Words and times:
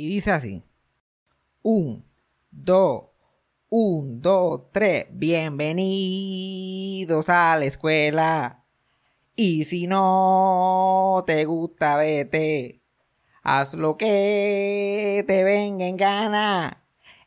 Y 0.00 0.08
dice 0.08 0.30
así. 0.30 0.64
Un, 1.60 2.06
dos, 2.50 3.10
un, 3.68 4.22
dos, 4.22 4.72
tres. 4.72 5.08
Bienvenidos 5.10 7.28
a 7.28 7.58
la 7.58 7.66
escuela. 7.66 8.64
Y 9.36 9.64
si 9.64 9.86
no 9.86 11.22
te 11.26 11.44
gusta, 11.44 11.96
vete. 11.96 12.80
Haz 13.42 13.74
lo 13.74 13.98
que 13.98 15.22
te 15.26 15.44
venga 15.44 15.86
en 15.86 15.98
gana 15.98 16.82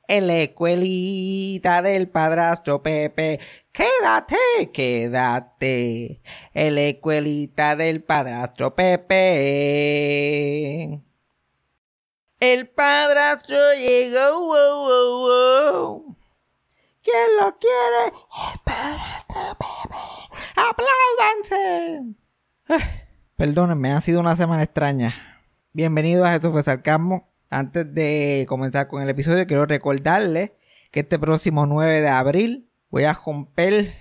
en 0.08 0.26
la 0.26 0.40
escuelita 0.40 1.84
del 1.84 2.10
padrastro 2.10 2.82
Pepe. 2.82 3.40
Quédate, 3.72 4.72
quédate 4.74 6.22
en 6.56 6.74
la 6.74 6.82
escuelita 6.82 7.76
del 7.76 8.04
padrastro 8.04 8.74
Pepe. 8.74 10.24
El 12.46 12.68
padrastro 12.68 13.56
llegó, 13.78 14.38
wow, 14.38 14.76
wow, 14.86 15.18
wow. 15.22 16.18
¿Quién 17.02 17.16
lo 17.40 17.58
quiere? 17.58 18.08
El 18.08 18.60
padrastro 18.66 19.58
Pepe. 19.58 19.96
¡Apláudanse! 21.48 22.16
Perdónenme, 23.38 23.94
ha 23.94 24.02
sido 24.02 24.20
una 24.20 24.36
semana 24.36 24.62
extraña. 24.62 25.40
Bienvenidos 25.72 26.28
a 26.28 26.34
Jesús 26.34 26.52
fue 26.52 26.64
Sarcasmo. 26.64 27.32
Antes 27.50 27.94
de 27.94 28.46
comenzar 28.50 28.90
con 28.90 29.02
el 29.02 29.08
episodio, 29.08 29.48
quiero 29.48 29.66
recordarles 29.66 30.52
que 30.92 31.00
este 31.00 31.18
próximo 31.18 31.66
9 31.66 32.02
de 32.02 32.10
abril 32.10 32.70
voy 32.90 33.06
a 33.06 33.14
romper 33.14 33.94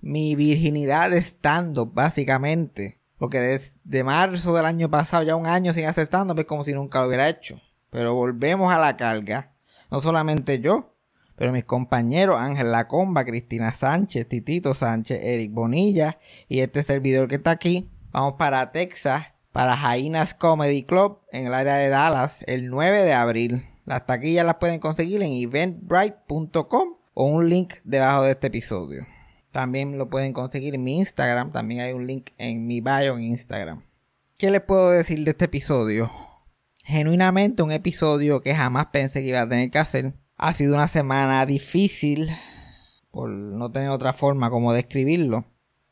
mi 0.00 0.34
virginidad 0.34 1.10
de 1.10 1.18
stand-up, 1.18 1.92
básicamente. 1.92 3.02
Porque 3.18 3.38
desde 3.38 4.02
marzo 4.02 4.54
del 4.54 4.64
año 4.64 4.90
pasado, 4.90 5.24
ya 5.24 5.36
un 5.36 5.46
año 5.46 5.74
sin 5.74 5.84
hacer 5.84 6.08
es 6.10 6.44
como 6.46 6.64
si 6.64 6.72
nunca 6.72 7.02
lo 7.02 7.08
hubiera 7.08 7.28
hecho. 7.28 7.60
Pero 7.92 8.14
volvemos 8.14 8.72
a 8.72 8.78
la 8.78 8.96
carga. 8.96 9.52
No 9.90 10.00
solamente 10.00 10.60
yo, 10.60 10.96
pero 11.36 11.52
mis 11.52 11.64
compañeros 11.64 12.40
Ángel 12.40 12.72
Lacomba, 12.72 13.26
Cristina 13.26 13.74
Sánchez, 13.74 14.26
Titito 14.26 14.72
Sánchez, 14.72 15.20
Eric 15.22 15.52
Bonilla 15.52 16.18
y 16.48 16.60
este 16.60 16.82
servidor 16.82 17.28
que 17.28 17.34
está 17.34 17.50
aquí. 17.50 17.90
Vamos 18.10 18.34
para 18.38 18.72
Texas 18.72 19.26
para 19.52 19.76
Jainas 19.76 20.32
Comedy 20.32 20.84
Club 20.84 21.18
en 21.32 21.46
el 21.46 21.52
área 21.52 21.74
de 21.74 21.90
Dallas 21.90 22.42
el 22.46 22.70
9 22.70 23.02
de 23.02 23.12
abril. 23.12 23.62
Las 23.84 24.06
taquillas 24.06 24.46
las 24.46 24.56
pueden 24.56 24.80
conseguir 24.80 25.22
en 25.22 25.32
eventbrite.com 25.32 26.94
o 27.12 27.24
un 27.24 27.50
link 27.50 27.74
debajo 27.84 28.22
de 28.22 28.30
este 28.30 28.46
episodio. 28.46 29.04
También 29.50 29.98
lo 29.98 30.08
pueden 30.08 30.32
conseguir 30.32 30.74
en 30.74 30.82
mi 30.82 30.96
Instagram. 30.96 31.52
También 31.52 31.82
hay 31.82 31.92
un 31.92 32.06
link 32.06 32.30
en 32.38 32.66
mi 32.66 32.80
bio 32.80 33.18
en 33.18 33.24
Instagram. 33.24 33.82
¿Qué 34.38 34.50
les 34.50 34.62
puedo 34.62 34.90
decir 34.90 35.22
de 35.24 35.32
este 35.32 35.44
episodio? 35.44 36.10
Genuinamente 36.84 37.62
un 37.62 37.72
episodio 37.72 38.42
que 38.42 38.54
jamás 38.54 38.86
pensé 38.86 39.20
que 39.20 39.28
iba 39.28 39.40
a 39.40 39.48
tener 39.48 39.70
que 39.70 39.78
hacer. 39.78 40.14
Ha 40.36 40.54
sido 40.54 40.74
una 40.74 40.88
semana 40.88 41.46
difícil, 41.46 42.30
por 43.10 43.30
no 43.30 43.70
tener 43.70 43.90
otra 43.90 44.12
forma 44.12 44.50
como 44.50 44.72
describirlo 44.72 45.44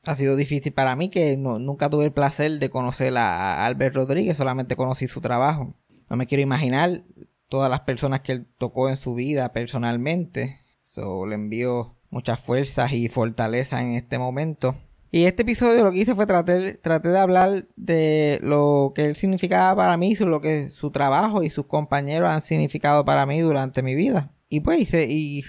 ha 0.05 0.15
sido 0.15 0.37
difícil 0.37 0.73
para 0.73 0.97
mí 0.97 1.11
que 1.11 1.37
nunca 1.37 1.91
tuve 1.91 2.05
el 2.05 2.13
placer 2.13 2.59
de 2.59 2.71
conocer 2.71 3.17
a, 3.17 3.67
Albert 3.67 3.97
Rodríguez, 3.97 4.37
solamente 4.37 4.77
conocí 4.77 5.09
su 5.09 5.21
trabajo. 5.21 5.75
No 6.09 6.17
me 6.17 6.27
quiero 6.27 6.43
imaginar 6.43 7.03
todas 7.49 7.71
las 7.71 7.81
personas 7.81 8.21
que 8.21 8.33
él 8.33 8.47
tocó 8.59 8.89
en 8.89 8.97
su 8.97 9.15
vida 9.15 9.53
personalmente. 9.53 10.57
So, 10.81 11.27
le 11.27 11.35
envío 11.35 11.97
muchas 12.09 12.41
fuerzas 12.41 12.93
y 12.93 13.09
fortaleza 13.09 13.81
en 13.83 13.93
este 13.93 14.19
momento. 14.19 14.75
Y 15.13 15.25
este 15.25 15.43
episodio 15.43 15.83
lo 15.83 15.91
que 15.91 15.99
hice 15.99 16.15
fue 16.15 16.27
tratar, 16.27 17.03
de 17.03 17.19
hablar 17.19 17.67
de 17.75 18.39
lo 18.43 18.93
que 18.95 19.07
él 19.07 19.17
significaba 19.17 19.75
para 19.75 19.97
mí, 19.97 20.15
lo 20.15 20.41
que 20.41 20.71
su 20.71 20.93
trabajo 20.93 21.43
y 21.43 21.51
sus 21.51 21.67
compañeros 21.67 22.31
han 22.31 22.43
significado 22.43 23.05
para 23.05 23.27
mí 23.27 23.41
durante 23.41 23.83
mi 23.83 23.97
vida. 23.97 24.33
Y 24.49 24.61
pues 24.61 24.95
y 24.95 25.43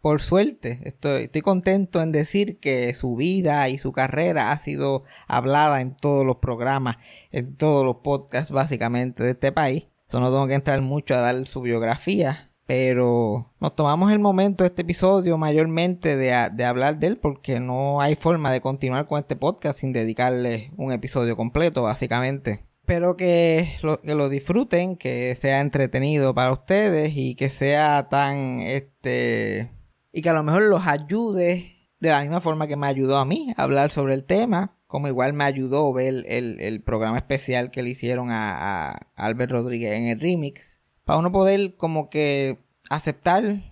por 0.00 0.20
suerte, 0.20 0.80
estoy, 0.84 1.24
estoy 1.24 1.42
contento 1.42 2.00
en 2.00 2.12
decir 2.12 2.58
que 2.58 2.94
su 2.94 3.16
vida 3.16 3.68
y 3.68 3.78
su 3.78 3.92
carrera 3.92 4.50
ha 4.52 4.58
sido 4.58 5.04
hablada 5.28 5.80
en 5.80 5.96
todos 5.96 6.26
los 6.26 6.36
programas, 6.36 6.96
en 7.30 7.56
todos 7.56 7.84
los 7.84 7.96
podcasts 7.96 8.50
básicamente 8.50 9.22
de 9.22 9.30
este 9.30 9.52
país. 9.52 9.86
Eso 10.08 10.20
no 10.20 10.26
tengo 10.26 10.46
que 10.46 10.54
entrar 10.54 10.80
mucho 10.82 11.14
a 11.14 11.20
dar 11.20 11.46
su 11.46 11.60
biografía, 11.60 12.45
pero 12.66 13.52
nos 13.60 13.74
tomamos 13.74 14.12
el 14.12 14.18
momento 14.18 14.64
de 14.64 14.68
este 14.68 14.82
episodio 14.82 15.38
mayormente 15.38 16.16
de, 16.16 16.50
de, 16.52 16.64
hablar 16.64 16.98
de 16.98 17.06
él 17.06 17.16
porque 17.16 17.60
no 17.60 18.00
hay 18.00 18.16
forma 18.16 18.50
de 18.50 18.60
continuar 18.60 19.06
con 19.06 19.18
este 19.18 19.36
podcast 19.36 19.80
sin 19.80 19.92
dedicarle 19.92 20.72
un 20.76 20.92
episodio 20.92 21.36
completo, 21.36 21.82
básicamente. 21.82 22.64
Espero 22.80 23.16
que 23.16 23.68
lo, 23.82 24.00
que 24.00 24.14
lo 24.14 24.28
disfruten, 24.28 24.96
que 24.96 25.36
sea 25.40 25.60
entretenido 25.60 26.34
para 26.34 26.52
ustedes 26.52 27.12
y 27.16 27.34
que 27.34 27.50
sea 27.50 28.08
tan 28.08 28.60
este 28.60 29.70
y 30.12 30.22
que 30.22 30.30
a 30.30 30.32
lo 30.32 30.42
mejor 30.42 30.62
los 30.62 30.86
ayude 30.86 31.76
de 32.00 32.08
la 32.08 32.22
misma 32.22 32.40
forma 32.40 32.66
que 32.66 32.76
me 32.76 32.86
ayudó 32.86 33.18
a 33.18 33.24
mí 33.24 33.52
a 33.56 33.62
hablar 33.62 33.90
sobre 33.90 34.14
el 34.14 34.24
tema, 34.24 34.78
como 34.86 35.08
igual 35.08 35.32
me 35.32 35.44
ayudó 35.44 35.92
ver 35.92 36.24
el, 36.26 36.82
programa 36.82 37.16
especial 37.16 37.70
que 37.70 37.82
le 37.82 37.90
hicieron 37.90 38.28
a, 38.30 38.92
Albert 39.14 39.52
Rodríguez 39.52 39.94
en 39.94 40.06
el 40.06 40.20
remix, 40.20 40.75
para 41.06 41.20
uno 41.20 41.30
poder 41.30 41.76
como 41.76 42.10
que 42.10 42.58
aceptar 42.90 43.62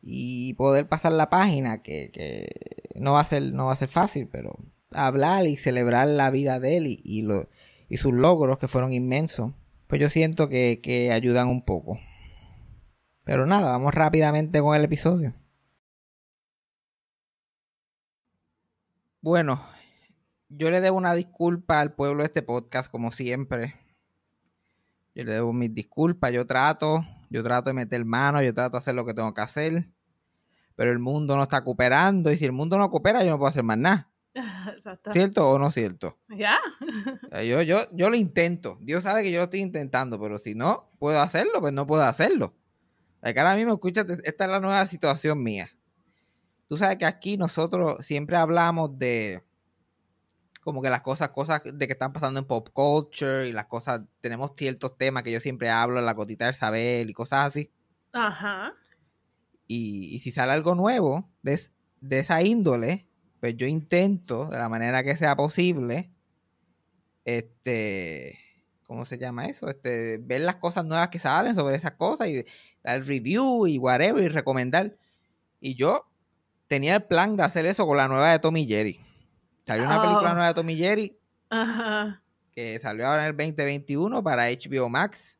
y 0.00 0.54
poder 0.54 0.88
pasar 0.88 1.12
la 1.12 1.28
página, 1.28 1.82
que, 1.82 2.48
no, 2.94 3.14
va 3.14 3.20
a 3.20 3.24
ser, 3.24 3.42
no 3.52 3.66
va 3.66 3.72
a 3.72 3.76
ser 3.76 3.88
fácil, 3.88 4.28
pero 4.28 4.56
hablar 4.92 5.46
y 5.48 5.56
celebrar 5.56 6.06
la 6.06 6.30
vida 6.30 6.60
de 6.60 6.76
él 6.76 6.86
y, 6.86 7.22
lo, 7.22 7.48
y 7.88 7.96
sus 7.96 8.14
logros 8.14 8.58
que 8.58 8.68
fueron 8.68 8.92
inmensos, 8.92 9.52
pues 9.88 10.00
yo 10.00 10.08
siento 10.08 10.48
que, 10.48 10.80
que 10.80 11.10
ayudan 11.10 11.48
un 11.48 11.64
poco. 11.64 11.98
Pero 13.24 13.44
nada, 13.44 13.72
vamos 13.72 13.92
rápidamente 13.92 14.60
con 14.60 14.76
el 14.76 14.84
episodio. 14.84 15.34
Bueno, 19.20 19.60
yo 20.48 20.70
le 20.70 20.80
debo 20.80 20.96
una 20.96 21.14
disculpa 21.14 21.80
al 21.80 21.92
pueblo 21.94 22.22
de 22.22 22.26
este 22.26 22.42
podcast, 22.42 22.88
como 22.88 23.10
siempre. 23.10 23.74
Yo 25.14 25.24
le 25.24 25.32
debo 25.32 25.52
mis 25.52 25.72
disculpas, 25.72 26.32
yo 26.32 26.44
trato, 26.46 27.04
yo 27.30 27.42
trato 27.42 27.70
de 27.70 27.74
meter 27.74 28.04
mano, 28.04 28.42
yo 28.42 28.52
trato 28.52 28.72
de 28.72 28.78
hacer 28.78 28.94
lo 28.94 29.04
que 29.04 29.14
tengo 29.14 29.32
que 29.32 29.40
hacer. 29.40 29.88
Pero 30.76 30.90
el 30.90 30.98
mundo 30.98 31.36
no 31.36 31.44
está 31.44 31.62
cooperando 31.62 32.32
y 32.32 32.36
si 32.36 32.44
el 32.44 32.52
mundo 32.52 32.76
no 32.78 32.90
coopera, 32.90 33.22
yo 33.22 33.30
no 33.30 33.38
puedo 33.38 33.48
hacer 33.48 33.62
más 33.62 33.78
nada. 33.78 34.10
¿Cierto 35.12 35.48
o 35.48 35.58
no 35.58 35.70
cierto? 35.70 36.18
Ya. 36.28 36.58
Yo, 37.44 37.62
yo, 37.62 37.82
yo 37.92 38.10
lo 38.10 38.16
intento. 38.16 38.78
Dios 38.80 39.04
sabe 39.04 39.22
que 39.22 39.30
yo 39.30 39.38
lo 39.38 39.44
estoy 39.44 39.60
intentando, 39.60 40.20
pero 40.20 40.38
si 40.38 40.56
no 40.56 40.90
puedo 40.98 41.20
hacerlo, 41.20 41.60
pues 41.60 41.72
no 41.72 41.86
puedo 41.86 42.02
hacerlo. 42.02 42.54
que 43.22 43.38
ahora 43.38 43.54
mismo, 43.54 43.74
escúchate, 43.74 44.16
esta 44.24 44.44
es 44.46 44.50
la 44.50 44.58
nueva 44.58 44.84
situación 44.86 45.42
mía. 45.42 45.70
Tú 46.66 46.76
sabes 46.76 46.96
que 46.96 47.06
aquí 47.06 47.36
nosotros 47.36 48.04
siempre 48.04 48.36
hablamos 48.36 48.98
de 48.98 49.44
como 50.64 50.80
que 50.80 50.88
las 50.88 51.02
cosas, 51.02 51.28
cosas 51.28 51.60
de 51.62 51.86
que 51.86 51.92
están 51.92 52.12
pasando 52.14 52.40
en 52.40 52.46
pop 52.46 52.70
culture 52.72 53.46
y 53.46 53.52
las 53.52 53.66
cosas, 53.66 54.00
tenemos 54.22 54.52
ciertos 54.56 54.96
temas 54.96 55.22
que 55.22 55.30
yo 55.30 55.38
siempre 55.38 55.70
hablo, 55.70 56.00
la 56.00 56.14
gotita 56.14 56.46
del 56.46 56.54
saber 56.54 57.08
y 57.08 57.12
cosas 57.12 57.46
así. 57.46 57.70
Ajá. 58.12 58.74
Y, 59.66 60.18
si 60.20 60.32
sale 60.32 60.52
algo 60.52 60.74
nuevo 60.74 61.30
de, 61.42 61.60
de, 62.00 62.18
esa 62.18 62.42
índole, 62.42 63.06
pues 63.40 63.56
yo 63.56 63.66
intento, 63.66 64.46
de 64.46 64.58
la 64.58 64.68
manera 64.68 65.02
que 65.02 65.16
sea 65.16 65.36
posible, 65.36 66.10
este, 67.24 68.38
¿cómo 68.86 69.04
se 69.04 69.18
llama 69.18 69.46
eso? 69.46 69.68
Este, 69.68 70.18
ver 70.18 70.42
las 70.42 70.56
cosas 70.56 70.84
nuevas 70.84 71.08
que 71.08 71.18
salen 71.18 71.54
sobre 71.54 71.76
esas 71.76 71.92
cosas 71.92 72.28
y 72.28 72.44
dar 72.82 73.02
review 73.02 73.66
y 73.66 73.78
whatever 73.78 74.22
y 74.22 74.28
recomendar. 74.28 74.96
Y 75.60 75.74
yo 75.74 76.06
tenía 76.68 76.96
el 76.96 77.04
plan 77.04 77.36
de 77.36 77.42
hacer 77.42 77.66
eso 77.66 77.86
con 77.86 77.98
la 77.98 78.08
nueva 78.08 78.30
de 78.30 78.38
Tommy 78.38 78.66
Jerry. 78.66 79.00
Salió 79.66 79.86
una 79.86 80.00
película 80.00 80.30
oh. 80.30 80.34
nueva 80.34 80.48
de 80.48 80.54
Tommy 80.54 80.76
Jerry. 80.76 81.18
Que 82.52 82.78
salió 82.80 83.06
ahora 83.06 83.22
en 83.22 83.28
el 83.28 83.36
2021 83.36 84.22
para 84.22 84.44
HBO 84.50 84.88
Max. 84.88 85.38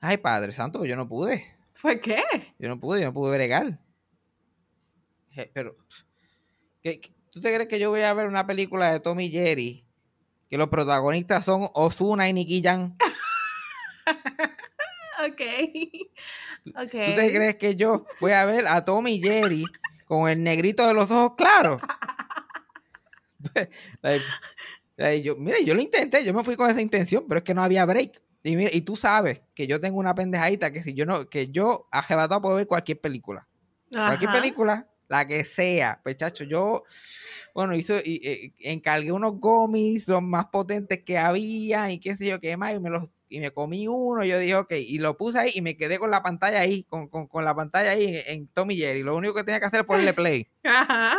Ay, 0.00 0.16
Padre 0.16 0.52
Santo, 0.52 0.84
yo 0.84 0.96
no 0.96 1.08
pude. 1.08 1.44
¿Fue 1.74 2.00
qué? 2.00 2.22
Yo 2.58 2.68
no 2.68 2.80
pude, 2.80 3.00
yo 3.00 3.06
no 3.06 3.12
pude 3.12 3.36
bregar. 3.36 3.78
Pero, 5.54 5.76
tú 7.30 7.40
te 7.40 7.54
crees 7.54 7.68
que 7.68 7.78
yo 7.78 7.90
voy 7.90 8.02
a 8.02 8.12
ver 8.12 8.26
una 8.26 8.46
película 8.46 8.92
de 8.92 9.00
Tommy 9.00 9.30
Jerry 9.30 9.86
que 10.48 10.58
los 10.58 10.68
protagonistas 10.68 11.44
son 11.44 11.68
Osuna 11.74 12.28
y 12.28 12.32
Nicky 12.32 12.60
Jan? 12.60 12.96
ok. 15.26 15.42
¿Tú 16.64 17.14
te 17.14 17.32
crees 17.32 17.54
que 17.54 17.76
yo 17.76 18.04
voy 18.20 18.32
a 18.32 18.44
ver 18.44 18.66
a 18.66 18.84
Tommy 18.84 19.20
Jerry 19.22 19.64
con 20.06 20.28
el 20.28 20.42
negrito 20.42 20.86
de 20.88 20.94
los 20.94 21.08
ojos 21.10 21.34
claros? 21.36 21.80
yo, 25.22 25.36
mire, 25.36 25.64
yo 25.64 25.74
lo 25.74 25.82
intenté, 25.82 26.24
yo 26.24 26.34
me 26.34 26.44
fui 26.44 26.56
con 26.56 26.70
esa 26.70 26.80
intención, 26.80 27.24
pero 27.28 27.38
es 27.38 27.44
que 27.44 27.54
no 27.54 27.62
había 27.62 27.84
break. 27.84 28.22
Y, 28.42 28.56
mira, 28.56 28.70
y 28.72 28.82
tú 28.82 28.96
sabes 28.96 29.42
que 29.54 29.66
yo 29.66 29.80
tengo 29.80 29.98
una 29.98 30.14
pendejadita 30.14 30.72
que 30.72 30.82
si 30.82 30.94
yo 30.94 31.04
no, 31.04 31.28
que 31.28 31.48
yo 31.48 31.88
a 31.92 32.02
puedo 32.40 32.56
ver 32.56 32.66
cualquier 32.66 33.00
película. 33.00 33.46
Cualquier 33.90 34.30
película 34.30 34.88
la 35.10 35.26
que 35.26 35.44
sea. 35.44 36.00
Pues 36.02 36.16
chacho, 36.16 36.44
yo, 36.44 36.84
bueno, 37.52 37.74
hizo, 37.74 37.98
y, 38.02 38.20
eh, 38.26 38.54
encargué 38.60 39.12
unos 39.12 39.38
gomis, 39.40 40.08
los 40.08 40.22
más 40.22 40.46
potentes 40.46 41.02
que 41.04 41.18
había, 41.18 41.90
y 41.90 41.98
qué 41.98 42.16
sé 42.16 42.26
yo 42.26 42.40
qué 42.40 42.56
más, 42.56 42.74
y 42.74 42.80
me 42.80 42.88
los 42.88 43.12
y 43.32 43.38
me 43.38 43.52
comí 43.52 43.86
uno, 43.86 44.24
yo 44.24 44.38
dije, 44.40 44.56
ok, 44.56 44.72
y 44.72 44.98
lo 44.98 45.16
puse 45.16 45.38
ahí 45.38 45.52
y 45.54 45.62
me 45.62 45.76
quedé 45.76 46.00
con 46.00 46.10
la 46.10 46.20
pantalla 46.20 46.60
ahí, 46.60 46.82
con, 46.82 47.08
la 47.44 47.54
pantalla 47.54 47.92
ahí 47.92 48.16
en, 48.16 48.22
en, 48.26 48.48
Tommy 48.48 48.76
Jerry. 48.76 49.04
Lo 49.04 49.14
único 49.14 49.34
que 49.34 49.44
tenía 49.44 49.60
que 49.60 49.66
hacer 49.66 49.80
es 49.80 49.86
ponerle 49.86 50.12
play. 50.12 50.48
Ajá. 50.64 51.16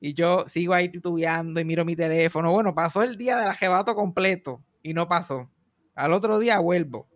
Y 0.00 0.14
yo 0.14 0.44
sigo 0.48 0.72
ahí 0.72 0.88
titubeando 0.88 1.60
y 1.60 1.64
miro 1.64 1.84
mi 1.84 1.94
teléfono. 1.94 2.50
Bueno, 2.50 2.74
pasó 2.74 3.02
el 3.02 3.16
día 3.16 3.36
del 3.36 3.48
ajebato 3.48 3.94
completo 3.94 4.64
y 4.82 4.94
no 4.94 5.06
pasó. 5.08 5.50
Al 5.94 6.14
otro 6.14 6.38
día 6.38 6.58
vuelvo. 6.58 7.08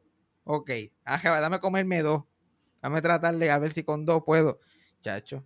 Ok, 0.45 0.71
dame 1.05 1.59
comerme 1.59 2.03
dos. 2.03 2.25
Dame 2.83 3.01
tratar 3.01 3.35
de 3.37 3.51
a 3.51 3.59
ver 3.59 3.73
si 3.73 3.83
con 3.83 4.05
dos 4.05 4.23
puedo. 4.27 4.61
Chacho. 5.01 5.43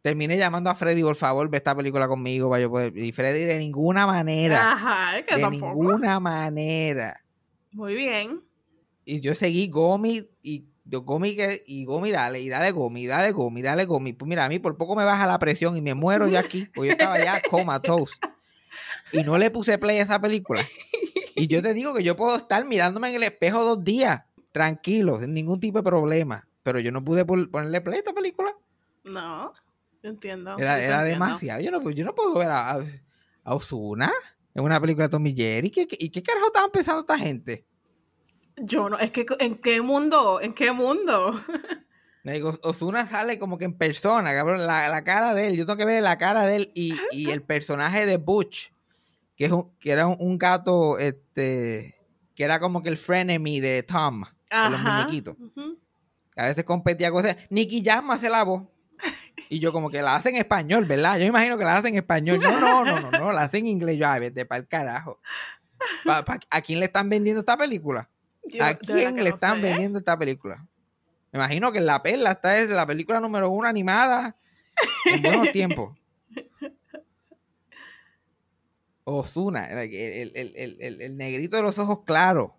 Terminé 0.00 0.36
llamando 0.36 0.70
a 0.70 0.74
Freddy, 0.74 1.02
por 1.02 1.16
favor, 1.16 1.48
ve 1.48 1.58
esta 1.58 1.74
película 1.74 2.08
conmigo. 2.08 2.48
Vaya, 2.48 2.68
Y 2.94 3.12
Freddy 3.12 3.44
de 3.44 3.58
ninguna 3.58 4.06
manera. 4.06 4.72
Ajá, 4.72 5.18
es 5.18 5.26
que 5.26 5.36
de 5.36 5.50
ninguna 5.50 6.20
manera. 6.20 7.22
Muy 7.72 7.94
bien. 7.94 8.42
Y 9.04 9.20
yo 9.20 9.34
seguí 9.34 9.68
Gomi 9.68 10.26
y 10.42 10.64
Gomi 10.84 11.36
y 11.66 11.84
Gomi 11.84 12.10
dale, 12.10 12.40
y 12.40 12.48
dale 12.48 12.70
Gomi, 12.70 13.06
dale 13.06 13.32
Gomi, 13.32 13.62
dale 13.62 13.84
Gomi. 13.86 14.12
Pues 14.12 14.28
mira, 14.28 14.44
a 14.44 14.48
mí 14.48 14.58
por 14.58 14.76
poco 14.76 14.96
me 14.96 15.04
baja 15.04 15.26
la 15.26 15.38
presión 15.38 15.76
y 15.76 15.82
me 15.82 15.94
muero 15.94 16.28
yo 16.28 16.38
aquí, 16.38 16.68
porque 16.74 16.88
yo 16.88 16.92
estaba 16.92 17.18
ya 17.18 17.40
comatose. 17.50 18.18
Y 19.12 19.22
no 19.22 19.38
le 19.38 19.50
puse 19.50 19.78
play 19.78 19.98
a 19.98 20.02
esa 20.02 20.20
película. 20.20 20.64
Y 21.36 21.46
yo 21.46 21.62
te 21.62 21.74
digo 21.74 21.94
que 21.94 22.02
yo 22.02 22.16
puedo 22.16 22.36
estar 22.36 22.64
mirándome 22.64 23.10
en 23.10 23.16
el 23.16 23.22
espejo 23.22 23.64
dos 23.64 23.82
días, 23.82 24.24
tranquilo, 24.52 25.20
sin 25.20 25.34
ningún 25.34 25.60
tipo 25.60 25.78
de 25.78 25.84
problema. 25.84 26.46
Pero 26.62 26.80
yo 26.80 26.92
no 26.92 27.04
pude 27.04 27.24
ponerle 27.24 27.80
play 27.80 27.96
a 27.96 27.98
esta 27.98 28.12
película. 28.12 28.54
No, 29.04 29.52
entiendo. 30.02 30.56
Era, 30.58 31.02
demasiado. 31.02 31.60
Yo 31.60 31.70
no, 31.70 31.90
yo 31.90 32.04
no 32.04 32.14
puedo 32.14 32.34
ver 32.38 32.50
a, 32.50 32.72
a 32.72 33.54
Osuna. 33.54 34.12
Es 34.54 34.62
una 34.62 34.80
película 34.80 35.06
de 35.06 35.10
Tommy 35.10 35.34
Jerry. 35.34 35.72
¿Y 35.74 36.10
qué 36.10 36.22
carajo 36.22 36.46
estaban 36.46 36.70
pensando 36.70 37.00
esta 37.00 37.18
gente? 37.18 37.66
Yo 38.56 38.88
no, 38.88 38.98
es 38.98 39.10
que 39.10 39.26
¿en 39.40 39.56
qué 39.56 39.80
mundo? 39.82 40.40
¿En 40.40 40.54
qué 40.54 40.72
mundo? 40.72 41.40
Osuna 42.62 43.06
sale 43.06 43.38
como 43.38 43.58
que 43.58 43.66
en 43.66 43.76
persona, 43.76 44.32
cabrón, 44.32 44.66
la, 44.66 45.04
cara 45.04 45.34
de 45.34 45.48
él. 45.48 45.56
Yo 45.56 45.66
tengo 45.66 45.76
que 45.76 45.84
ver 45.84 46.02
la 46.02 46.16
cara 46.16 46.46
de 46.46 46.56
él 46.56 46.72
y, 46.74 46.94
el 47.30 47.42
personaje 47.42 48.06
de 48.06 48.16
Butch, 48.16 48.72
que, 49.36 49.46
es 49.46 49.52
que 49.78 49.90
era 49.90 50.06
un, 50.06 50.38
gato, 50.38 50.98
este, 50.98 51.94
que 52.34 52.44
era 52.44 52.60
como 52.60 52.82
que 52.82 52.88
el 52.88 52.96
frenemy 52.96 53.60
de 53.60 53.82
Tom, 53.82 54.24
de 54.50 54.70
los 54.70 54.80
muñequitos. 54.80 55.36
A 56.36 56.46
veces 56.46 56.64
competía 56.64 57.10
con 57.10 57.24
Nicky 57.50 57.82
Jam 57.84 58.10
hace 58.10 58.30
la 58.30 58.42
voz. 58.42 58.62
Y 59.50 59.58
yo 59.58 59.72
como 59.72 59.90
que 59.90 60.00
la 60.00 60.16
hace 60.16 60.30
en 60.30 60.36
español, 60.36 60.86
¿verdad? 60.86 61.14
Yo 61.14 61.20
me 61.20 61.26
imagino 61.26 61.58
que 61.58 61.64
la 61.64 61.76
hace 61.76 61.88
en 61.88 61.96
español. 61.96 62.40
No, 62.40 62.58
no, 62.58 62.84
no, 62.84 63.00
no, 63.00 63.10
no, 63.10 63.32
la 63.32 63.42
hace 63.42 63.58
en 63.58 63.66
inglés. 63.66 63.98
Yo, 63.98 64.06
a 64.06 64.18
vete 64.18 64.46
para 64.46 64.60
el 64.60 64.66
carajo. 64.66 65.20
¿A 66.50 66.62
quién 66.62 66.80
le 66.80 66.86
están 66.86 67.10
vendiendo 67.10 67.40
esta 67.40 67.56
película? 67.56 68.10
¿A 68.60 68.74
quién 68.74 69.16
le 69.16 69.30
están 69.30 69.60
vendiendo 69.62 69.98
esta 69.98 70.18
película? 70.18 70.66
Me 71.32 71.38
imagino 71.38 71.72
que 71.72 71.80
La 71.80 72.02
Perla 72.02 72.32
esta 72.32 72.58
es 72.58 72.68
la 72.68 72.86
película 72.86 73.20
número 73.20 73.50
uno 73.50 73.66
animada 73.68 74.36
en 75.06 75.22
buenos 75.22 75.50
tiempos. 75.52 75.98
Osuna, 79.04 79.68
el, 79.70 81.16
negrito 81.16 81.56
de 81.56 81.62
los 81.62 81.78
ojos 81.78 82.00
claros. 82.04 82.52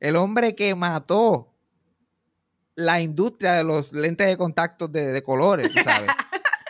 El 0.00 0.16
hombre 0.16 0.54
que 0.54 0.74
mató 0.74 1.54
la 2.74 3.00
industria 3.00 3.52
de 3.52 3.64
los 3.64 3.92
lentes 3.92 4.26
de 4.26 4.36
contacto 4.36 4.88
de, 4.88 5.22
colores, 5.22 5.72
tú 5.72 5.78
sabes. 5.82 6.10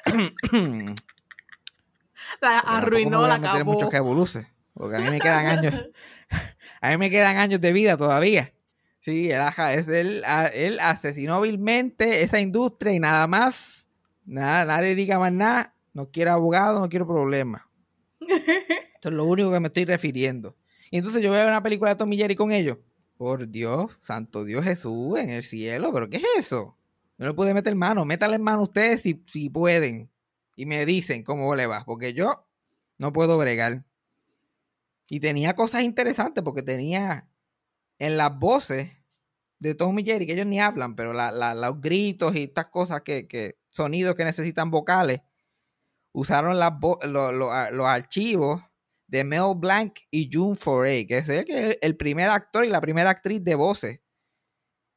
la 2.41 2.59
arruinó, 2.59 3.26
la 3.26 3.35
acabó. 3.35 3.73
muchos 3.73 3.91
que 3.91 4.00
porque 4.75 4.97
a 4.97 4.99
mí 4.99 5.09
me 5.09 5.20
quedan 5.20 5.47
años, 5.47 5.75
a 6.87 6.91
mí 6.91 6.99
me 6.99 7.11
quedan 7.11 7.37
años 7.37 7.61
de 7.61 7.73
vida 7.73 7.97
todavía. 7.97 8.53
Sí, 9.00 9.31
él, 9.31 9.41
es, 9.73 9.88
él, 9.88 10.23
él 10.55 10.81
asesinó 10.81 11.41
vilmente 11.41 12.23
esa 12.23 12.41
industria 12.41 12.93
y 12.93 13.00
nada 13.00 13.27
más. 13.27 13.88
Nada, 14.25 14.65
nadie 14.65 14.94
diga 14.94 15.19
más 15.19 15.33
nada. 15.33 15.75
No 15.93 16.11
quiero 16.11 16.33
abogado, 16.33 16.81
no 16.81 16.88
quiero 16.88 17.06
problemas. 17.06 17.62
Eso 18.21 19.09
es 19.09 19.12
lo 19.12 19.25
único 19.25 19.50
que 19.50 19.61
me 19.61 19.69
estoy 19.69 19.85
refiriendo. 19.85 20.56
Y 20.91 20.99
entonces 20.99 21.23
yo 21.23 21.33
veo 21.33 21.49
una 21.49 21.62
película 21.62 21.91
de 21.91 21.97
Tommy 21.97 22.17
Jerry 22.17 22.37
con 22.37 22.53
ellos. 22.53 22.79
Por 23.17 23.49
Dios, 23.49 23.99
santo 24.03 24.44
Dios 24.44 24.65
Jesús 24.65 25.19
en 25.19 25.31
el 25.31 25.43
cielo, 25.43 25.93
pero 25.93 26.09
¿qué 26.09 26.19
es 26.19 26.25
eso? 26.38 26.77
No 27.19 27.27
le 27.27 27.35
pude 27.35 27.55
meter 27.55 27.75
mano. 27.75 28.05
Métale 28.05 28.37
en 28.37 28.43
mano 28.43 28.62
ustedes 28.62 29.00
si, 29.00 29.25
si 29.27 29.50
pueden. 29.50 30.11
Y 30.55 30.67
me 30.67 30.87
dicen 30.87 31.25
cómo 31.25 31.55
le 31.56 31.67
va. 31.67 31.85
Porque 31.85 32.15
yo 32.15 32.47
no 32.99 33.12
puedo 33.12 33.38
bregar. 33.38 33.85
Y 35.08 35.20
tenía 35.20 35.55
cosas 35.55 35.82
interesantes 35.82 36.43
porque 36.43 36.62
tenía 36.62 37.29
en 37.99 38.17
las 38.17 38.37
voces 38.38 38.91
de 39.58 39.75
Tommy 39.75 40.05
Jerry, 40.05 40.26
que 40.26 40.35
ellos 40.35 40.47
ni 40.47 40.61
hablan, 40.61 40.97
pero 40.97 41.12
los 41.12 41.81
gritos 41.81 42.35
y 42.35 42.44
estas 42.44 42.67
cosas 42.67 43.03
que, 43.03 43.58
sonidos 43.70 44.14
que 44.14 44.25
necesitan 44.25 44.70
vocales, 44.70 45.23
usaron 46.12 46.58
los 46.58 47.87
archivos 47.87 48.62
de 49.06 49.25
Mel 49.25 49.55
Blanc 49.56 49.99
y 50.11 50.29
June 50.32 50.56
Foray, 50.56 51.06
que 51.06 51.19
es 51.19 51.29
el, 51.29 51.79
el 51.81 51.97
primer 51.97 52.29
actor 52.29 52.64
y 52.64 52.69
la 52.69 52.81
primera 52.81 53.11
actriz 53.11 53.43
de 53.43 53.55
voces 53.55 54.00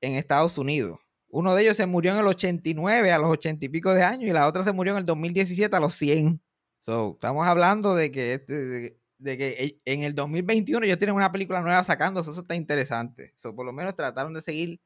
en 0.01 0.15
Estados 0.15 0.57
Unidos. 0.57 0.99
Uno 1.29 1.53
de 1.53 1.61
ellos 1.61 1.77
se 1.77 1.85
murió 1.85 2.13
en 2.13 2.19
el 2.19 2.27
89 2.27 3.11
a 3.11 3.19
los 3.19 3.29
80 3.29 3.65
y 3.65 3.69
pico 3.69 3.93
de 3.93 4.03
años 4.03 4.23
y 4.23 4.33
la 4.33 4.47
otra 4.47 4.63
se 4.63 4.71
murió 4.71 4.93
en 4.93 4.99
el 4.99 5.05
2017 5.05 5.75
a 5.75 5.79
los 5.79 5.93
100. 5.93 6.41
So, 6.79 7.11
estamos 7.13 7.45
hablando 7.45 7.93
de 7.93 8.11
que 8.11 8.33
este, 8.33 8.98
de 9.19 9.37
que 9.37 9.81
en 9.85 10.03
el 10.03 10.15
2021 10.15 10.85
ya 10.87 10.97
tienen 10.97 11.15
una 11.15 11.31
película 11.31 11.61
nueva 11.61 11.83
sacando, 11.83 12.21
eso 12.21 12.31
está 12.39 12.55
interesante. 12.55 13.33
So, 13.37 13.55
por 13.55 13.65
lo 13.65 13.73
menos 13.73 13.95
trataron 13.95 14.33
de 14.33 14.41
seguir 14.41 14.81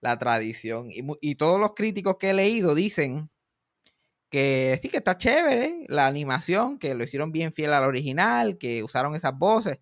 la 0.00 0.18
tradición. 0.18 0.88
Y, 0.90 1.34
todos 1.36 1.60
los 1.60 1.74
críticos 1.74 2.16
que 2.18 2.30
he 2.30 2.34
leído 2.34 2.74
dicen 2.74 3.30
que 4.30 4.78
sí 4.82 4.88
que 4.88 4.98
está 4.98 5.18
chévere 5.18 5.84
la 5.88 6.06
animación, 6.06 6.78
que 6.78 6.94
lo 6.94 7.04
hicieron 7.04 7.32
bien 7.32 7.52
fiel 7.52 7.72
al 7.72 7.84
original, 7.84 8.58
que 8.58 8.82
usaron 8.82 9.14
esas 9.14 9.36
voces, 9.38 9.80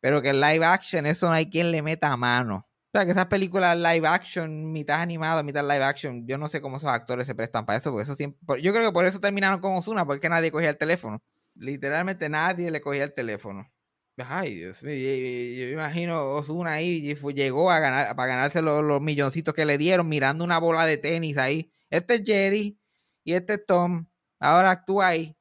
pero 0.00 0.22
que 0.22 0.30
el 0.30 0.40
live 0.40 0.64
action, 0.64 1.06
eso 1.06 1.28
no 1.28 1.34
hay 1.34 1.50
quien 1.50 1.70
le 1.72 1.82
meta 1.82 2.12
a 2.12 2.16
mano. 2.16 2.64
O 2.94 2.98
sea, 2.98 3.06
que 3.06 3.12
esas 3.12 3.26
películas 3.26 3.76
live 3.76 4.06
action, 4.06 4.70
mitad 4.72 5.00
animada, 5.00 5.42
mitad 5.42 5.62
live 5.62 5.84
action, 5.84 6.26
yo 6.26 6.38
no 6.38 6.48
sé 6.48 6.60
cómo 6.60 6.76
esos 6.76 6.90
actores 6.90 7.26
se 7.26 7.34
prestan 7.34 7.64
para 7.66 7.78
eso, 7.78 7.90
porque 7.90 8.04
eso 8.04 8.16
siempre, 8.16 8.62
yo 8.62 8.72
creo 8.72 8.86
que 8.88 8.92
por 8.92 9.06
eso 9.06 9.20
terminaron 9.20 9.60
con 9.60 9.74
Osuna, 9.76 10.04
porque 10.06 10.28
nadie 10.28 10.52
cogía 10.52 10.70
el 10.70 10.78
teléfono 10.78 11.22
literalmente 11.54 12.28
nadie 12.28 12.70
le 12.70 12.80
cogía 12.80 13.04
el 13.04 13.14
teléfono. 13.14 13.70
Ay, 14.18 14.56
Dios 14.56 14.82
mío, 14.82 14.94
yo, 14.94 15.68
imagino 15.70 16.32
Osuna 16.32 16.74
ahí 16.74 17.14
llegó 17.34 17.70
a 17.70 17.78
ganar, 17.78 18.14
para 18.14 18.28
ganarse 18.28 18.60
los, 18.60 19.00
milloncitos 19.00 19.54
que 19.54 19.64
le 19.64 19.78
dieron 19.78 20.08
mirando 20.08 20.44
una 20.44 20.58
bola 20.58 20.84
de 20.84 20.98
tenis 20.98 21.38
ahí. 21.38 21.72
Este 21.90 22.16
es 22.16 22.22
Jerry 22.24 22.78
y 23.24 23.32
este 23.34 23.54
es 23.54 23.66
Tom. 23.66 24.06
Ahora 24.38 24.70
actúa 24.70 25.08
ahí. 25.08 25.36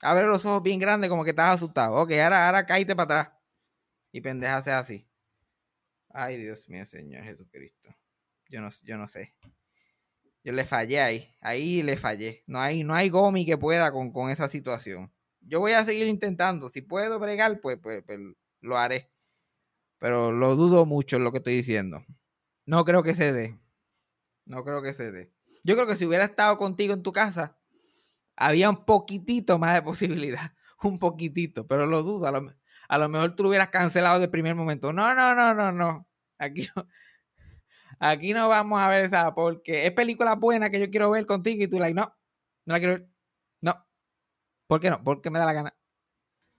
Abre 0.00 0.26
los 0.26 0.44
ojos 0.46 0.62
bien 0.62 0.80
grandes 0.80 1.10
como 1.10 1.24
que 1.24 1.30
estás 1.30 1.54
asustado. 1.54 1.96
Ok, 1.96 2.12
ahora, 2.12 2.46
ahora 2.46 2.66
cállate 2.66 2.96
para 2.96 3.20
atrás. 3.20 3.38
Y 4.12 4.20
pendeja 4.20 4.62
sea 4.62 4.78
así. 4.80 5.08
Ay, 6.10 6.38
Dios 6.38 6.68
mío, 6.68 6.86
Señor 6.86 7.24
Jesucristo. 7.24 7.94
Yo 8.48 8.60
no, 8.60 8.70
yo 8.82 8.96
no 8.96 9.08
sé. 9.08 9.34
Yo 10.42 10.52
le 10.52 10.64
fallé 10.64 11.00
ahí. 11.00 11.34
Ahí 11.40 11.82
le 11.82 11.96
fallé. 11.96 12.42
No 12.46 12.60
hay, 12.60 12.84
no 12.84 12.94
hay 12.94 13.10
gomi 13.10 13.46
que 13.46 13.58
pueda 13.58 13.92
con, 13.92 14.12
con 14.12 14.30
esa 14.30 14.48
situación 14.48 15.13
yo 15.46 15.60
voy 15.60 15.72
a 15.72 15.84
seguir 15.84 16.06
intentando. 16.06 16.70
Si 16.70 16.82
puedo 16.82 17.18
bregar, 17.18 17.60
pues, 17.60 17.78
pues, 17.82 18.02
pues, 18.04 18.18
lo 18.60 18.78
haré. 18.78 19.10
Pero 19.98 20.32
lo 20.32 20.56
dudo 20.56 20.86
mucho 20.86 21.18
lo 21.18 21.32
que 21.32 21.38
estoy 21.38 21.56
diciendo. 21.56 22.04
No 22.66 22.84
creo 22.84 23.02
que 23.02 23.14
se 23.14 23.32
dé. 23.32 23.58
No 24.46 24.64
creo 24.64 24.82
que 24.82 24.94
se 24.94 25.12
dé. 25.12 25.32
Yo 25.62 25.74
creo 25.74 25.86
que 25.86 25.96
si 25.96 26.06
hubiera 26.06 26.24
estado 26.24 26.58
contigo 26.58 26.94
en 26.94 27.02
tu 27.02 27.12
casa, 27.12 27.58
había 28.36 28.68
un 28.68 28.84
poquitito 28.84 29.58
más 29.58 29.74
de 29.74 29.82
posibilidad. 29.82 30.52
Un 30.82 30.98
poquitito, 30.98 31.66
pero 31.66 31.86
lo 31.86 32.02
dudo. 32.02 32.26
A 32.26 32.98
lo, 32.98 33.08
mejor 33.08 33.34
tú 33.34 33.44
lo 33.44 33.48
hubieras 33.48 33.70
cancelado 33.70 34.18
de 34.20 34.28
primer 34.28 34.54
momento. 34.54 34.92
No, 34.92 35.14
no, 35.14 35.34
no, 35.34 35.54
no, 35.54 35.72
no. 35.72 36.06
Aquí 36.36 36.68
no. 36.76 36.86
Aquí 38.00 38.34
no 38.34 38.48
vamos 38.50 38.80
a 38.80 38.88
ver 38.88 39.04
esa 39.06 39.34
porque 39.34 39.86
es 39.86 39.92
película 39.92 40.34
buena 40.34 40.68
que 40.68 40.80
yo 40.80 40.90
quiero 40.90 41.10
ver 41.10 41.24
contigo 41.24 41.64
y 41.64 41.68
tú 41.68 41.78
like, 41.78 41.94
no, 41.94 42.14
no 42.66 42.74
la 42.74 42.78
quiero 42.78 42.94
ver. 42.94 43.14
¿Por 44.66 44.80
qué 44.80 44.90
no? 44.90 45.02
Porque 45.02 45.30
me 45.30 45.38
da 45.38 45.46
la 45.46 45.52
gana. 45.52 45.74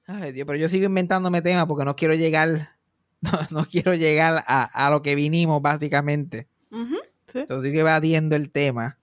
Ay, 0.05 0.31
Dios, 0.31 0.45
pero 0.45 0.57
yo 0.57 0.69
sigo 0.69 0.85
inventándome 0.85 1.41
temas 1.41 1.65
porque 1.65 1.85
no 1.85 1.95
quiero 1.95 2.13
llegar, 2.13 2.77
no, 3.51 3.65
quiero 3.65 3.95
llegar 3.95 4.43
a, 4.47 4.89
lo 4.91 5.01
que 5.01 5.15
vinimos, 5.15 5.61
básicamente. 5.61 6.47
Entonces 7.33 7.71
sigo 7.71 7.81
evadiendo 7.81 8.35
el 8.35 8.51
tema 8.51 8.99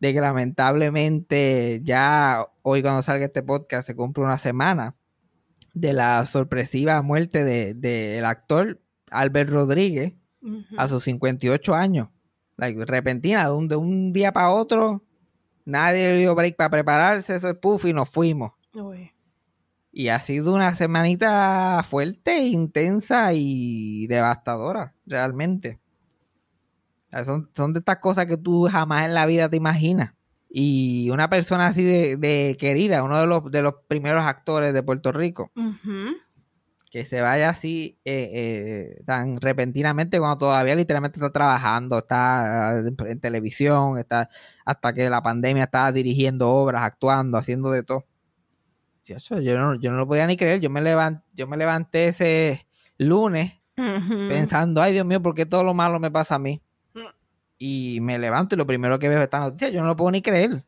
de 0.00 0.12
que 0.14 0.20
lamentablemente 0.20 1.80
ya 1.82 2.46
hoy 2.62 2.82
cuando 2.82 3.02
salga 3.02 3.26
este 3.26 3.42
podcast 3.42 3.86
se 3.86 3.94
cumple 3.94 4.24
una 4.24 4.38
semana 4.38 4.96
de 5.74 5.92
la 5.92 6.24
sorpresiva 6.24 7.00
muerte 7.02 7.44
del 7.44 7.80
de, 7.80 8.22
actor 8.24 8.80
Albert 9.10 9.50
Rodríguez 9.50 10.14
a 10.76 10.88
sus 10.88 11.04
58 11.04 11.74
años. 11.74 12.08
repentina, 12.56 13.44
de 13.44 13.54
un, 13.54 13.68
de 13.68 13.76
un 13.76 14.12
día 14.12 14.32
para 14.32 14.50
otro 14.50 15.04
Nadie 15.64 16.08
le 16.08 16.16
dio 16.16 16.34
break 16.34 16.56
para 16.56 16.70
prepararse, 16.70 17.34
eso 17.34 17.48
es 17.48 17.56
puff 17.58 17.84
y 17.84 17.92
nos 17.92 18.08
fuimos. 18.08 18.52
Uy. 18.74 19.12
Y 19.92 20.08
ha 20.08 20.20
sido 20.20 20.54
una 20.54 20.74
semanita 20.76 21.82
fuerte, 21.82 22.44
intensa 22.44 23.32
y 23.32 24.06
devastadora, 24.06 24.94
realmente. 25.04 25.80
Son, 27.24 27.50
son 27.54 27.72
de 27.72 27.80
estas 27.80 27.98
cosas 27.98 28.26
que 28.26 28.36
tú 28.36 28.68
jamás 28.70 29.04
en 29.04 29.14
la 29.14 29.26
vida 29.26 29.48
te 29.48 29.56
imaginas. 29.56 30.14
Y 30.48 31.10
una 31.10 31.28
persona 31.28 31.68
así 31.68 31.84
de, 31.84 32.16
de 32.16 32.56
querida, 32.58 33.02
uno 33.02 33.20
de 33.20 33.26
los, 33.26 33.50
de 33.50 33.62
los 33.62 33.74
primeros 33.86 34.24
actores 34.24 34.72
de 34.72 34.82
Puerto 34.82 35.12
Rico. 35.12 35.50
Que 36.90 37.04
se 37.04 37.20
vaya 37.20 37.50
así 37.50 37.98
eh, 38.04 38.30
eh, 38.32 39.02
tan 39.06 39.40
repentinamente 39.40 40.18
cuando 40.18 40.38
todavía 40.38 40.74
literalmente 40.74 41.18
está 41.20 41.30
trabajando, 41.30 41.98
está 41.98 42.80
eh, 42.80 42.92
en 43.06 43.20
televisión, 43.20 43.96
está 43.96 44.28
hasta 44.64 44.92
que 44.92 45.08
la 45.08 45.22
pandemia 45.22 45.64
estaba 45.64 45.92
dirigiendo 45.92 46.50
obras, 46.50 46.82
actuando, 46.82 47.38
haciendo 47.38 47.70
de 47.70 47.84
todo. 47.84 48.06
Yo 49.04 49.58
no, 49.58 49.74
yo 49.76 49.90
no 49.90 49.98
lo 49.98 50.06
podía 50.06 50.26
ni 50.26 50.36
creer. 50.36 50.60
Yo 50.60 50.68
me, 50.70 50.80
levan- 50.80 51.22
yo 51.32 51.46
me 51.46 51.56
levanté 51.56 52.08
ese 52.08 52.66
lunes 52.98 53.54
pensando, 54.28 54.82
ay 54.82 54.92
Dios 54.92 55.06
mío, 55.06 55.22
¿por 55.22 55.34
qué 55.34 55.46
todo 55.46 55.64
lo 55.64 55.74
malo 55.74 55.98
me 56.00 56.10
pasa 56.10 56.34
a 56.34 56.38
mí? 56.38 56.60
Mm. 56.94 57.00
Y 57.58 57.98
me 58.02 58.18
levanto 58.18 58.54
y 58.54 58.58
lo 58.58 58.66
primero 58.66 58.98
que 58.98 59.08
veo 59.08 59.18
es 59.18 59.24
esta 59.24 59.40
noticia. 59.40 59.70
Yo 59.70 59.80
no 59.82 59.88
lo 59.88 59.96
puedo 59.96 60.10
ni 60.10 60.22
creer. 60.22 60.64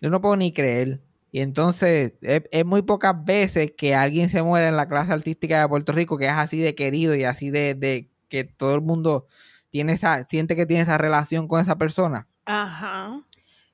Yo 0.00 0.10
no 0.10 0.20
puedo 0.20 0.36
ni 0.36 0.52
creer. 0.52 1.00
Y 1.32 1.40
entonces 1.40 2.14
es, 2.22 2.42
es 2.50 2.66
muy 2.66 2.82
pocas 2.82 3.24
veces 3.24 3.72
que 3.76 3.94
alguien 3.94 4.28
se 4.30 4.42
muere 4.42 4.68
en 4.68 4.76
la 4.76 4.88
clase 4.88 5.12
artística 5.12 5.60
de 5.60 5.68
Puerto 5.68 5.92
Rico 5.92 6.16
que 6.16 6.26
es 6.26 6.32
así 6.32 6.58
de 6.58 6.74
querido 6.74 7.14
y 7.14 7.24
así 7.24 7.50
de, 7.50 7.74
de 7.74 8.10
que 8.28 8.44
todo 8.44 8.74
el 8.74 8.80
mundo 8.80 9.26
tiene 9.70 9.92
esa, 9.92 10.26
siente 10.28 10.56
que 10.56 10.66
tiene 10.66 10.82
esa 10.82 10.98
relación 10.98 11.46
con 11.46 11.60
esa 11.60 11.76
persona. 11.76 12.26
Ajá. 12.44 13.22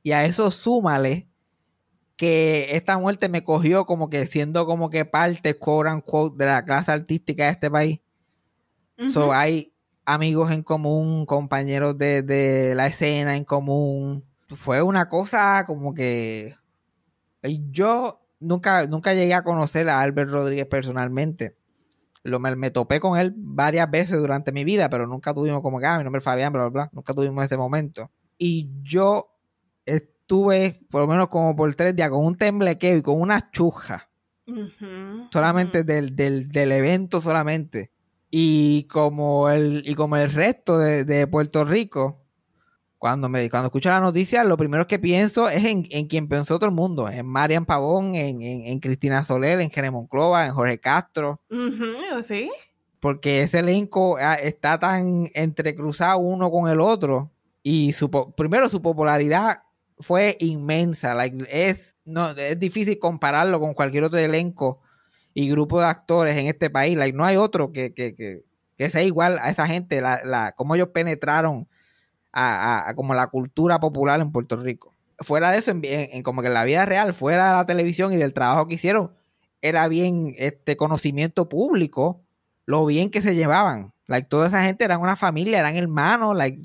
Y 0.02 0.12
a 0.12 0.24
eso 0.24 0.50
súmale 0.50 1.28
que 2.16 2.76
esta 2.76 2.98
muerte 2.98 3.28
me 3.28 3.44
cogió 3.44 3.86
como 3.86 4.08
que 4.08 4.26
siendo 4.26 4.66
como 4.66 4.90
que 4.90 5.04
parte, 5.04 5.58
quote 5.58 5.90
unquote, 5.90 6.36
de 6.38 6.46
la 6.46 6.64
clase 6.64 6.92
artística 6.92 7.44
de 7.44 7.50
este 7.50 7.70
país. 7.70 8.00
Ujú. 8.98 9.10
So, 9.10 9.32
hay 9.32 9.72
amigos 10.04 10.50
en 10.50 10.62
común, 10.62 11.26
compañeros 11.26 11.96
de, 11.98 12.22
de 12.22 12.74
la 12.74 12.86
escena 12.86 13.36
en 13.36 13.44
común. 13.44 14.24
Fue 14.48 14.80
una 14.80 15.08
cosa 15.08 15.64
como 15.66 15.92
que 15.92 16.54
yo 17.42 18.26
nunca, 18.40 18.86
nunca 18.86 19.14
llegué 19.14 19.34
a 19.34 19.44
conocer 19.44 19.88
a 19.88 20.00
Albert 20.00 20.30
Rodríguez 20.30 20.66
personalmente. 20.66 21.56
Lo, 22.22 22.40
me, 22.40 22.56
me 22.56 22.70
topé 22.70 22.98
con 22.98 23.18
él 23.18 23.32
varias 23.36 23.90
veces 23.90 24.18
durante 24.18 24.50
mi 24.52 24.64
vida, 24.64 24.88
pero 24.90 25.06
nunca 25.06 25.32
tuvimos 25.32 25.62
como 25.62 25.78
que, 25.78 25.86
ah, 25.86 25.98
mi 25.98 26.04
nombre 26.04 26.18
es 26.18 26.24
Fabián, 26.24 26.52
bla, 26.52 26.62
bla, 26.62 26.70
bla. 26.70 26.90
Nunca 26.92 27.14
tuvimos 27.14 27.44
ese 27.44 27.56
momento. 27.56 28.10
Y 28.36 28.70
yo 28.82 29.32
estuve, 29.84 30.80
por 30.90 31.02
lo 31.02 31.06
menos 31.06 31.28
como 31.28 31.54
por 31.54 31.72
tres 31.74 31.94
días, 31.94 32.10
con 32.10 32.24
un 32.24 32.36
temblequeo 32.36 32.96
y 32.96 33.02
con 33.02 33.20
una 33.20 33.50
chuja 33.50 34.10
solamente 35.30 35.82
del, 35.84 36.14
del, 36.16 36.48
del 36.48 36.72
evento 36.72 37.20
solamente. 37.20 37.92
Y 38.30 38.84
como 38.84 39.48
el, 39.48 39.82
y 39.86 39.94
como 39.94 40.16
el 40.16 40.32
resto 40.32 40.78
de, 40.78 41.04
de 41.04 41.26
Puerto 41.26 41.64
Rico, 41.64 42.25
cuando 42.98 43.28
me 43.28 43.48
cuando 43.50 43.66
escucho 43.66 43.88
la 43.90 44.00
noticia, 44.00 44.42
lo 44.44 44.56
primero 44.56 44.86
que 44.86 44.98
pienso 44.98 45.48
es 45.48 45.64
en, 45.64 45.86
en 45.90 46.06
quien 46.06 46.28
pensó 46.28 46.58
todo 46.58 46.68
el 46.70 46.74
mundo, 46.74 47.08
en 47.10 47.26
Marian 47.26 47.66
Pavón, 47.66 48.14
en, 48.14 48.40
en, 48.40 48.62
en 48.62 48.80
Cristina 48.80 49.22
Soler, 49.24 49.60
en 49.60 49.70
Jeremy 49.70 49.92
Monclova, 49.94 50.46
en 50.46 50.52
Jorge 50.54 50.78
Castro, 50.78 51.40
Sí. 52.26 52.50
porque 53.00 53.42
ese 53.42 53.58
elenco 53.60 54.16
ah, 54.18 54.34
está 54.34 54.78
tan 54.78 55.26
entrecruzado 55.34 56.18
uno 56.18 56.50
con 56.50 56.68
el 56.70 56.80
otro. 56.80 57.30
Y 57.62 57.92
su, 57.92 58.10
primero 58.36 58.68
su 58.68 58.80
popularidad 58.80 59.62
fue 59.98 60.36
inmensa. 60.40 61.14
like, 61.14 61.46
es, 61.50 61.96
no, 62.04 62.30
es 62.30 62.58
difícil 62.58 62.98
compararlo 62.98 63.60
con 63.60 63.74
cualquier 63.74 64.04
otro 64.04 64.18
elenco 64.18 64.80
y 65.34 65.48
grupo 65.50 65.80
de 65.80 65.86
actores 65.86 66.36
en 66.36 66.46
este 66.46 66.70
país. 66.70 66.96
Like, 66.96 67.16
no 67.16 67.24
hay 67.24 67.36
otro 67.36 67.72
que, 67.72 67.92
que, 67.92 68.14
que, 68.14 68.42
que 68.78 68.90
sea 68.90 69.02
igual 69.02 69.38
a 69.40 69.50
esa 69.50 69.66
gente, 69.66 70.00
la, 70.00 70.20
la, 70.24 70.52
cómo 70.52 70.74
ellos 70.76 70.88
penetraron 70.94 71.68
a, 72.36 72.78
a- 72.86 72.90
a 72.90 72.94
como 72.94 73.14
la 73.14 73.26
cultura 73.28 73.80
popular 73.80 74.20
en 74.20 74.30
Puerto 74.32 74.56
Rico. 74.56 74.92
Fuera 75.20 75.50
de 75.50 75.58
eso, 75.58 75.70
en, 75.70 76.22
como 76.22 76.42
que 76.42 76.48
en 76.48 76.54
la 76.54 76.64
vida 76.64 76.84
real, 76.84 77.14
fuera 77.14 77.46
de 77.50 77.52
la 77.56 77.66
televisión 77.66 78.12
y 78.12 78.16
del 78.16 78.34
trabajo 78.34 78.68
que 78.68 78.74
hicieron, 78.74 79.12
era 79.62 79.88
bien 79.88 80.34
este 80.36 80.76
conocimiento 80.76 81.48
público 81.48 82.20
lo 82.66 82.84
bien 82.84 83.10
que 83.10 83.22
se 83.22 83.34
llevaban. 83.34 83.92
Like, 84.08 84.28
toda 84.28 84.48
esa 84.48 84.62
gente 84.62 84.84
eran 84.84 85.00
una 85.00 85.16
familia, 85.16 85.58
eran 85.60 85.74
hermanos, 85.76 86.36
like, 86.36 86.62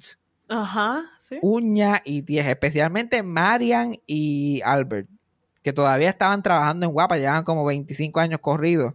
Ajá. 0.49 1.03
Sí. 1.19 1.37
uña 1.41 2.01
y 2.03 2.23
tías, 2.23 2.45
especialmente 2.47 3.23
Marian 3.23 3.95
y 4.05 4.61
Albert, 4.65 5.07
que 5.63 5.71
todavía 5.71 6.09
estaban 6.09 6.43
trabajando 6.43 6.85
en 6.85 6.91
Guapa, 6.91 7.17
llevaban 7.17 7.43
como 7.45 7.63
25 7.63 8.19
años 8.19 8.39
corridos 8.41 8.93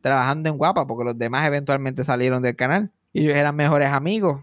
trabajando 0.00 0.48
en 0.48 0.56
Guapa, 0.58 0.86
porque 0.86 1.04
los 1.04 1.16
demás 1.18 1.46
eventualmente 1.46 2.04
salieron 2.04 2.42
del 2.42 2.56
canal. 2.56 2.90
Y 3.12 3.22
ellos 3.24 3.34
eran 3.36 3.54
mejores 3.56 3.90
amigos. 3.90 4.40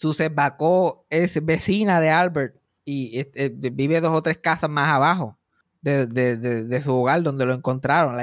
Suset 0.00 0.34
Bacó 0.34 1.04
es 1.10 1.44
vecina 1.44 2.00
de 2.00 2.08
Albert 2.08 2.56
y 2.86 3.18
eh, 3.18 3.52
vive 3.54 4.00
dos 4.00 4.16
o 4.16 4.22
tres 4.22 4.38
casas 4.38 4.70
más 4.70 4.88
abajo 4.88 5.38
de, 5.82 6.80
su 6.82 6.94
hogar 6.94 7.22
donde 7.22 7.44
lo 7.44 7.52
encontraron. 7.52 8.14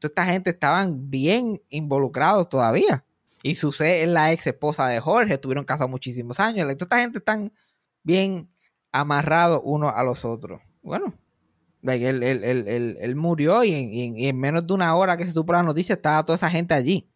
Toda 0.00 0.08
esta 0.08 0.24
gente 0.24 0.50
estaban 0.50 1.08
bien 1.08 1.62
involucrados 1.68 2.48
todavía. 2.48 3.04
Y 3.44 3.54
Suset 3.54 4.02
es 4.02 4.08
la 4.08 4.32
ex 4.32 4.48
esposa 4.48 4.88
de 4.88 4.98
Jorge, 4.98 5.34
estuvieron 5.34 5.64
casados 5.64 5.88
muchísimos 5.88 6.40
años. 6.40 6.66
Toda 6.66 6.84
esta 6.84 6.98
gente 6.98 7.18
están 7.18 7.52
bien 8.02 8.50
amarrados 8.90 9.60
unos 9.62 9.92
a 9.94 10.02
los 10.02 10.24
otros. 10.24 10.60
Bueno, 10.82 11.14
él, 11.84 13.14
murió 13.14 13.62
y 13.62 14.26
en 14.26 14.36
menos 14.36 14.66
de 14.66 14.74
una 14.74 14.96
hora 14.96 15.16
que 15.16 15.26
se 15.26 15.30
supo 15.30 15.52
la 15.52 15.62
noticia 15.62 15.94
estaba 15.94 16.24
toda 16.24 16.34
esa 16.34 16.50
gente 16.50 16.74
allí, 16.74 17.08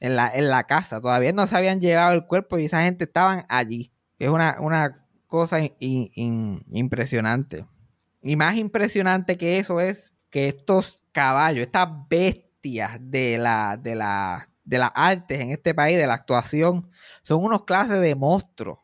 en 0.00 0.16
la, 0.16 0.30
en 0.34 0.48
la 0.48 0.64
casa. 0.64 1.00
Todavía 1.00 1.32
no 1.32 1.46
se 1.46 1.56
habían 1.56 1.80
llevado 1.80 2.12
el 2.12 2.26
cuerpo 2.26 2.58
y 2.58 2.64
esa 2.64 2.82
gente 2.82 3.04
estaban 3.04 3.44
allí. 3.48 3.92
Es 4.18 4.30
una, 4.30 4.56
una 4.60 5.06
cosa 5.26 5.58
impresionante. 5.78 7.66
Y 8.22 8.36
más 8.36 8.56
impresionante 8.56 9.38
que 9.38 9.58
eso 9.58 9.80
es 9.80 10.12
que 10.30 10.48
estos 10.48 11.04
caballos, 11.12 11.62
estas 11.62 11.88
bestias 12.08 12.98
de 13.00 13.38
la, 13.38 13.76
de 13.76 13.94
la, 13.94 14.50
de 14.64 14.78
las 14.78 14.90
artes 14.94 15.40
en 15.40 15.50
este 15.50 15.74
país, 15.74 15.96
de 15.98 16.06
la 16.06 16.14
actuación, 16.14 16.90
son 17.22 17.44
unos 17.44 17.64
clases 17.64 18.00
de 18.00 18.14
monstruos. 18.14 18.78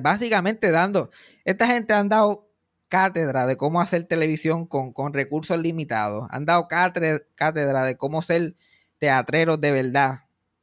Básicamente 0.00 0.70
dando, 0.70 1.10
esta 1.44 1.66
gente 1.66 1.92
han 1.92 2.08
dado 2.08 2.48
cátedra 2.88 3.46
de 3.46 3.56
cómo 3.56 3.80
hacer 3.80 4.04
televisión 4.04 4.66
con, 4.66 4.92
con 4.92 5.12
recursos 5.12 5.58
limitados. 5.58 6.26
Han 6.30 6.46
dado 6.46 6.68
cátedra 6.68 7.84
de 7.84 7.96
cómo 7.96 8.22
ser 8.22 8.54
teatreros 8.98 9.60
de 9.60 9.72
verdad 9.72 10.21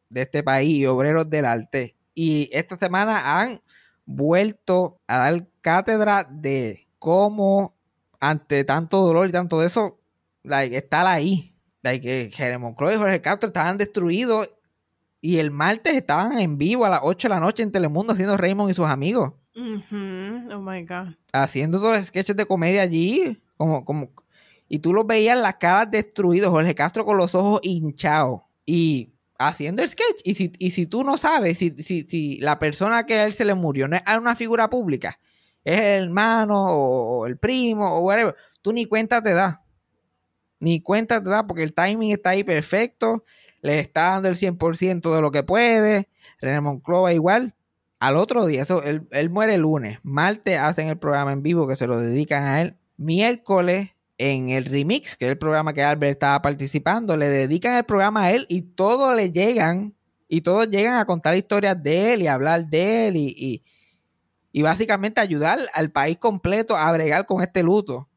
de 0.10 0.24
este 0.24 0.44
país 0.44 0.70
y 0.78 0.86
obreros 0.86 1.30
del 1.30 1.46
arte. 1.46 1.96
Y 2.14 2.50
esta 2.52 2.78
semana 2.78 3.42
han 3.42 3.62
vuelto 4.06 5.00
a 5.08 5.18
dar 5.18 5.48
cátedra 5.62 6.28
de 6.30 6.88
cómo 6.98 7.76
ante 8.20 8.64
tanto 8.64 8.98
dolor 9.02 9.30
y 9.30 9.32
tanto 9.32 9.60
de 9.60 9.68
eso, 9.68 10.00
like, 10.44 10.76
estar 10.76 11.08
ahí. 11.08 11.56
Like, 11.82 12.06
que 12.06 12.32
Jeremy 12.36 12.76
Croix 12.76 12.96
y 12.96 12.98
Jorge 12.98 13.22
Castro 13.22 13.48
estaban 13.48 13.78
destruidos 13.78 14.50
y 15.22 15.38
el 15.38 15.52
martes 15.52 15.96
estaban 15.96 16.38
en 16.40 16.58
vivo 16.58 16.86
a 16.86 16.90
las 16.90 17.00
8 17.04 17.28
de 17.28 17.34
la 17.34 17.40
noche 17.40 17.64
en 17.64 17.72
Telemundo 17.72 18.14
haciendo 18.14 18.38
Raymond 18.38 18.72
y 18.72 18.74
sus 18.74 18.90
amigos. 18.90 19.34
Oh 19.56 20.60
my 20.60 20.86
God. 20.86 21.16
Haciendo 21.34 21.80
todos 21.80 21.98
los 21.98 22.08
sketches 22.08 22.36
de 22.36 22.46
comedia 22.46 22.82
allí. 22.82 23.42
Como, 23.58 23.84
como, 23.84 24.12
y 24.70 24.80
tú 24.80 24.94
los 24.94 25.06
veías 25.06 25.38
las 25.38 25.56
caras 25.56 25.92
destruidos. 25.92 26.50
Jorge 26.50 26.76
Castro 26.76 27.04
con 27.04 27.18
los 27.18 27.36
ojos 27.36 27.60
hinchados. 27.64 28.42
Y 28.66 29.14
haciendo 29.40 29.82
el 29.82 29.90
sketch. 29.90 30.22
Y 30.24 30.36
si, 30.36 30.54
y 30.60 30.72
si 30.72 30.86
tú 30.86 31.04
no 31.04 31.18
sabes, 31.18 31.58
si, 31.58 31.72
si, 31.82 32.04
si 32.04 32.38
la 32.38 32.60
persona 32.60 33.06
que 33.06 33.16
a 33.16 33.26
él 33.26 33.34
se 33.34 33.46
le 33.46 33.56
murió 33.56 33.88
no 33.88 33.96
es 33.96 34.04
una 34.18 34.36
figura 34.36 34.70
pública, 34.70 35.20
es 35.64 35.80
el 35.80 36.04
hermano 36.06 36.68
o, 36.70 37.26
el 37.26 37.38
primo 37.38 37.90
o 37.90 38.02
whatever, 38.02 38.36
tú 38.62 38.74
ni 38.74 38.86
cuenta 38.86 39.24
te 39.24 39.34
das. 39.34 39.60
Ni 40.60 40.82
cuenta 40.82 41.24
te 41.24 41.30
das 41.30 41.44
porque 41.48 41.64
el 41.64 41.74
timing 41.74 42.12
está 42.12 42.32
ahí 42.32 42.44
perfecto. 42.44 43.24
Le 43.62 43.80
está 43.80 44.10
dando 44.10 44.28
el 44.28 44.36
100% 44.36 45.16
de 45.16 45.22
lo 45.22 45.32
que 45.32 45.44
puede. 45.44 46.10
René 46.42 46.62
Monclova 46.62 47.14
igual. 47.14 47.56
Al 48.00 48.16
otro 48.16 48.46
día, 48.46 48.64
eso, 48.64 48.84
él, 48.84 49.08
él 49.12 49.30
muere 49.30 49.56
el 49.56 49.62
lunes. 49.62 50.00
Martes 50.04 50.58
hacen 50.58 50.88
el 50.88 50.98
programa 50.98 51.34
en 51.34 51.44
vivo 51.44 51.68
que 51.68 51.76
se 51.76 51.88
lo 51.88 52.00
dedican 52.00 52.46
a 52.46 52.62
él. 52.62 52.78
Miércoles 52.98 53.92
en 54.20 54.50
el 54.50 54.66
remix, 54.66 55.16
que 55.16 55.26
es 55.26 55.32
el 55.32 55.38
programa 55.38 55.74
que 55.74 55.82
Albert 55.82 56.12
estaba 56.12 56.42
participando, 56.42 57.18
le 57.18 57.30
dedican 57.30 57.76
el 57.76 57.86
programa 57.86 58.26
a 58.26 58.32
él 58.32 58.46
y 58.50 58.62
todos 58.62 59.16
le 59.16 59.32
llegan 59.32 59.96
y 60.28 60.42
todos 60.42 60.70
llegan 60.70 61.00
a 61.00 61.06
contar 61.06 61.36
historias 61.36 61.82
de 61.82 62.14
él 62.14 62.22
y 62.22 62.28
hablar 62.28 62.68
de 62.68 63.08
él 63.08 63.16
y, 63.16 63.34
y, 63.36 63.64
y 64.52 64.62
básicamente 64.62 65.22
ayudar 65.22 65.58
al 65.74 65.92
país 65.92 66.18
completo 66.18 66.76
a 66.76 66.92
bregar 66.92 67.26
con 67.26 67.42
este 67.42 67.64
luto, 67.64 68.10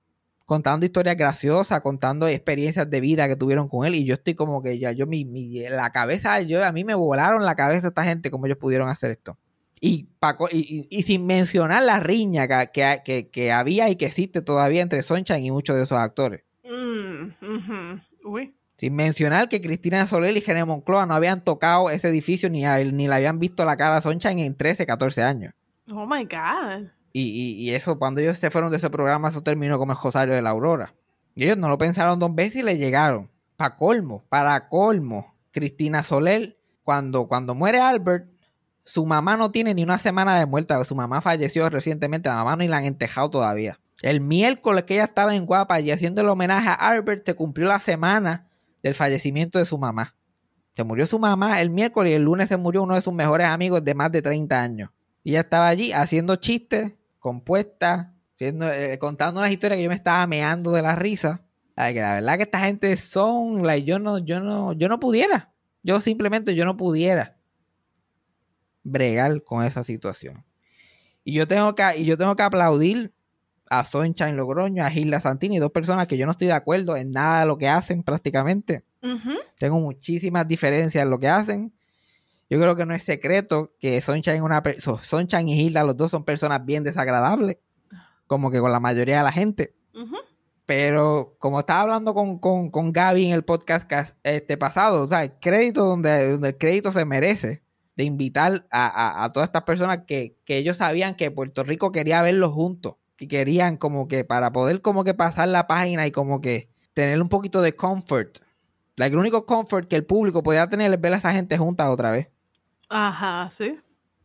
contando 0.44 0.84
historias 0.84 1.16
graciosas, 1.16 1.80
contando 1.80 2.26
experiencias 2.26 2.90
de 2.90 3.00
vida 3.00 3.28
que 3.28 3.36
tuvieron 3.36 3.68
con 3.68 3.86
él 3.86 3.94
y 3.94 4.04
yo 4.04 4.14
estoy 4.14 4.34
como 4.34 4.60
que 4.60 4.80
ya 4.80 4.90
yo 4.90 5.06
mi, 5.06 5.24
mi 5.24 5.60
la 5.68 5.90
cabeza, 5.92 6.40
yo 6.42 6.64
a 6.64 6.72
mí 6.72 6.84
me 6.84 6.94
volaron 6.94 7.44
la 7.44 7.54
cabeza 7.54 7.88
esta 7.88 8.04
gente 8.04 8.30
como 8.30 8.46
ellos 8.46 8.58
pudieron 8.58 8.88
hacer 8.88 9.12
esto. 9.12 9.38
Y, 9.84 10.06
y, 10.52 11.02
sin 11.02 11.26
mencionar 11.26 11.82
la 11.82 11.98
riña 11.98 12.46
que, 12.70 13.28
que, 13.32 13.52
había 13.52 13.88
y 13.88 13.96
que 13.96 14.06
existe 14.06 14.40
todavía 14.40 14.80
entre 14.80 15.02
Sunshine 15.02 15.44
y 15.44 15.50
muchos 15.50 15.74
de 15.74 15.82
esos 15.82 15.98
actores. 15.98 16.44
Mm, 16.62 17.30
sin 18.76 18.94
mencionar 18.94 19.48
que 19.48 19.60
Cristina 19.60 20.06
Soler 20.06 20.36
y 20.36 20.40
Gene 20.40 20.64
Moncloa 20.64 21.04
no 21.06 21.14
habían 21.14 21.42
tocado 21.42 21.90
ese 21.90 22.10
edificio 22.10 22.48
ni, 22.48 22.62
ni 22.92 23.08
le 23.08 23.14
habían 23.14 23.40
visto 23.40 23.64
la 23.64 23.76
cara 23.76 23.96
a 23.96 24.02
Sunshine 24.02 24.38
en 24.38 24.56
13, 24.56 24.86
14 24.86 25.24
años. 25.24 25.52
Oh 25.90 26.06
my 26.06 26.22
God. 26.26 26.88
Y, 27.12 27.72
eso, 27.72 27.98
cuando 27.98 28.20
ellos 28.20 28.38
se 28.38 28.52
fueron 28.52 28.70
de 28.70 28.76
ese 28.76 28.88
programa, 28.88 29.30
eso 29.30 29.42
terminó 29.42 29.80
como 29.80 29.92
el 29.92 29.98
Rosario 30.00 30.32
de 30.32 30.42
la 30.42 30.50
Aurora. 30.50 30.94
Y 31.34 31.42
ellos 31.42 31.58
no 31.58 31.68
lo 31.68 31.76
pensaron 31.76 32.20
dos 32.20 32.32
veces 32.32 32.56
y 32.56 32.62
le 32.62 32.78
llegaron. 32.78 33.28
Para 33.56 33.74
colmo, 33.74 34.22
para 34.28 34.68
colmo. 34.68 35.34
Cristina 35.50 36.04
Soler, 36.04 36.56
cuando, 36.84 37.26
cuando 37.26 37.56
muere 37.56 37.80
Albert, 37.80 38.31
su 38.84 39.06
mamá 39.06 39.36
no 39.36 39.50
tiene 39.50 39.74
ni 39.74 39.82
una 39.82 39.98
semana 39.98 40.38
de 40.38 40.46
muerta. 40.46 40.82
Su 40.84 40.94
mamá 40.94 41.20
falleció 41.20 41.68
recientemente. 41.68 42.28
La 42.28 42.36
mamá 42.36 42.56
ni 42.56 42.68
la 42.68 42.78
han 42.78 42.84
entejado 42.84 43.30
todavía. 43.30 43.78
El 44.02 44.20
miércoles 44.20 44.84
que 44.84 44.94
ella 44.94 45.04
estaba 45.04 45.34
en 45.36 45.46
Guapa 45.46 45.80
y 45.80 45.90
haciendo 45.90 46.20
el 46.20 46.28
homenaje 46.28 46.68
a 46.68 46.74
Albert, 46.74 47.24
se 47.24 47.34
cumplió 47.34 47.68
la 47.68 47.78
semana 47.78 48.48
del 48.82 48.94
fallecimiento 48.94 49.58
de 49.58 49.64
su 49.64 49.78
mamá. 49.78 50.16
Se 50.74 50.82
murió 50.82 51.06
su 51.06 51.18
mamá 51.18 51.60
el 51.60 51.70
miércoles 51.70 52.12
y 52.12 52.14
el 52.14 52.22
lunes 52.22 52.48
se 52.48 52.56
murió 52.56 52.82
uno 52.82 52.94
de 52.94 53.02
sus 53.02 53.12
mejores 53.12 53.46
amigos 53.46 53.84
de 53.84 53.94
más 53.94 54.10
de 54.10 54.22
30 54.22 54.60
años. 54.60 54.90
Y 55.22 55.30
ella 55.30 55.40
estaba 55.40 55.68
allí 55.68 55.92
haciendo 55.92 56.36
chistes, 56.36 56.94
compuestas, 57.20 58.08
eh, 58.40 58.96
contando 58.98 59.40
unas 59.40 59.52
historias 59.52 59.76
que 59.76 59.84
yo 59.84 59.88
me 59.88 59.94
estaba 59.94 60.26
meando 60.26 60.72
de 60.72 60.82
la 60.82 60.96
risa. 60.96 61.42
Ay, 61.76 61.94
que 61.94 62.00
la 62.00 62.14
verdad 62.14 62.36
que 62.38 62.42
esta 62.42 62.60
gente 62.60 62.96
son, 62.96 63.64
like, 63.64 63.86
yo 63.86 64.00
no, 64.00 64.18
yo 64.18 64.40
no, 64.40 64.72
yo 64.72 64.88
no 64.88 64.98
pudiera. 64.98 65.52
Yo 65.84 66.00
simplemente 66.00 66.54
yo 66.56 66.64
no 66.64 66.76
pudiera 66.76 67.36
bregar 68.82 69.42
con 69.42 69.62
esa 69.64 69.84
situación. 69.84 70.44
Y 71.24 71.34
yo 71.34 71.46
tengo 71.46 71.74
que, 71.74 71.98
y 71.98 72.04
yo 72.04 72.16
tengo 72.18 72.34
que 72.36 72.42
aplaudir 72.42 73.12
a 73.70 73.84
Sunshine 73.84 74.36
Logroño, 74.36 74.84
a 74.84 74.90
Gilda 74.90 75.20
Santini, 75.20 75.58
dos 75.58 75.70
personas 75.70 76.06
que 76.06 76.18
yo 76.18 76.26
no 76.26 76.32
estoy 76.32 76.48
de 76.48 76.52
acuerdo 76.52 76.96
en 76.96 77.10
nada 77.10 77.40
de 77.40 77.46
lo 77.46 77.56
que 77.56 77.68
hacen 77.68 78.02
prácticamente. 78.02 78.84
Tengo 79.58 79.80
muchísimas 79.80 80.46
diferencias 80.46 81.02
en 81.02 81.10
lo 81.10 81.18
que 81.18 81.28
hacen. 81.28 81.72
Yo 82.50 82.60
creo 82.60 82.76
que 82.76 82.84
no 82.84 82.94
es 82.94 83.02
secreto 83.02 83.72
que 83.80 84.00
Sunshine, 84.02 84.42
una, 84.42 84.62
Sunshine 85.02 85.48
y 85.48 85.60
Hilda, 85.62 85.84
los 85.84 85.96
dos 85.96 86.10
son 86.10 86.24
personas 86.24 86.64
bien 86.64 86.84
desagradables, 86.84 87.56
como 88.26 88.50
que 88.50 88.60
con 88.60 88.72
la 88.72 88.80
mayoría 88.80 89.18
de 89.18 89.22
la 89.22 89.32
gente. 89.32 89.74
Pero 90.66 91.34
como 91.38 91.60
estaba 91.60 91.80
hablando 91.80 92.14
con, 92.14 92.38
con, 92.38 92.92
Gaby 92.92 93.26
en 93.26 93.32
el 93.32 93.44
podcast 93.44 93.90
este 94.22 94.56
pasado, 94.56 95.04
o 95.04 95.08
sea, 95.08 95.24
el 95.24 95.32
crédito 95.40 95.84
donde, 95.84 96.32
donde 96.32 96.48
el 96.48 96.58
crédito 96.58 96.92
se 96.92 97.04
merece 97.04 97.62
de 97.96 98.04
invitar 98.04 98.66
a, 98.70 99.30
todas 99.32 99.48
estas 99.48 99.64
personas 99.64 100.04
que, 100.06 100.36
que, 100.44 100.56
ellos 100.56 100.78
sabían 100.78 101.14
que 101.14 101.30
Puerto 101.30 101.62
Rico 101.62 101.92
quería 101.92 102.22
verlos 102.22 102.52
juntos 102.52 102.94
y 103.18 103.28
querían 103.28 103.76
como 103.76 104.08
que 104.08 104.24
para 104.24 104.52
poder 104.52 104.80
como 104.80 105.04
que 105.04 105.14
pasar 105.14 105.48
la 105.48 105.66
página 105.66 106.06
y 106.06 106.10
como 106.10 106.40
que 106.40 106.70
tener 106.94 107.20
un 107.20 107.28
poquito 107.28 107.62
de 107.62 107.76
comfort. 107.76 108.38
el 108.96 109.16
único 109.16 109.46
comfort 109.46 109.88
que 109.88 109.96
el 109.96 110.04
público 110.04 110.42
podía 110.42 110.68
tener 110.68 110.92
es 110.92 111.00
ver 111.00 111.14
a 111.14 111.18
esa 111.18 111.32
gente 111.32 111.58
juntas 111.58 111.88
otra 111.88 112.10
vez. 112.10 112.30
Ajá, 112.88 113.48
sí. 113.50 113.78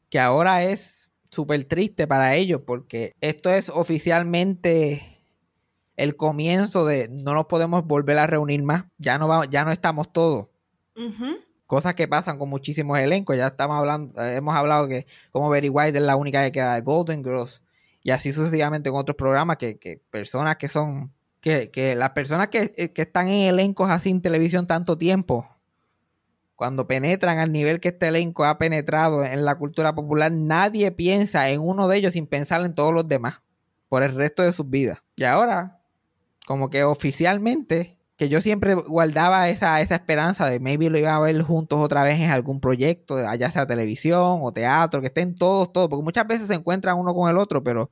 Que 0.09 0.19
ahora 0.19 0.63
es 0.63 1.11
súper 1.29 1.65
triste 1.65 2.07
para 2.07 2.35
ellos 2.35 2.61
porque 2.65 3.13
esto 3.21 3.49
es 3.49 3.69
oficialmente 3.69 5.17
el 5.95 6.15
comienzo 6.15 6.85
de 6.85 7.09
no 7.09 7.33
nos 7.33 7.45
podemos 7.45 7.83
volver 7.85 8.17
a 8.19 8.27
reunir 8.27 8.63
más. 8.63 8.85
Ya 8.97 9.17
no, 9.17 9.27
vamos, 9.27 9.49
ya 9.49 9.65
no 9.65 9.71
estamos 9.71 10.11
todos. 10.11 10.47
Cosas 11.67 11.95
que 11.95 12.07
pasan 12.07 12.39
con 12.39 12.49
muchísimos 12.49 12.97
elencos. 12.97 13.35
Ya 13.37 13.47
estamos 13.47 13.77
hablando, 13.77 14.21
eh, 14.23 14.37
hemos 14.37 14.55
hablado 14.55 14.87
que 14.87 15.05
como 15.31 15.49
Very 15.49 15.69
White 15.69 15.97
es 15.97 16.03
la 16.03 16.15
única 16.15 16.43
que 16.43 16.53
queda 16.53 16.75
de 16.75 16.81
Golden 16.81 17.23
Girls. 17.23 17.61
Y 18.03 18.11
así 18.11 18.31
sucesivamente 18.31 18.89
con 18.89 19.01
otros 19.01 19.17
programas 19.17 19.57
que, 19.57 19.77
que 19.77 20.01
personas 20.09 20.55
que 20.55 20.69
son, 20.69 21.13
que, 21.41 21.69
que 21.69 21.93
las 21.95 22.11
personas 22.11 22.47
que, 22.47 22.73
eh, 22.77 22.93
que, 22.93 23.01
están 23.01 23.27
en 23.27 23.47
elencos 23.47 23.91
así 23.91 24.09
en 24.09 24.21
televisión 24.21 24.65
tanto 24.65 24.97
tiempo, 24.97 25.45
cuando 26.55 26.87
penetran 26.87 27.37
al 27.39 27.51
nivel 27.51 27.81
que 27.81 27.89
este 27.89 28.07
elenco 28.07 28.45
ha 28.45 28.57
penetrado 28.57 29.25
en 29.25 29.43
la 29.43 29.55
cultura 29.55 29.93
popular, 29.93 30.31
nadie 30.31 30.91
piensa 30.91 31.49
en 31.49 31.59
uno 31.59 31.89
de 31.89 31.97
ellos 31.97 32.13
sin 32.13 32.27
pensar 32.27 32.63
en 32.63 32.73
todos 32.73 32.93
los 32.93 33.07
demás 33.07 33.41
por 33.89 34.03
el 34.03 34.15
resto 34.15 34.41
de 34.41 34.53
sus 34.53 34.69
vidas. 34.69 35.03
Y 35.17 35.25
ahora, 35.25 35.81
como 36.45 36.69
que 36.69 36.85
oficialmente, 36.85 37.96
que 38.17 38.29
yo 38.29 38.41
siempre 38.41 38.73
guardaba 38.73 39.47
esa, 39.47 39.79
esa 39.79 39.95
esperanza 39.95 40.49
de 40.49 40.59
maybe 40.59 40.89
lo 40.89 40.97
iba 40.97 41.15
a 41.15 41.19
ver 41.19 41.39
juntos 41.43 41.79
otra 41.79 42.03
vez 42.03 42.19
en 42.19 42.31
algún 42.31 42.59
proyecto, 42.59 43.17
ya 43.35 43.51
sea 43.51 43.67
televisión 43.67 44.39
o 44.41 44.51
teatro, 44.51 45.01
que 45.01 45.07
estén 45.07 45.35
todos, 45.35 45.71
todos, 45.71 45.87
porque 45.87 46.03
muchas 46.03 46.27
veces 46.27 46.47
se 46.47 46.55
encuentran 46.55 46.97
uno 46.97 47.13
con 47.13 47.29
el 47.29 47.37
otro, 47.37 47.63
pero 47.63 47.91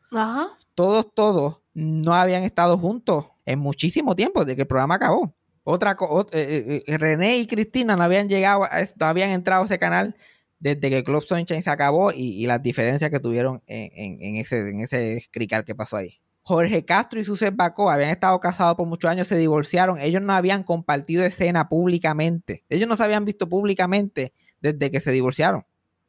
todos, 0.73 1.13
todos 1.13 1.61
no 1.75 2.15
habían 2.15 2.43
estado 2.43 2.77
juntos 2.77 3.27
en 3.45 3.59
muchísimo 3.59 4.15
tiempo, 4.15 4.43
desde 4.43 4.55
que 4.55 4.61
el 4.63 4.67
programa 4.67 4.95
acabó. 4.95 5.35
Otra 5.63 5.91
eh, 5.91 6.27
eh, 6.31 6.83
eh, 6.85 6.97
René 6.97 7.38
y 7.38 7.47
Cristina 7.47 7.95
no 7.95 8.03
habían 8.03 8.27
llegado, 8.27 8.67
no 8.99 9.05
habían 9.05 9.29
entrado 9.29 9.63
a 9.63 9.65
ese 9.65 9.77
canal 9.77 10.15
desde 10.59 10.89
que 10.89 11.03
Club 11.03 11.23
Sunshine 11.23 11.61
se 11.61 11.69
acabó 11.69 12.11
y, 12.11 12.45
las 12.47 12.63
diferencias 12.63 13.11
que 13.11 13.19
tuvieron 13.19 13.61
en, 13.67 14.35
ese, 14.38 14.69
en 14.69 14.79
ese 14.79 15.23
crical 15.31 15.65
que 15.65 15.75
pasó 15.75 15.97
ahí. 15.97 16.19
Jorge 16.47 16.86
Castro 16.86 17.19
y 17.19 17.25
Suset 17.25 17.55
Bacó 17.55 17.89
habían 17.89 18.12
estado 18.12 18.39
casados 18.39 18.75
por 18.75 18.86
muchos 18.86 19.10
años, 19.10 19.27
se 19.27 19.36
divorciaron. 19.36 19.97
Ellos 19.97 20.21
no 20.21 20.31
habían 20.31 20.62
compartido 20.62 21.25
escena 21.25 21.69
públicamente. 21.69 22.63
Ellos 22.69 22.88
no 22.88 22.95
se 22.95 23.03
habían 23.03 23.25
visto 23.25 23.49
públicamente 23.49 24.31
desde 24.62 24.91
que 24.91 25.01
se 25.01 25.12
divorciaron. 25.12 25.65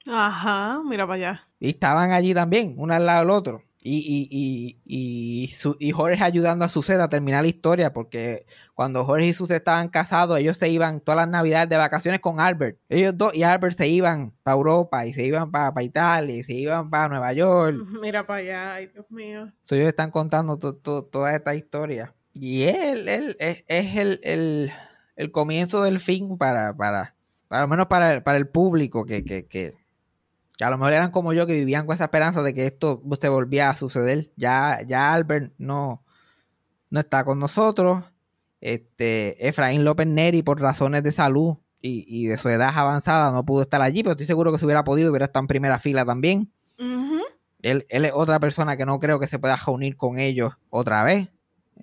Ajá, 0.07 0.83
mira 0.85 1.07
para 1.07 1.14
allá. 1.14 1.49
Y 1.59 1.70
estaban 1.70 2.11
allí 2.12 2.35
también, 2.35 2.75
uno 2.77 2.92
al 2.92 3.07
lado 3.07 3.20
del 3.20 3.31
otro. 3.31 3.62
Y, 3.88 4.77
y, 4.85 5.49
y, 5.79 5.92
Jorge 5.92 6.25
ayudando 6.25 6.64
a 6.64 6.68
Suceda 6.68 7.05
a 7.05 7.09
terminar 7.09 7.42
la 7.42 7.49
historia, 7.49 7.92
porque 7.92 8.44
cuando 8.75 9.05
Jorge 9.05 9.27
y 9.27 9.33
Suceda 9.33 9.59
estaban 9.59 9.90
casados, 9.90 10.40
ellos 10.40 10.57
se 10.57 10.68
iban 10.68 11.01
todas 11.01 11.18
las 11.18 11.29
navidades 11.29 11.68
de 11.68 11.77
vacaciones 11.77 12.18
con 12.18 12.40
Albert. 12.40 12.79
Ellos 12.88 13.16
dos 13.16 13.33
y 13.33 13.44
Albert 13.44 13.77
se 13.77 13.87
iban 13.87 14.33
para 14.42 14.57
Europa 14.57 15.07
y 15.07 15.12
se 15.12 15.25
iban 15.25 15.53
para, 15.53 15.83
Italia 15.85 16.35
y 16.35 16.42
se 16.42 16.55
iban 16.55 16.90
para 16.90 17.11
Nueva 17.11 17.33
York. 17.33 17.77
Mira 18.03 18.27
para 18.27 18.40
allá, 18.40 18.75
ay 18.75 18.87
Dios 18.88 19.07
mío. 19.09 19.53
ellos 19.70 19.88
están 19.88 20.11
contando 20.11 20.59
toda 20.59 21.33
esta 21.33 21.55
historia. 21.55 22.12
Y 22.35 22.64
él, 22.64 23.09
él, 23.09 23.37
es, 23.38 23.62
el, 23.68 24.72
comienzo 25.31 25.85
del 25.85 26.01
fin 26.01 26.37
para, 26.38 26.77
para, 26.77 27.14
para 27.46 27.62
lo 27.62 27.68
menos 27.68 27.87
para, 27.87 28.25
para 28.25 28.37
el 28.37 28.49
público 28.49 29.07
que, 29.07 29.25
que, 29.25 29.46
que 29.46 29.75
que 30.57 30.64
a 30.64 30.71
lo 30.71 30.79
mejor 30.79 30.95
eran 30.95 31.11
como 31.11 31.33
yo 31.33 31.47
que 31.47 31.53
vivían 31.53 31.87
con 31.87 31.95
esa 31.95 32.05
esperanza 32.05 32.42
de 32.42 32.55
que 32.55 32.66
esto 32.66 33.03
se 33.21 33.29
volvía 33.29 33.69
a 33.69 33.77
suceder. 33.77 34.33
Ya, 34.37 34.81
ya 34.87 35.12
Albert 35.12 35.53
no, 35.59 36.03
no 36.88 37.01
está 37.01 37.25
con 37.25 37.38
nosotros. 37.38 38.05
Este, 38.61 39.49
Efraín 39.49 39.85
López 39.85 40.07
Neri, 40.07 40.42
por 40.42 40.61
razones 40.61 41.03
de 41.03 41.12
salud 41.12 41.59
y, 41.83 42.27
de 42.27 42.37
su 42.38 42.49
edad 42.49 42.73
avanzada, 42.75 43.31
no 43.31 43.45
pudo 43.45 43.62
estar 43.62 43.81
allí, 43.81 44.03
pero 44.03 44.12
estoy 44.12 44.27
seguro 44.27 44.51
que 44.51 44.59
si 44.59 44.64
hubiera 44.64 44.83
podido, 44.83 45.11
hubiera 45.11 45.27
estado 45.27 45.45
en 45.45 45.49
primera 45.49 45.79
fila 45.79 46.05
también. 46.05 46.51
él, 47.62 47.87
él, 47.88 48.05
es 48.07 48.12
otra 48.12 48.40
persona 48.40 48.77
que 48.77 48.87
no 48.87 48.99
creo 48.99 49.21
que 49.21 49.29
se 49.29 49.38
pueda 49.38 49.57
reunir 49.57 49.97
con 49.97 50.19
ellos 50.19 50.55
otra 50.71 51.05
vez. 51.05 51.29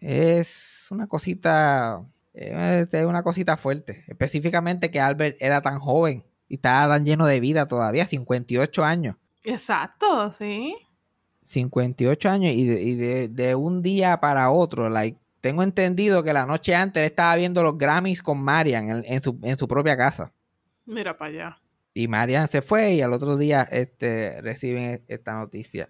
Es 0.01 0.87
una 0.89 1.07
cosita, 1.07 2.03
es 2.33 3.05
una 3.05 3.23
cosita 3.23 3.55
fuerte. 3.55 4.03
Específicamente 4.07 4.91
que 4.91 4.99
Albert 4.99 5.37
era 5.39 5.61
tan 5.61 5.79
joven 5.79 6.25
y 6.53 6.57
estaba 6.57 6.93
tan 6.93 7.03
lleno 7.03 7.25
de 7.25 7.39
vida 7.39 7.67
todavía, 7.67 8.05
58 8.05 8.83
años. 8.83 9.15
Exacto, 9.43 10.29
sí. 10.29 10.75
58 11.41 12.29
años 12.29 12.51
y 12.53 12.93
de, 12.95 13.55
un 13.55 13.81
día 13.81 14.19
para 14.19 14.51
otro, 14.51 14.87
like, 14.87 15.17
tengo 15.41 15.63
entendido 15.63 16.21
que 16.21 16.31
la 16.31 16.45
noche 16.45 16.75
antes 16.75 17.01
él 17.01 17.07
estaba 17.07 17.35
viendo 17.37 17.63
los 17.63 17.75
Grammys 17.75 18.21
con 18.21 18.39
Marian 18.39 19.03
en, 19.03 19.23
su, 19.23 19.67
propia 19.67 19.97
casa. 19.97 20.31
Mira 20.85 21.17
para 21.17 21.31
allá. 21.31 21.61
Y 21.95 22.07
Marian 22.07 22.47
se 22.47 22.61
fue 22.61 22.93
y 22.93 23.01
al 23.01 23.13
otro 23.13 23.35
día 23.35 23.63
este, 23.71 24.39
reciben 24.41 25.03
esta 25.07 25.33
noticia. 25.33 25.89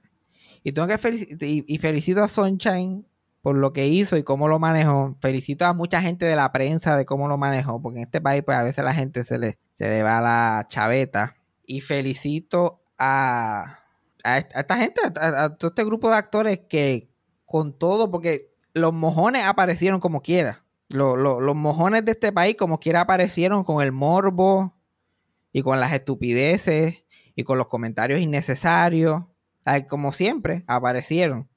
Y 0.64 0.72
tengo 0.72 0.88
que 0.88 1.66
y 1.68 1.78
felicito 1.78 2.24
a 2.24 2.30
Sunshine 2.30 3.06
por 3.42 3.58
lo 3.58 3.74
que 3.74 3.88
hizo 3.88 4.16
y 4.16 4.24
cómo 4.24 4.48
lo 4.48 4.60
manejó. 4.60 5.18
Felicito 5.20 5.66
a 5.66 5.74
mucha 5.74 6.02
gente 6.02 6.26
de 6.26 6.38
la 6.38 6.54
prensa 6.54 6.96
de 6.96 7.06
cómo 7.06 7.28
lo 7.28 7.38
manejó, 7.38 7.82
porque 7.82 7.98
en 7.98 8.06
este 8.06 8.22
país 8.22 8.44
pues 8.46 8.58
a 8.58 8.64
veces 8.64 8.86
la 8.86 8.94
gente 8.94 9.26
se 9.26 9.38
le, 9.38 9.60
se 9.74 9.88
le 9.88 10.04
va 10.04 10.22
la 10.22 10.66
chaveta. 10.70 11.36
Y 11.66 11.82
felicito 11.82 12.84
a, 12.98 13.80
a, 14.24 14.38
esta 14.38 14.78
gente, 14.78 15.02
a, 15.20 15.56
todo 15.56 15.70
este 15.70 15.84
grupo 15.84 16.10
de 16.10 16.16
actores 16.18 16.60
que 16.70 17.10
con 17.46 17.78
todo, 17.78 18.10
porque 18.12 18.54
los 18.74 18.94
mojones 18.94 19.46
aparecieron 19.46 20.00
como 20.00 20.22
quiera. 20.22 20.66
los 20.90 21.56
mojones 21.56 22.06
de 22.06 22.12
este 22.12 22.32
país 22.32 22.56
como 22.58 22.80
quiera 22.80 23.02
aparecieron 23.02 23.64
con 23.64 23.82
el 23.82 23.92
morbo 23.92 24.76
y 25.52 25.62
con 25.62 25.80
las 25.80 25.94
estupideces 25.94 27.06
y 27.36 27.44
con 27.44 27.58
los 27.58 27.68
comentarios 27.68 28.20
innecesarios. 28.20 29.24
Como 29.90 30.12
siempre, 30.12 30.64
aparecieron. 30.68 31.48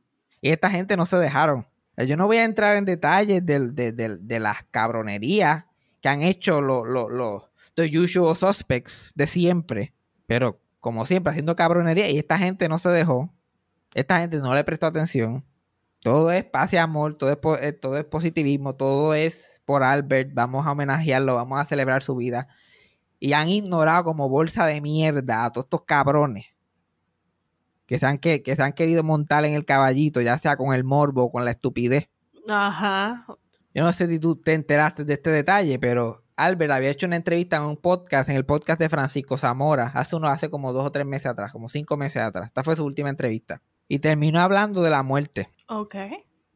Y 0.41 0.51
esta 0.51 0.71
gente 0.71 0.97
no 0.97 1.07
se 1.07 1.17
dejaron. 1.17 1.67
Yo 1.97 2.17
no 2.17 2.27
voy 2.27 2.37
a 2.37 2.45
entrar 2.45 2.77
en 2.77 2.85
detalles 2.85 3.45
de, 3.45 4.39
las 4.41 4.63
cabronerías 4.71 5.65
que 6.03 6.09
han 6.09 6.23
hecho 6.23 6.61
los, 6.61 6.87
los, 6.87 7.51
usual 7.85 8.37
suspects 8.37 9.13
de 9.15 9.27
siempre. 9.27 9.95
Pero 10.27 10.61
como 10.81 11.07
siempre, 11.07 11.31
haciendo 11.31 11.57
cabronería. 11.57 12.11
Y 12.11 12.19
esta 12.19 12.39
gente 12.39 12.69
no 12.69 12.79
se 12.79 12.89
dejó. 12.91 13.33
Esta 13.95 14.21
gente 14.21 14.39
no 14.39 14.55
le 14.55 14.65
prestó 14.65 14.87
atención. 14.87 15.45
Todo 16.01 16.31
es 16.31 16.45
paz 16.45 16.73
y 16.73 16.77
amor, 16.77 17.17
todo 17.17 17.31
es, 17.31 17.39
eh, 17.61 17.73
todo 17.73 17.97
es 17.97 18.05
positivismo, 18.05 18.77
todo 18.77 19.15
es 19.15 19.61
por 19.65 19.83
Albert. 19.83 20.31
Vamos 20.35 20.67
a 20.67 20.73
homenajearlo, 20.73 21.35
vamos 21.35 21.61
a 21.61 21.65
celebrar 21.65 22.03
su 22.03 22.15
vida. 22.15 22.49
Y 23.19 23.33
han 23.33 23.49
ignorado 23.49 24.05
como 24.05 24.29
bolsa 24.29 24.67
de 24.67 24.81
mierda 24.81 25.45
a 25.45 25.53
todos 25.53 25.65
estos 25.65 25.85
cabrones 25.85 26.57
que 27.87 27.99
se 27.99 28.07
han, 28.07 28.19
que, 28.19 28.43
que 28.43 28.57
se 28.57 28.63
han 28.63 28.73
querido 28.73 29.03
montar 29.03 29.45
en 29.45 29.55
el 29.55 29.65
caballito, 29.65 30.21
ya 30.21 30.37
sea 30.39 30.57
con 30.57 30.75
el 30.75 30.85
morbo 30.85 31.25
o 31.25 31.33
con 31.33 31.45
la 31.45 31.53
estupidez. 31.53 32.09
Ajá. 32.49 33.27
Yo 33.75 33.85
no 33.85 33.93
sé 33.93 34.09
si 34.09 34.19
tú 34.19 34.37
te 34.37 34.55
enteraste 34.55 35.05
de 35.05 35.15
este 35.15 35.31
detalle, 35.31 35.79
pero 35.79 36.25
Albert 36.37 36.73
había 36.73 36.91
hecho 36.91 37.07
una 37.07 37.17
entrevista 37.17 37.57
en 37.57 37.63
un 37.63 37.77
podcast, 37.77 38.29
en 38.29 38.37
el 38.37 38.45
podcast 38.45 38.79
de 38.79 38.89
Francisco 38.89 39.39
Zamora, 39.39 39.91
hace 39.95 40.17
uno, 40.17 40.29
hace 40.29 40.51
como 40.51 40.73
dos 40.73 40.85
o 40.87 40.93
tres 40.93 41.07
meses 41.07 41.27
atrás, 41.27 41.51
como 41.53 41.69
cinco 41.69 41.97
meses 41.97 42.23
atrás. 42.23 42.49
Esta 42.49 42.63
fue 42.63 42.77
su 42.77 42.85
última 42.85 43.09
entrevista. 43.09 43.63
Y 43.89 44.01
terminó 44.01 44.41
hablando 44.41 44.83
de 44.83 44.91
la 44.91 45.03
muerte. 45.03 45.49
Ok. 45.69 45.95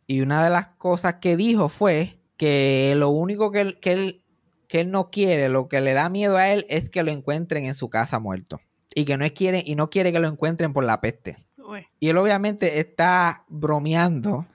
Y 0.07 0.21
una 0.21 0.43
de 0.45 0.51
las 0.51 0.69
cosas 0.69 1.15
que 1.15 1.37
dijo 1.37 1.69
fue 1.69 2.19
que 2.37 2.95
lo 2.97 3.11
único 3.11 3.51
que 3.53 3.61
él, 3.61 3.81
que 3.81 3.93
él, 3.93 4.25
que 4.69 4.81
él 4.81 4.91
no 4.91 5.11
quiere, 5.11 5.49
lo 5.49 5.69
que 5.69 5.81
le 5.81 5.95
da 5.95 6.09
miedo 6.11 6.37
a 6.37 6.49
él, 6.49 6.67
es 6.69 6.91
que 6.91 7.03
lo 7.03 7.11
encuentren 7.11 7.65
en 7.65 7.75
su 7.75 7.89
casa 7.89 8.19
muerto. 8.19 8.61
Y 8.95 9.05
que 9.05 9.17
no 9.17 9.25
quiere, 9.31 9.63
y 9.65 9.77
no 9.77 9.89
quiere 9.89 10.13
que 10.13 10.19
lo 10.19 10.27
encuentren 10.29 10.73
por 10.73 10.85
la 10.85 11.01
peste. 11.01 11.37
Uy. 11.57 11.87
Y 12.01 12.09
él 12.09 12.19
obviamente 12.19 12.81
está 12.81 13.45
bromeando, 13.49 14.47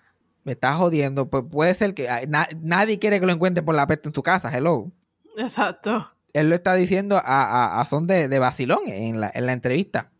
me 0.44 0.52
está 0.52 0.76
jodiendo. 0.76 1.30
Pues 1.30 1.46
puede 1.50 1.74
ser 1.74 1.94
que 1.94 2.08
na- 2.28 2.50
nadie 2.62 3.00
quiere 3.00 3.20
que 3.20 3.26
lo 3.26 3.32
encuentren 3.32 3.66
por 3.66 3.76
la 3.76 3.88
peste 3.88 4.10
en 4.10 4.14
su 4.14 4.22
casa, 4.22 4.56
hello. 4.56 4.92
Exacto. 5.38 6.12
Él 6.34 6.50
lo 6.50 6.56
está 6.56 6.74
diciendo 6.76 7.18
a, 7.18 7.80
a- 7.80 7.86
son 7.86 8.08
de, 8.08 8.28
de 8.28 8.40
vacilón 8.40 8.80
en 8.88 9.20
la, 9.22 9.32
en 9.34 9.46
la 9.46 9.54
entrevista. 9.54 10.12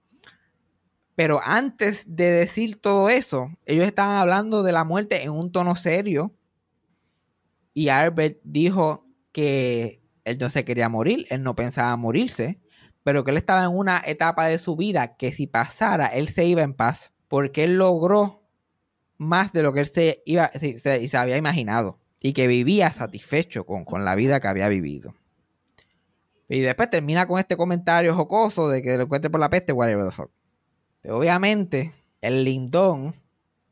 Pero 1.16 1.40
antes 1.44 2.04
de 2.08 2.26
decir 2.32 2.80
todo 2.82 3.10
eso, 3.10 3.50
ellos 3.66 3.86
estaban 3.86 4.18
hablando 4.18 4.64
de 4.64 4.72
la 4.74 4.84
muerte 4.84 5.24
en 5.24 5.32
un 5.32 5.52
tono 5.52 5.76
serio. 5.76 6.34
Y 7.74 7.90
Albert 7.90 8.40
dijo 8.44 9.06
que 9.32 10.02
él 10.24 10.38
no 10.40 10.50
se 10.50 10.66
quería 10.66 10.90
morir, 10.90 11.26
él 11.30 11.44
no 11.44 11.56
pensaba 11.56 11.96
morirse, 11.98 12.60
pero 13.04 13.24
que 13.24 13.32
él 13.32 13.38
estaba 13.38 13.64
en 13.66 13.76
una 13.76 14.02
etapa 14.06 14.48
de 14.48 14.58
su 14.58 14.76
vida 14.76 15.16
que 15.18 15.32
si 15.32 15.46
pasara, 15.48 16.08
él 16.08 16.30
se 16.30 16.46
iba 16.46 16.64
en 16.64 16.74
paz, 16.74 17.14
porque 17.28 17.66
él 17.66 17.78
logró 17.78 18.44
más 19.18 19.54
de 19.54 19.64
lo 19.64 19.74
que 19.74 19.82
él 19.82 19.86
se, 19.88 20.24
iba, 20.26 20.50
se 20.54 21.18
había 21.18 21.38
imaginado 21.38 22.00
y 22.26 22.34
que 22.34 22.48
vivía 22.48 22.92
satisfecho 22.92 23.68
con, 23.68 23.86
con 23.86 24.04
la 24.04 24.16
vida 24.16 24.40
que 24.40 24.48
había 24.48 24.68
vivido. 24.68 25.14
Y 26.50 26.62
después 26.62 26.90
termina 26.90 27.28
con 27.28 27.38
este 27.38 27.56
comentario 27.56 28.16
jocoso 28.16 28.68
de 28.68 28.82
que 28.82 28.98
lo 28.98 29.04
encuentre 29.04 29.30
por 29.30 29.40
la 29.40 29.52
peste, 29.52 29.74
whatever 29.74 30.06
the 30.06 30.12
fuck. 30.12 30.32
Obviamente, 31.08 31.94
el 32.22 32.44
lindón, 32.44 33.14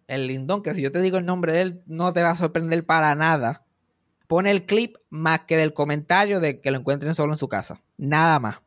el 0.05 0.27
lindón, 0.27 0.61
que 0.61 0.75
si 0.75 0.83
yo 0.83 0.91
te 0.91 1.01
digo 1.01 1.17
el 1.17 1.25
nombre 1.25 1.51
de 1.51 1.61
él, 1.61 1.83
no 1.87 2.13
te 2.13 2.21
va 2.21 2.29
a 2.29 2.37
sorprender 2.37 2.85
para 2.85 3.15
nada. 3.15 3.65
Pone 4.27 4.51
el 4.51 4.67
clip 4.67 4.97
más 5.09 5.45
que 5.47 5.57
del 5.57 5.73
comentario 5.73 6.39
de 6.39 6.61
que 6.61 6.69
lo 6.69 6.77
encuentren 6.77 7.15
solo 7.15 7.33
en 7.33 7.39
su 7.39 7.47
casa. 7.47 7.81
Nada 7.97 8.39
más. 8.39 8.61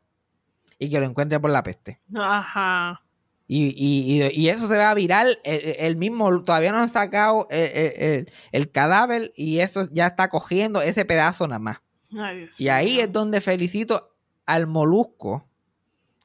Y 0.79 0.89
que 0.89 0.99
lo 0.99 1.05
encuentren 1.05 1.41
por 1.41 1.51
la 1.51 1.63
peste. 1.63 2.01
Ajá. 2.13 3.06
Y, 3.49 3.67
y- 3.67 4.21
y- 4.23 4.41
y 4.41 4.49
eso 4.49 4.67
se 4.67 4.75
va 4.75 4.91
a 4.91 4.93
viral. 4.93 5.39
El, 5.43 5.61
el 5.79 5.95
mismo, 5.95 6.43
todavía 6.43 6.71
no 6.73 6.79
han 6.79 6.89
sacado 6.89 7.47
el, 7.49 7.59
el- 7.77 7.93
el- 8.01 8.31
el 8.51 8.71
cadáver 8.71 9.31
y 9.35 9.59
eso 9.59 9.87
ya 9.91 10.07
está 10.07 10.29
cogiendo 10.29 10.81
ese 10.81 11.05
pedazo 11.05 11.47
nada 11.47 11.59
más. 11.59 11.81
Ay, 12.17 12.47
Y 12.57 12.67
ahí 12.69 12.99
es 12.99 13.11
donde 13.11 13.39
felicito 13.41 14.15
al 14.45 14.67
Molusco, 14.67 15.47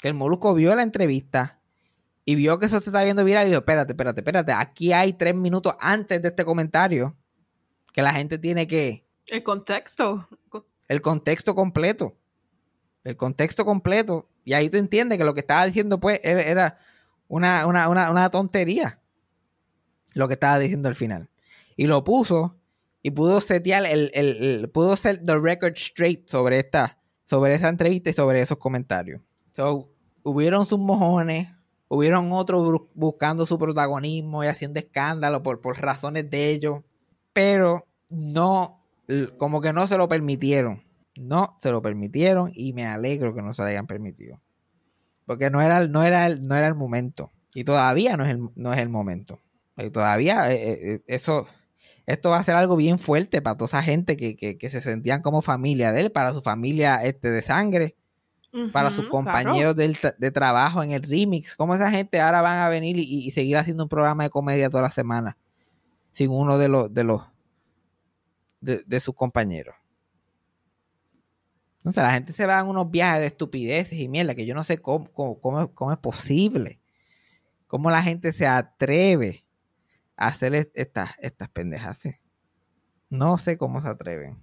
que 0.00 0.08
el 0.08 0.14
Molusco 0.14 0.52
vio 0.54 0.74
la 0.74 0.82
entrevista 0.82 1.60
y 2.24 2.34
vio 2.36 2.58
que 2.58 2.66
eso 2.66 2.80
se 2.80 2.90
está 2.90 3.02
viendo 3.04 3.24
viral 3.24 3.46
y 3.46 3.50
dijo, 3.50 3.60
espérate, 3.60 3.92
espérate, 3.92 4.20
espérate, 4.20 4.52
aquí 4.52 4.92
hay 4.92 5.12
tres 5.12 5.34
minutos 5.34 5.74
antes 5.80 6.20
de 6.22 6.28
este 6.28 6.44
comentario 6.44 7.16
que 7.92 8.02
la 8.02 8.12
gente 8.12 8.38
tiene 8.38 8.66
que, 8.66 9.04
El 9.28 9.42
contexto. 9.42 10.28
el 10.88 11.00
contexto 11.00 11.54
completo, 11.54 12.16
el 13.04 13.16
contexto 13.16 13.64
completo, 13.64 14.28
y 14.44 14.52
ahí 14.54 14.70
tú 14.70 14.76
entiendes 14.76 15.18
que 15.18 15.24
lo 15.24 15.34
que 15.34 15.40
estaba 15.40 15.66
diciendo 15.66 15.98
pues 16.00 16.20
era 16.22 16.78
una, 17.32 17.66
una, 17.66 17.88
una, 17.88 18.10
una 18.10 18.28
tontería, 18.28 19.00
lo 20.12 20.28
que 20.28 20.34
estaba 20.34 20.58
diciendo 20.58 20.90
al 20.90 20.94
final. 20.94 21.30
Y 21.76 21.86
lo 21.86 22.04
puso 22.04 22.58
y 23.00 23.12
pudo 23.12 23.40
setear 23.40 23.86
el, 23.86 24.10
el, 24.12 24.68
pudo 24.68 24.94
ser 24.96 25.24
the 25.24 25.38
record 25.38 25.72
straight 25.76 26.28
sobre 26.28 26.58
esta, 26.58 26.98
sobre 27.24 27.54
esa 27.54 27.70
entrevista 27.70 28.10
y 28.10 28.12
sobre 28.12 28.42
esos 28.42 28.58
comentarios. 28.58 29.22
So, 29.52 29.90
hubieron 30.22 30.66
sus 30.66 30.78
mojones, 30.78 31.48
hubieron 31.88 32.30
otros 32.32 32.82
buscando 32.92 33.46
su 33.46 33.58
protagonismo 33.58 34.44
y 34.44 34.48
haciendo 34.48 34.78
escándalo 34.78 35.42
por, 35.42 35.62
por 35.62 35.80
razones 35.80 36.28
de 36.28 36.50
ellos, 36.50 36.82
pero 37.32 37.86
no, 38.10 38.84
como 39.38 39.62
que 39.62 39.72
no 39.72 39.86
se 39.86 39.96
lo 39.96 40.06
permitieron. 40.06 40.82
No 41.16 41.56
se 41.58 41.70
lo 41.70 41.80
permitieron 41.80 42.52
y 42.54 42.74
me 42.74 42.84
alegro 42.84 43.34
que 43.34 43.40
no 43.40 43.54
se 43.54 43.62
lo 43.62 43.68
hayan 43.68 43.86
permitido. 43.86 44.38
Porque 45.26 45.50
no 45.50 45.60
era, 45.62 45.78
el- 45.78 45.92
no 45.92 46.02
era, 46.02 46.26
el, 46.26 46.42
no 46.42 46.54
era 46.56 46.66
el 46.66 46.74
momento. 46.74 47.30
Y 47.54 47.64
todavía 47.64 48.16
no 48.16 48.24
es 48.24 48.30
el, 48.30 48.48
no 48.56 48.72
es 48.72 48.80
el 48.80 48.88
momento. 48.88 49.38
Y 49.76 49.90
todavía 49.90 50.50
eh, 50.52 50.94
eh, 50.94 51.00
eso, 51.06 51.46
esto 52.06 52.30
va 52.30 52.38
a 52.38 52.44
ser 52.44 52.54
algo 52.54 52.76
bien 52.76 52.98
fuerte 52.98 53.40
para 53.42 53.56
toda 53.56 53.66
esa 53.68 53.82
gente 53.82 54.16
que, 54.16 54.36
que- 54.36 54.58
que 54.58 54.70
se 54.70 54.80
sentían 54.80 55.22
como 55.22 55.42
familia 55.42 55.92
de 55.92 56.00
él, 56.00 56.12
para 56.12 56.32
su 56.34 56.42
familia 56.42 57.02
este, 57.04 57.30
de 57.30 57.42
sangre, 57.42 57.96
para 58.72 58.90
sus 58.90 59.06
compañeros 59.08 59.74
del 59.76 59.96
tra- 59.98 60.14
de 60.18 60.30
trabajo 60.30 60.82
en 60.82 60.90
el 60.90 61.02
remix. 61.02 61.56
¿Cómo 61.56 61.74
esa 61.74 61.90
gente 61.90 62.20
ahora 62.20 62.42
van 62.42 62.58
a 62.58 62.68
venir 62.68 62.98
y, 62.98 63.02
y 63.26 63.30
seguir 63.30 63.56
haciendo 63.56 63.84
un 63.84 63.88
programa 63.88 64.24
de 64.24 64.30
comedia 64.30 64.68
toda 64.68 64.82
la 64.82 64.90
semana 64.90 65.38
sin 66.12 66.30
uno 66.30 66.58
de 66.58 66.68
los 66.68 66.92
de 66.92 67.04
los 67.04 67.22
de, 68.60 68.82
de 68.86 69.00
sus 69.00 69.14
compañeros? 69.14 69.74
No 71.84 71.90
sé, 71.92 72.00
la 72.00 72.12
gente 72.12 72.32
se 72.32 72.46
va 72.46 72.60
en 72.60 72.66
unos 72.68 72.90
viajes 72.90 73.20
de 73.20 73.26
estupideces 73.26 73.98
y 73.98 74.08
mierda 74.08 74.34
que 74.34 74.46
yo 74.46 74.54
no 74.54 74.62
sé 74.64 74.78
cómo, 74.78 75.10
cómo, 75.12 75.72
cómo- 75.74 75.92
es 75.92 75.98
posible. 75.98 76.80
Cómo 77.66 77.90
la 77.90 78.02
gente 78.02 78.32
se 78.32 78.46
atreve 78.46 79.44
a 80.16 80.28
hacer 80.28 80.54
es- 80.54 80.68
estas, 80.74 81.10
estas 81.18 81.48
pendejas. 81.48 82.00
No 83.10 83.38
sé 83.38 83.56
cómo 83.58 83.80
se 83.82 83.88
atreven. 83.88 84.42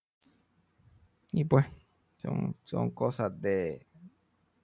Y 1.31 1.45
pues, 1.45 1.65
son, 2.17 2.55
son 2.63 2.91
cosas 2.91 3.39
de, 3.41 3.87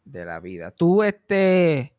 de 0.06 0.25
la 0.25 0.39
vida. 0.39 0.71
Tú, 0.71 1.03
este. 1.03 1.93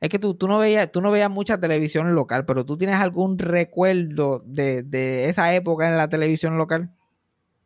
Es 0.00 0.08
que 0.08 0.18
tú, 0.20 0.34
tú 0.34 0.46
no 0.46 0.58
veías, 0.58 0.92
tú 0.92 1.00
no 1.00 1.10
veías 1.10 1.30
mucha 1.30 1.58
televisión 1.58 2.14
local, 2.14 2.46
pero 2.46 2.64
tú 2.64 2.78
tienes 2.78 2.96
algún 2.96 3.36
recuerdo 3.36 4.42
de, 4.46 4.84
de 4.84 5.28
esa 5.28 5.52
época 5.54 5.88
en 5.88 5.96
la 5.96 6.08
televisión 6.08 6.56
local. 6.56 6.94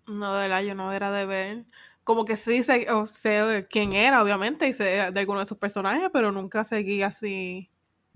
No, 0.07 0.35
de 0.35 0.49
verdad, 0.49 0.63
yo 0.63 0.75
no 0.75 0.93
era 0.93 1.11
de 1.13 1.27
ver. 1.27 1.67
Como 2.05 2.25
que 2.25 2.37
sí 2.37 2.63
sé, 2.63 2.91
o 2.91 3.07
sé 3.07 3.67
quién 3.71 3.93
era, 3.93 4.23
obviamente, 4.23 4.67
y 4.67 4.73
sé 4.73 5.11
de 5.13 5.21
algunos 5.21 5.45
de 5.45 5.49
sus 5.49 5.59
personajes, 5.59 6.09
pero 6.13 6.33
nunca 6.33 6.65
seguí 6.65 7.03
así. 7.03 7.71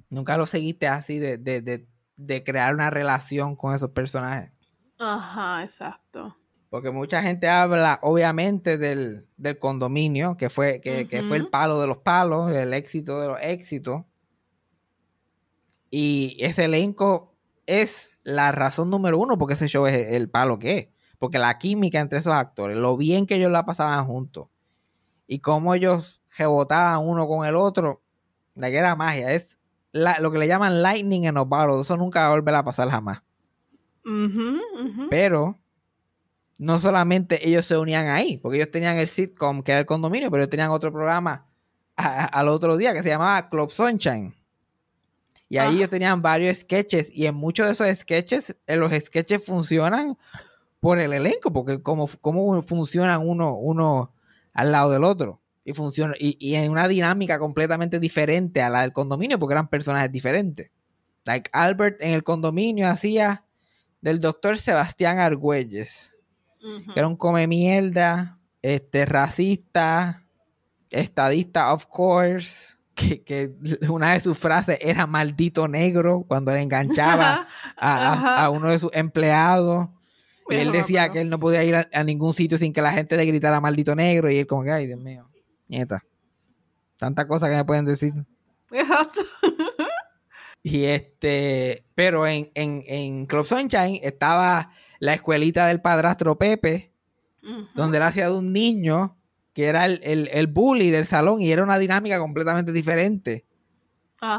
Nunca 0.08 0.36
lo 0.36 0.46
seguiste 0.46 0.88
así 0.88 1.18
de, 1.18 1.36
de, 1.36 1.60
de, 1.60 1.86
de 2.16 2.42
crear 2.42 2.74
una 2.74 2.90
relación 2.90 3.54
con 3.54 3.74
esos 3.74 3.90
personajes. 3.90 4.50
Ajá, 4.98 5.62
exacto. 5.62 6.36
Porque 6.76 6.90
mucha 6.90 7.22
gente 7.22 7.48
habla, 7.48 7.98
obviamente, 8.02 8.76
del, 8.76 9.26
del 9.38 9.58
condominio, 9.58 10.36
que 10.36 10.50
fue, 10.50 10.82
que, 10.82 11.08
que 11.08 11.22
fue 11.22 11.38
el 11.38 11.48
palo 11.48 11.80
de 11.80 11.86
los 11.86 11.96
palos, 11.96 12.52
el 12.52 12.74
éxito 12.74 13.18
de 13.18 13.28
los 13.28 13.38
éxitos. 13.40 14.02
Y 15.90 16.36
ese 16.40 16.64
elenco 16.66 17.34
es 17.64 18.10
la 18.24 18.52
razón 18.52 18.90
número 18.90 19.18
uno 19.18 19.38
porque 19.38 19.54
ese 19.54 19.68
show 19.68 19.86
es 19.86 19.94
el 20.12 20.28
palo 20.28 20.58
que 20.58 20.76
es. 20.78 20.88
Porque 21.18 21.38
la 21.38 21.56
química 21.56 21.98
entre 21.98 22.18
esos 22.18 22.34
actores, 22.34 22.76
lo 22.76 22.94
bien 22.98 23.24
que 23.26 23.36
ellos 23.36 23.50
la 23.50 23.64
pasaban 23.64 24.04
juntos 24.04 24.48
y 25.26 25.38
cómo 25.38 25.74
ellos 25.74 26.22
rebotaban 26.36 27.00
uno 27.08 27.26
con 27.26 27.46
el 27.46 27.56
otro, 27.56 28.02
la 28.54 28.68
que 28.68 28.76
era 28.76 28.94
magia. 28.96 29.32
Es 29.32 29.58
la- 29.92 30.18
lo 30.20 30.30
que 30.30 30.36
le 30.38 30.46
llaman 30.46 30.82
lightning 30.82 31.24
en 31.24 31.36
los 31.36 31.48
battles. 31.48 31.86
Eso 31.86 31.96
nunca 31.96 32.20
va 32.20 32.26
a 32.26 32.30
volver 32.32 32.54
a 32.54 32.64
pasar 32.64 32.90
jamás. 32.90 33.22
Pero 35.08 35.58
no 36.58 36.78
solamente 36.78 37.46
ellos 37.46 37.66
se 37.66 37.76
unían 37.76 38.08
ahí, 38.08 38.38
porque 38.38 38.56
ellos 38.58 38.70
tenían 38.70 38.96
el 38.96 39.08
sitcom 39.08 39.62
que 39.62 39.72
era 39.72 39.80
el 39.80 39.86
condominio, 39.86 40.30
pero 40.30 40.42
ellos 40.42 40.50
tenían 40.50 40.70
otro 40.70 40.92
programa 40.92 41.46
al 41.96 42.48
otro 42.48 42.76
día 42.76 42.92
que 42.92 43.02
se 43.02 43.08
llamaba 43.08 43.48
Club 43.48 43.70
Sunshine. 43.70 44.34
Y 45.48 45.58
ahí 45.58 45.76
ellos 45.76 45.90
tenían 45.90 46.22
varios 46.22 46.58
sketches 46.58 47.10
y 47.12 47.26
en 47.26 47.34
muchos 47.34 47.66
de 47.66 47.72
esos 47.72 47.98
sketches, 47.98 48.56
eh, 48.66 48.76
los 48.76 48.92
sketches 48.92 49.44
funcionan 49.44 50.18
por 50.80 50.98
el 50.98 51.12
elenco, 51.12 51.52
porque 51.52 51.80
como, 51.82 52.08
como 52.20 52.62
funcionan 52.62 53.26
uno, 53.26 53.54
uno 53.54 54.12
al 54.52 54.72
lado 54.72 54.90
del 54.90 55.04
otro. 55.04 55.40
Y 55.64 55.72
funciona, 55.72 56.14
y, 56.18 56.36
y 56.38 56.54
en 56.54 56.70
una 56.70 56.86
dinámica 56.88 57.38
completamente 57.38 57.98
diferente 57.98 58.62
a 58.62 58.70
la 58.70 58.82
del 58.82 58.92
condominio, 58.92 59.38
porque 59.38 59.54
eran 59.54 59.68
personajes 59.68 60.10
diferentes. 60.12 60.70
Like 61.24 61.50
Albert 61.52 62.00
en 62.02 62.12
el 62.12 62.22
condominio 62.22 62.88
hacía 62.88 63.44
del 64.00 64.20
doctor 64.20 64.58
Sebastián 64.58 65.18
Argüelles, 65.18 66.15
que 66.92 66.98
era 66.98 67.06
un 67.06 67.16
come 67.16 67.46
mierda, 67.46 68.38
este, 68.62 69.06
racista, 69.06 70.26
estadista, 70.90 71.72
of 71.72 71.86
course, 71.86 72.76
que, 72.94 73.52
una 73.88 74.14
de 74.14 74.20
sus 74.20 74.38
frases 74.38 74.78
era 74.80 75.06
maldito 75.06 75.68
negro 75.68 76.24
cuando 76.26 76.52
le 76.52 76.62
enganchaba 76.62 77.46
a, 77.76 78.50
uno 78.50 78.70
de 78.70 78.78
sus 78.78 78.90
empleados. 78.92 79.88
Él 80.48 80.70
decía 80.70 81.10
que 81.10 81.20
él 81.20 81.28
no 81.28 81.38
podía 81.38 81.64
ir 81.64 81.74
a, 81.74 82.04
ningún 82.04 82.32
sitio 82.32 82.56
sin 82.56 82.72
que 82.72 82.80
la 82.80 82.92
gente 82.92 83.16
le 83.16 83.26
gritara 83.26 83.60
maldito 83.60 83.94
negro. 83.94 84.30
Y 84.30 84.38
él 84.38 84.46
como 84.46 84.62
que, 84.62 84.70
ay, 84.70 84.86
Dios 84.86 85.00
mío, 85.00 85.28
nieta. 85.68 86.04
Tantas 86.96 87.26
cosas 87.26 87.50
que 87.50 87.56
me 87.56 87.64
pueden 87.64 87.84
decir. 87.84 88.14
Exacto. 88.70 89.20
Y 90.62 90.86
este, 90.86 91.84
pero 91.94 92.26
en, 92.26 92.50
en, 92.54 93.26
Club 93.26 93.46
Sunshine 93.46 94.00
estaba 94.02 94.72
la 94.98 95.14
escuelita 95.14 95.66
del 95.66 95.80
padrastro 95.80 96.38
Pepe, 96.38 96.92
donde 97.74 97.98
él 97.98 98.02
hacía 98.02 98.26
de 98.26 98.34
un 98.34 98.52
niño 98.52 99.16
que 99.52 99.66
era 99.66 99.86
el, 99.86 100.00
el, 100.02 100.46
bully 100.48 100.90
del 100.90 101.06
salón 101.06 101.40
y 101.40 101.50
era 101.50 101.62
una 101.62 101.78
dinámica 101.78 102.18
completamente 102.18 102.72
diferente. 102.72 103.46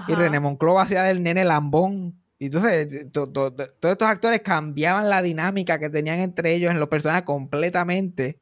Y 0.08 0.14
René 0.14 0.40
Monclova 0.40 0.84
hacía 0.84 1.04
del 1.04 1.24
nene 1.24 1.46
lambón. 1.46 2.22
Y 2.40 2.46
entonces 2.46 3.08
todos 3.12 3.54
estos 3.58 4.08
actores 4.08 4.42
cambiaban 4.42 5.10
la 5.10 5.22
dinámica 5.22 5.80
que 5.80 5.90
tenían 5.90 6.20
entre 6.20 6.54
ellos 6.54 6.72
en 6.72 6.80
los 6.80 6.90
personajes 6.90 7.24
completamente 7.24 8.40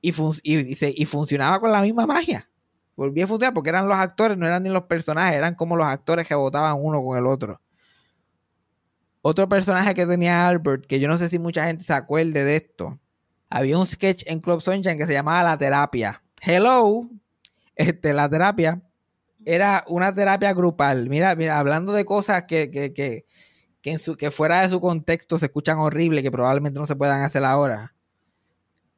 y, 0.00 0.12
y, 0.42 1.06
funcionaba 1.06 1.60
con 1.60 1.70
la 1.70 1.82
misma 1.82 2.06
magia. 2.06 2.48
Volvía 2.96 3.24
a 3.24 3.26
funcionar 3.28 3.54
porque 3.54 3.70
eran 3.70 3.86
los 3.86 3.96
actores, 3.96 4.36
no 4.36 4.46
eran 4.46 4.62
ni 4.62 4.70
los 4.70 4.84
personajes, 4.84 5.36
eran 5.36 5.54
como 5.54 5.76
los 5.76 5.86
actores 5.86 6.26
que 6.26 6.34
votaban 6.34 6.76
uno 6.80 7.02
con 7.02 7.16
el 7.16 7.26
otro. 7.26 7.60
Otro 9.22 9.48
personaje 9.48 9.94
que 9.94 10.06
tenía 10.06 10.48
Albert, 10.48 10.86
que 10.86 10.98
yo 10.98 11.08
no 11.08 11.18
sé 11.18 11.28
si 11.28 11.38
mucha 11.38 11.66
gente 11.66 11.84
se 11.84 11.92
acuerde 11.92 12.44
de 12.44 12.56
esto, 12.56 12.98
había 13.50 13.78
un 13.78 13.86
sketch 13.86 14.22
en 14.26 14.40
Club 14.40 14.60
Sunshine 14.62 14.96
que 14.96 15.06
se 15.06 15.12
llamaba 15.12 15.42
La 15.42 15.58
Terapia. 15.58 16.22
Hello, 16.40 17.10
este, 17.76 18.12
la 18.12 18.28
terapia 18.28 18.82
era 19.44 19.84
una 19.88 20.12
terapia 20.12 20.52
grupal. 20.52 21.08
Mira, 21.08 21.34
mira, 21.34 21.58
hablando 21.58 21.92
de 21.92 22.04
cosas 22.04 22.44
que, 22.44 22.70
que, 22.70 22.92
que, 22.92 23.24
que, 23.82 23.90
en 23.90 23.98
su, 23.98 24.16
que 24.16 24.30
fuera 24.30 24.60
de 24.62 24.68
su 24.68 24.80
contexto 24.80 25.38
se 25.38 25.46
escuchan 25.46 25.78
horribles, 25.78 26.22
que 26.22 26.30
probablemente 26.30 26.78
no 26.78 26.86
se 26.86 26.96
puedan 26.96 27.22
hacer 27.22 27.44
ahora. 27.44 27.94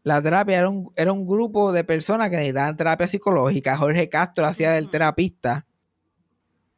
La 0.05 0.21
terapia 0.21 0.59
era 0.59 0.69
un, 0.69 0.91
era 0.97 1.13
un 1.13 1.27
grupo 1.27 1.73
de 1.73 1.85
personas 1.85 2.29
que 2.31 2.37
necesitaban 2.37 2.77
terapia 2.77 3.09
psicológica. 3.09 3.77
Jorge 3.77 4.09
Castro 4.09 4.47
hacía 4.47 4.73
del 4.73 4.91
terapista. 4.91 5.67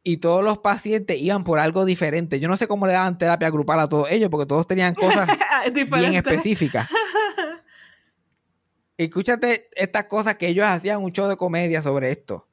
Y 0.07 0.17
todos 0.17 0.43
los 0.43 0.59
pacientes 0.59 1.19
iban 1.19 1.43
por 1.43 1.57
algo 1.57 1.83
diferente. 1.83 2.39
Yo 2.39 2.47
no 2.47 2.57
sé 2.57 2.67
cómo 2.67 2.85
le 2.85 2.93
daban 2.93 3.17
terapia 3.17 3.49
grupal 3.49 3.79
a 3.79 3.89
todos 3.89 4.11
ellos, 4.11 4.29
porque 4.29 4.45
todos 4.45 4.67
tenían 4.67 4.93
cosas 4.93 5.27
bien 5.73 6.13
específicas. 6.13 6.87
escúchate 8.97 9.67
estas 9.75 10.05
cosas 10.05 10.37
que 10.37 10.47
ellos 10.47 10.67
hacían 10.67 11.01
un 11.01 11.11
show 11.11 11.27
de 11.27 11.37
comedia 11.37 11.81
sobre 11.81 12.11
esto. 12.11 12.47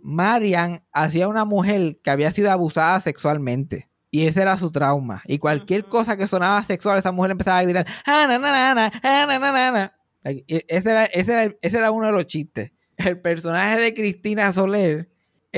Marian 0.00 0.82
hacía 0.90 1.28
una 1.28 1.44
mujer 1.44 1.98
que 2.02 2.10
había 2.10 2.32
sido 2.32 2.50
abusada 2.50 2.98
sexualmente. 3.00 3.90
Y 4.10 4.26
ese 4.26 4.40
era 4.40 4.56
su 4.56 4.72
trauma. 4.72 5.22
Y 5.26 5.38
cualquier 5.38 5.88
cosa 5.88 6.16
que 6.16 6.26
sonaba 6.26 6.62
sexual, 6.62 6.98
esa 6.98 7.12
mujer 7.12 7.32
empezaba 7.32 7.58
a 7.58 7.62
gritar. 7.64 7.86
Ese 10.22 10.90
era, 10.90 11.04
ese, 11.04 11.32
era, 11.32 11.54
ese 11.60 11.78
era 11.78 11.90
uno 11.90 12.06
de 12.06 12.12
los 12.12 12.26
chistes. 12.26 12.72
El 12.96 13.20
personaje 13.20 13.78
de 13.78 13.92
Cristina 13.92 14.50
Soler 14.54 15.10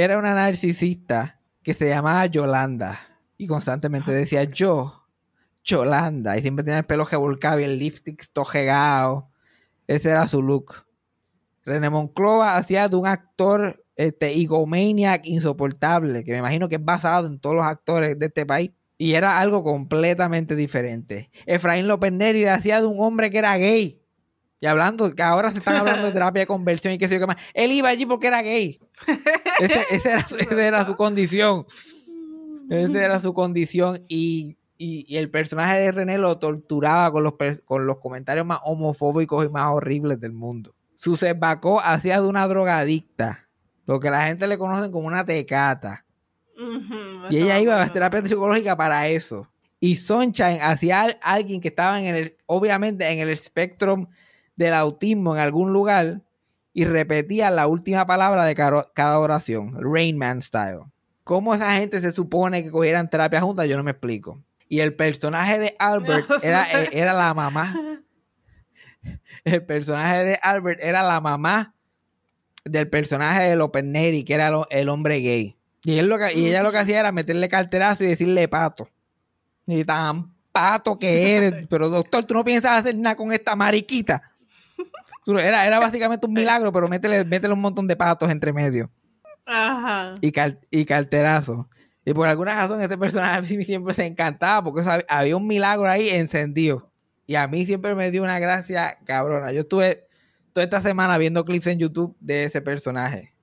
era 0.03 0.17
una 0.17 0.33
narcisista 0.33 1.41
que 1.65 1.75
se 1.75 1.89
llamaba 1.89 2.25
Yolanda. 2.27 3.01
Y 3.37 3.49
constantemente 3.49 4.13
decía 4.13 4.45
yo, 4.45 5.09
Yolanda. 5.65 6.39
Y 6.39 6.43
siempre 6.43 6.65
tenía 6.65 6.79
el 6.79 6.87
pelo 6.87 7.05
revolcado 7.05 7.59
y 7.59 7.65
el 7.65 7.81
lipstick 7.81 8.25
tojegado. 8.33 9.29
Ese 9.89 10.11
era 10.11 10.29
su 10.29 10.41
look. 10.41 10.87
René 11.65 11.91
Monclova 11.91 12.57
hacía 12.57 12.89
de 12.89 12.95
un 12.95 13.09
actor 13.09 13.85
este, 13.97 14.41
egomaniac 14.41 15.27
insoportable, 15.27 16.23
que 16.23 16.31
me 16.31 16.39
imagino 16.39 16.69
que 16.69 16.77
es 16.77 16.85
basado 16.85 17.27
en 17.27 17.41
todos 17.41 17.57
los 17.57 17.65
actores 17.65 18.17
de 18.17 18.27
este 18.27 18.47
país. 18.47 18.71
Y 18.99 19.15
era 19.15 19.41
algo 19.41 19.65
completamente 19.65 20.55
diferente. 20.55 21.29
Efraín 21.45 21.89
López 21.89 22.13
Neri 22.13 22.45
hacía 22.45 22.81
de 22.81 22.87
un 22.87 23.01
hombre 23.01 23.33
que 23.33 23.39
era 23.39 23.57
gay. 23.57 24.01
Y 24.61 24.67
hablando, 24.67 25.13
que 25.13 25.23
ahora 25.25 25.51
se 25.51 25.59
están 25.59 25.75
hablando 25.75 26.07
de 26.07 26.13
terapia 26.15 26.43
de 26.43 26.47
conversión 26.47 26.95
y 26.95 26.99
qué 26.99 27.09
sé 27.09 27.15
yo 27.15 27.21
qué 27.21 27.27
más. 27.27 27.37
Él 27.53 27.73
iba 27.73 27.89
allí 27.89 28.07
porque 28.07 28.29
era 28.29 28.43
gay. 28.43 28.81
Ese, 29.61 30.09
era, 30.09 30.21
esa 30.21 30.67
era 30.67 30.85
su 30.85 30.97
condición. 30.97 31.67
Esa 32.71 33.05
era 33.05 33.19
su 33.19 33.33
condición. 33.33 34.05
Y 34.09 34.59
y, 34.79 35.17
el 35.17 35.29
personaje 35.29 35.79
de 35.79 35.93
René 35.93 36.19
lo 36.19 36.39
torturaba 36.39 37.11
con 37.11 37.25
los, 37.25 37.35
con 37.65 37.87
los 37.87 37.99
comentarios 37.99 38.47
más 38.47 38.61
homofóbicos 38.63 39.45
y 39.45 39.49
más 39.49 39.73
horribles 39.73 40.21
del 40.21 40.33
mundo. 40.33 40.75
Su 40.95 41.19
Bacó 41.37 41.81
hacía 41.81 42.21
de 42.21 42.27
una 42.27 42.47
drogadicta, 42.47 43.49
lo 43.87 44.01
que 44.01 44.11
la 44.11 44.27
gente 44.27 44.47
le 44.47 44.57
conoce 44.57 44.91
como 44.91 45.09
una 45.09 45.25
tecata. 45.25 46.05
y 47.31 47.37
ella 47.39 47.61
iba 47.61 47.83
a 47.83 47.93
terapia 47.93 48.25
psicológica 48.25 48.77
para 48.77 49.09
eso. 49.09 49.49
Y 49.81 49.97
Sunshine 49.97 50.61
hacía 50.61 51.03
a 51.03 51.33
alguien 51.35 51.61
que 51.61 51.69
estaba 51.69 52.01
en 52.01 52.15
el, 52.15 52.37
obviamente 52.47 53.07
en 53.07 53.19
el 53.21 53.31
espectro 53.31 54.09
del 54.57 54.75
autismo 54.75 55.37
en 55.37 55.43
algún 55.43 55.73
lugar 55.73 56.23
y 56.73 56.85
repetía 56.85 57.51
la 57.51 57.67
última 57.67 58.07
palabra 58.07 58.45
de 58.45 58.55
cada 58.55 59.19
oración, 59.19 59.77
Rain 59.81 60.17
Man 60.17 60.43
style. 60.43 60.83
¿Cómo 61.25 61.55
esa 61.55 61.73
gente 61.73 62.01
se 62.01 62.11
supone 62.11 62.63
que 62.63 62.71
cogieran 62.71 63.11
terapia 63.11 63.41
juntas? 63.41 63.69
Yo 63.69 63.77
no 63.77 63.85
me 63.85 63.91
explico. 63.91 64.43
Y 64.69 64.81
el 64.81 64.95
personaje 64.95 65.59
de 65.59 65.77
Albert 65.79 66.27
era, 66.43 66.67
eh, 66.83 66.89
era 66.93 67.13
la 67.13 67.35
mamá. 67.35 67.75
El 69.45 69.65
personaje 69.65 70.25
de 70.25 70.39
Albert 70.43 70.81
era 70.83 71.03
la 71.03 71.21
mamá 71.21 71.75
del 72.65 72.89
personaje 72.89 73.43
de 73.43 73.57
López 73.57 73.85
Neri, 73.85 74.25
que 74.25 74.35
era 74.35 74.51
el 74.71 74.89
hombre 74.89 75.21
gay. 75.21 75.57
Y, 75.85 75.99
él 75.99 76.09
lo 76.09 76.19
que, 76.19 76.35
y 76.35 76.47
ella 76.47 76.63
lo 76.63 76.73
que 76.73 76.79
hacía 76.79 77.01
era 77.01 77.13
meterle 77.13 77.49
carterazo 77.49 78.05
y 78.05 78.09
decirle 78.09 78.49
pato. 78.49 78.89
Y 79.67 79.85
tan 79.85 80.35
pato 80.53 80.99
que 80.99 81.37
eres. 81.37 81.67
Pero 81.71 81.89
doctor, 81.89 82.25
tú 82.25 82.35
no 82.35 82.45
piensas 82.45 82.81
hacer 82.81 82.97
nada 82.97 83.17
con 83.17 83.33
esta 83.33 83.55
mariquita. 83.57 84.33
Era, 85.27 85.67
era 85.67 85.79
básicamente 85.79 86.27
un 86.27 86.33
milagro, 86.35 86.73
pero 86.73 86.89
métele, 86.89 87.25
métele 87.25 87.55
un 87.55 87.61
montón 87.61 87.87
de 87.87 87.97
patos 87.97 88.31
entre 88.31 88.53
medio. 88.53 88.91
Ajá. 89.45 90.15
Y, 90.21 90.33
y 90.71 90.85
carterazo. 90.85 91.69
Y 92.05 92.15
por 92.15 92.27
alguna 92.27 92.55
razón 92.55 92.81
este 92.81 92.97
personaje 92.97 93.37
a 93.37 93.41
mí 93.43 93.65
siempre 93.65 93.93
se 93.93 94.07
encantaba 94.07 94.65
porque 94.65 94.83
había 95.09 95.37
un 95.37 95.47
milagro 95.47 95.87
ahí 95.89 96.09
encendido. 96.09 96.91
Y 97.27 97.35
a 97.35 97.47
mí 97.47 97.67
siempre 97.67 97.95
me 97.95 98.11
dio 98.11 98.23
una 98.23 98.39
gracia 98.39 98.99
cabrona. 99.05 99.53
Yo 99.53 99.61
estuve 99.61 100.07
toda 100.55 100.65
esta 100.65 100.81
semana 100.81 101.19
viendo 101.19 101.45
clips 101.45 101.67
en 101.67 101.79
YouTube 101.79 102.17
de 102.21 102.45
ese 102.45 102.63
personaje. 102.63 103.35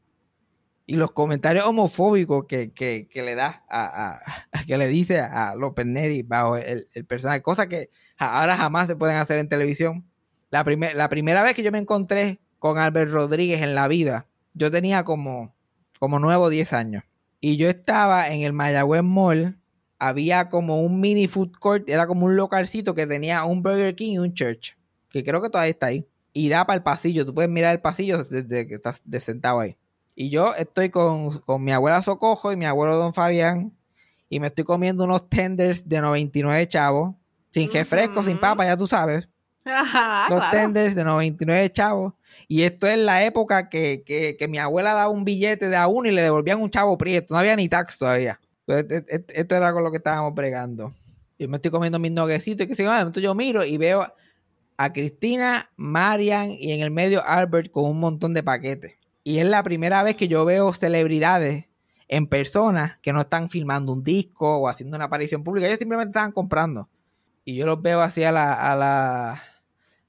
Y 0.87 0.95
los 0.95 1.11
comentarios 1.11 1.65
homofóbicos 1.65 2.45
que, 2.47 3.07
le 3.13 3.35
da 3.35 3.63
a, 3.69 4.19
que 4.65 4.77
le 4.77 4.87
dice 4.87 5.19
a 5.19 5.55
López 5.55 5.85
Neri 5.85 6.23
bajo 6.23 6.57
el, 6.57 6.87
personaje, 7.07 7.41
cosas 7.41 7.67
que 7.67 7.89
ahora 8.17 8.57
jamás 8.57 8.87
se 8.87 8.95
pueden 8.95 9.17
hacer 9.17 9.37
en 9.37 9.49
televisión. 9.49 10.09
La, 10.55 10.63
la 10.93 11.09
primera 11.09 11.43
vez 11.43 11.53
que 11.53 11.63
yo 11.63 11.71
me 11.73 11.79
encontré 11.79 12.39
con 12.59 12.77
Albert 12.77 13.11
Rodríguez 13.11 13.61
en 13.61 13.75
la 13.75 13.89
vida, 13.89 14.27
yo 14.53 14.71
tenía 14.71 15.03
como, 15.03 15.53
como 15.99 16.17
9 16.17 16.37
o 16.37 16.49
10 16.49 16.71
años. 16.71 17.03
Y 17.41 17.57
yo 17.57 17.67
estaba 17.67 18.29
en 18.29 18.39
el 18.39 18.53
Mayagüez 18.53 19.03
Mall. 19.03 19.59
Había 19.99 20.47
como 20.47 20.79
un 20.79 21.01
mini 21.01 21.27
food 21.27 21.51
court. 21.59 21.89
Era 21.89 22.07
como 22.07 22.25
un 22.25 22.37
localcito 22.37 22.95
que 22.95 23.05
tenía 23.05 23.43
un 23.43 23.63
Burger 23.63 23.95
King 23.95 24.13
y 24.13 24.17
un 24.19 24.33
church. 24.33 24.77
Que 25.09 25.25
creo 25.25 25.41
que 25.41 25.49
todavía 25.49 25.71
está 25.71 25.87
ahí. 25.87 26.07
Y 26.31 26.47
da 26.47 26.65
para 26.65 26.77
el 26.77 26.83
pasillo. 26.83 27.25
Tú 27.25 27.33
puedes 27.33 27.51
mirar 27.51 27.73
el 27.73 27.81
pasillo 27.81 28.23
desde 28.23 28.65
que 28.65 28.75
estás 28.75 29.01
sentado 29.19 29.59
ahí. 29.59 29.75
Y 30.15 30.29
yo 30.29 30.55
estoy 30.55 30.89
con, 30.89 31.41
mi 31.59 31.73
abuela 31.73 32.01
Socojo 32.01 32.53
y 32.53 32.55
mi 32.55 32.65
abuelo 32.65 32.95
Don 32.95 33.13
Fabián. 33.13 33.73
Y 34.29 34.39
me 34.39 34.47
estoy 34.47 34.63
comiendo 34.63 35.03
unos 35.03 35.27
tenders 35.27 35.89
de 35.89 35.99
99 35.99 36.65
chavos. 36.69 37.13
Sin 37.51 37.69
refresco, 37.69 38.23
sin 38.23 38.39
papa, 38.39 38.63
ya 38.63 38.77
tú 38.77 38.87
sabes. 38.87 39.27
Los 40.29 40.51
tenders 40.51 40.95
de 40.95 41.03
99 41.03 41.71
chavos. 41.71 42.13
Y 42.47 42.63
esto 42.63 42.87
es 42.87 42.97
la 42.97 43.23
época 43.25 43.69
que, 43.69 44.37
mi 44.49 44.57
abuela 44.57 44.93
daba 44.93 45.09
un 45.09 45.25
billete 45.25 45.69
de 45.69 45.75
a 45.75 45.87
uno 45.87 46.07
y 46.07 46.11
le 46.11 46.21
devolvían 46.21 46.61
un 46.61 46.69
chavo 46.69 46.97
prieto. 46.97 47.33
No 47.33 47.39
había 47.39 47.55
ni 47.55 47.67
tax 47.67 47.97
todavía. 47.97 48.39
esto 48.67 49.55
era 49.55 49.73
con 49.73 49.83
lo 49.83 49.91
que 49.91 49.97
estábamos 49.97 50.33
bregando. 50.33 50.93
Yo 51.37 51.49
me 51.49 51.57
estoy 51.57 51.71
comiendo 51.71 51.99
mis 51.99 52.11
noguecitos 52.11 52.65
y 52.65 52.69
que 52.69 52.75
se 52.75 52.83
entonces 52.83 53.21
yo 53.21 53.35
miro 53.35 53.65
y 53.65 53.77
veo 53.77 54.13
a 54.77 54.93
Cristina, 54.93 55.69
Marian 55.75 56.51
y 56.51 56.71
en 56.71 56.81
el 56.81 56.91
medio 56.91 57.25
Albert 57.25 57.71
con 57.71 57.85
un 57.85 57.99
montón 57.99 58.33
de 58.33 58.43
paquetes. 58.43 58.97
Y 59.23 59.39
es 59.39 59.47
la 59.47 59.63
primera 59.63 60.03
vez 60.03 60.15
que 60.15 60.27
yo 60.27 60.45
veo 60.45 60.73
celebridades 60.73 61.65
en 62.07 62.27
persona 62.27 62.99
que 63.01 63.13
no 63.13 63.21
están 63.21 63.49
filmando 63.49 63.91
un 63.91 64.03
disco 64.03 64.57
o 64.57 64.67
haciendo 64.67 64.95
una 64.95 65.05
aparición 65.05 65.43
pública, 65.43 65.67
ellos 65.67 65.79
simplemente 65.79 66.09
estaban 66.09 66.31
comprando. 66.31 66.89
Y 67.43 67.55
yo 67.55 67.65
los 67.65 67.81
veo 67.81 68.01
así 68.01 68.23
a 68.23 68.31
la, 68.31 68.53
a 68.53 68.75
la, 68.75 69.43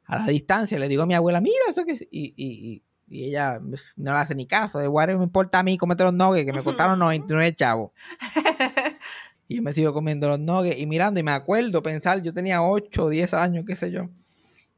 a 0.06 0.18
la 0.18 0.26
distancia, 0.26 0.78
le 0.78 0.88
digo 0.88 1.02
a 1.02 1.06
mi 1.06 1.14
abuela, 1.14 1.40
mira 1.40 1.56
eso 1.68 1.84
que... 1.84 1.94
Y, 2.10 2.34
y, 2.36 2.82
y 3.08 3.24
ella 3.24 3.60
no 3.96 4.12
le 4.12 4.18
hace 4.18 4.34
ni 4.34 4.46
caso, 4.46 4.78
de 4.78 4.86
igual 4.86 5.16
me 5.16 5.24
importa 5.24 5.60
a 5.60 5.62
mí 5.62 5.78
comerte 5.78 6.02
los 6.02 6.12
nuggets 6.12 6.44
que 6.44 6.52
me 6.52 6.62
costaron 6.64 6.98
99 6.98 7.54
chavos. 7.54 7.92
y 9.48 9.56
yo 9.56 9.62
me 9.62 9.72
sigo 9.72 9.92
comiendo 9.92 10.28
los 10.28 10.40
nuggets 10.40 10.78
y 10.78 10.86
mirando 10.86 11.20
y 11.20 11.22
me 11.22 11.30
acuerdo 11.30 11.82
pensar, 11.82 12.20
yo 12.22 12.34
tenía 12.34 12.62
8 12.62 13.04
o 13.04 13.08
10 13.08 13.34
años, 13.34 13.64
qué 13.64 13.76
sé 13.76 13.92
yo. 13.92 14.08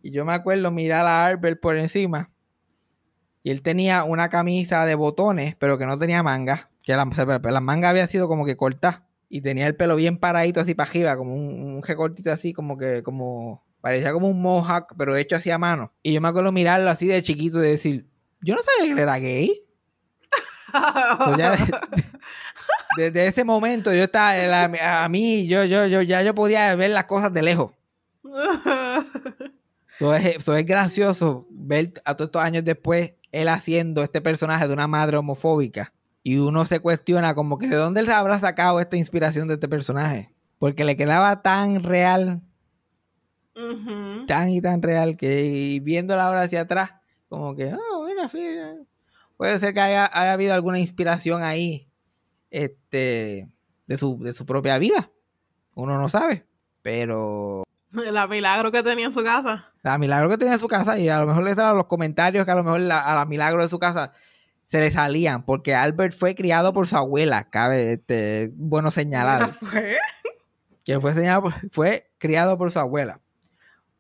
Y 0.02 0.10
yo 0.10 0.24
me 0.24 0.34
acuerdo 0.34 0.70
mirar 0.70 1.06
a 1.06 1.26
Albert 1.26 1.60
por 1.60 1.76
encima. 1.76 2.30
Y 3.42 3.50
él 3.50 3.62
tenía 3.62 4.04
una 4.04 4.28
camisa 4.28 4.84
de 4.84 4.94
botones, 4.94 5.56
pero 5.56 5.78
que 5.78 5.86
no 5.86 5.98
tenía 5.98 6.22
manga. 6.22 6.70
Que 6.82 6.94
la, 6.94 7.06
la 7.42 7.60
manga 7.60 7.88
había 7.88 8.06
sido 8.06 8.28
como 8.28 8.44
que 8.44 8.56
corta. 8.56 9.06
Y 9.28 9.40
tenía 9.40 9.66
el 9.66 9.76
pelo 9.76 9.96
bien 9.96 10.18
paradito 10.18 10.60
así 10.60 10.74
para 10.74 10.88
arriba, 10.90 11.16
como 11.16 11.34
un, 11.34 11.76
un 11.76 11.82
recortito 11.82 12.32
así, 12.32 12.52
como 12.52 12.78
que, 12.78 13.02
como, 13.02 13.62
parecía 13.80 14.12
como 14.12 14.28
un 14.28 14.40
mohawk, 14.40 14.94
pero 14.96 15.16
hecho 15.16 15.36
así 15.36 15.50
a 15.50 15.58
mano. 15.58 15.92
Y 16.02 16.12
yo 16.12 16.20
me 16.20 16.28
acuerdo 16.28 16.52
mirarlo 16.52 16.90
así 16.90 17.06
de 17.06 17.22
chiquito 17.22 17.62
y 17.62 17.68
decir, 17.68 18.06
yo 18.40 18.54
no 18.54 18.62
sabía 18.62 18.86
que 18.86 18.92
él 18.92 18.98
era 18.98 19.18
gay. 19.18 19.62
desde 22.96 23.26
ese 23.28 23.44
momento 23.44 23.92
yo 23.92 24.04
estaba, 24.04 24.64
a 24.64 25.08
mí, 25.08 25.46
yo, 25.46 25.64
yo, 25.64 25.86
yo, 25.86 26.02
ya 26.02 26.22
yo 26.22 26.34
podía 26.34 26.74
ver 26.74 26.90
las 26.90 27.04
cosas 27.04 27.32
de 27.32 27.42
lejos. 27.42 27.72
Eso 29.98 30.14
es, 30.14 30.66
gracioso 30.66 31.46
ver 31.50 31.92
a 32.04 32.14
todos 32.14 32.28
estos 32.28 32.42
años 32.42 32.64
después 32.64 33.14
él 33.32 33.48
haciendo 33.48 34.02
este 34.02 34.20
personaje 34.20 34.66
de 34.66 34.72
una 34.72 34.86
madre 34.86 35.16
homofóbica. 35.16 35.92
Y 36.22 36.38
uno 36.38 36.66
se 36.66 36.80
cuestiona 36.80 37.34
como 37.34 37.58
que 37.58 37.68
de 37.68 37.76
dónde 37.76 38.00
él 38.00 38.06
se 38.06 38.12
habrá 38.12 38.38
sacado 38.38 38.80
esta 38.80 38.96
inspiración 38.96 39.48
de 39.48 39.54
este 39.54 39.68
personaje. 39.68 40.30
Porque 40.58 40.84
le 40.84 40.96
quedaba 40.96 41.42
tan 41.42 41.82
real. 41.82 42.42
Tan 44.26 44.50
y 44.50 44.60
tan 44.60 44.82
real 44.82 45.16
que 45.16 45.80
viéndola 45.82 46.26
ahora 46.26 46.42
hacia 46.42 46.62
atrás, 46.62 46.92
como 47.28 47.56
que, 47.56 47.74
oh, 47.74 48.06
mira, 48.06 48.28
puede 49.36 49.58
ser 49.58 49.74
que 49.74 49.80
haya, 49.80 50.04
habido 50.04 50.54
alguna 50.54 50.78
inspiración 50.78 51.42
ahí 51.42 51.88
este, 52.50 53.48
de, 53.86 53.96
su, 53.96 54.18
de 54.20 54.32
su 54.32 54.46
propia 54.46 54.78
vida. 54.78 55.10
Uno 55.74 55.98
no 55.98 56.08
sabe. 56.08 56.46
Pero 56.82 57.64
la 57.90 58.26
milagro 58.26 58.70
que 58.70 58.82
tenía 58.82 59.06
en 59.06 59.14
su 59.14 59.22
casa. 59.22 59.72
La 59.82 59.98
milagro 59.98 60.28
que 60.28 60.38
tenía 60.38 60.54
en 60.54 60.60
su 60.60 60.68
casa 60.68 60.98
y 60.98 61.08
a 61.08 61.20
lo 61.20 61.26
mejor 61.26 61.44
le 61.44 61.54
los 61.54 61.86
comentarios 61.86 62.44
que 62.44 62.50
a 62.50 62.54
lo 62.54 62.64
mejor 62.64 62.80
a 62.80 63.14
la 63.14 63.24
milagro 63.24 63.62
de 63.62 63.68
su 63.68 63.78
casa 63.78 64.12
se 64.66 64.80
le 64.80 64.90
salían 64.90 65.44
porque 65.44 65.74
Albert 65.74 66.14
fue 66.14 66.34
criado 66.34 66.72
por 66.72 66.86
su 66.86 66.96
abuela, 66.96 67.48
cabe 67.48 67.94
este, 67.94 68.52
bueno 68.54 68.90
señalar. 68.90 69.52
fue? 69.54 69.96
Que 70.84 71.00
fue, 71.00 71.14
señalado, 71.14 71.52
fue 71.70 72.10
criado 72.18 72.58
por 72.58 72.70
su 72.70 72.78
abuela. 72.78 73.20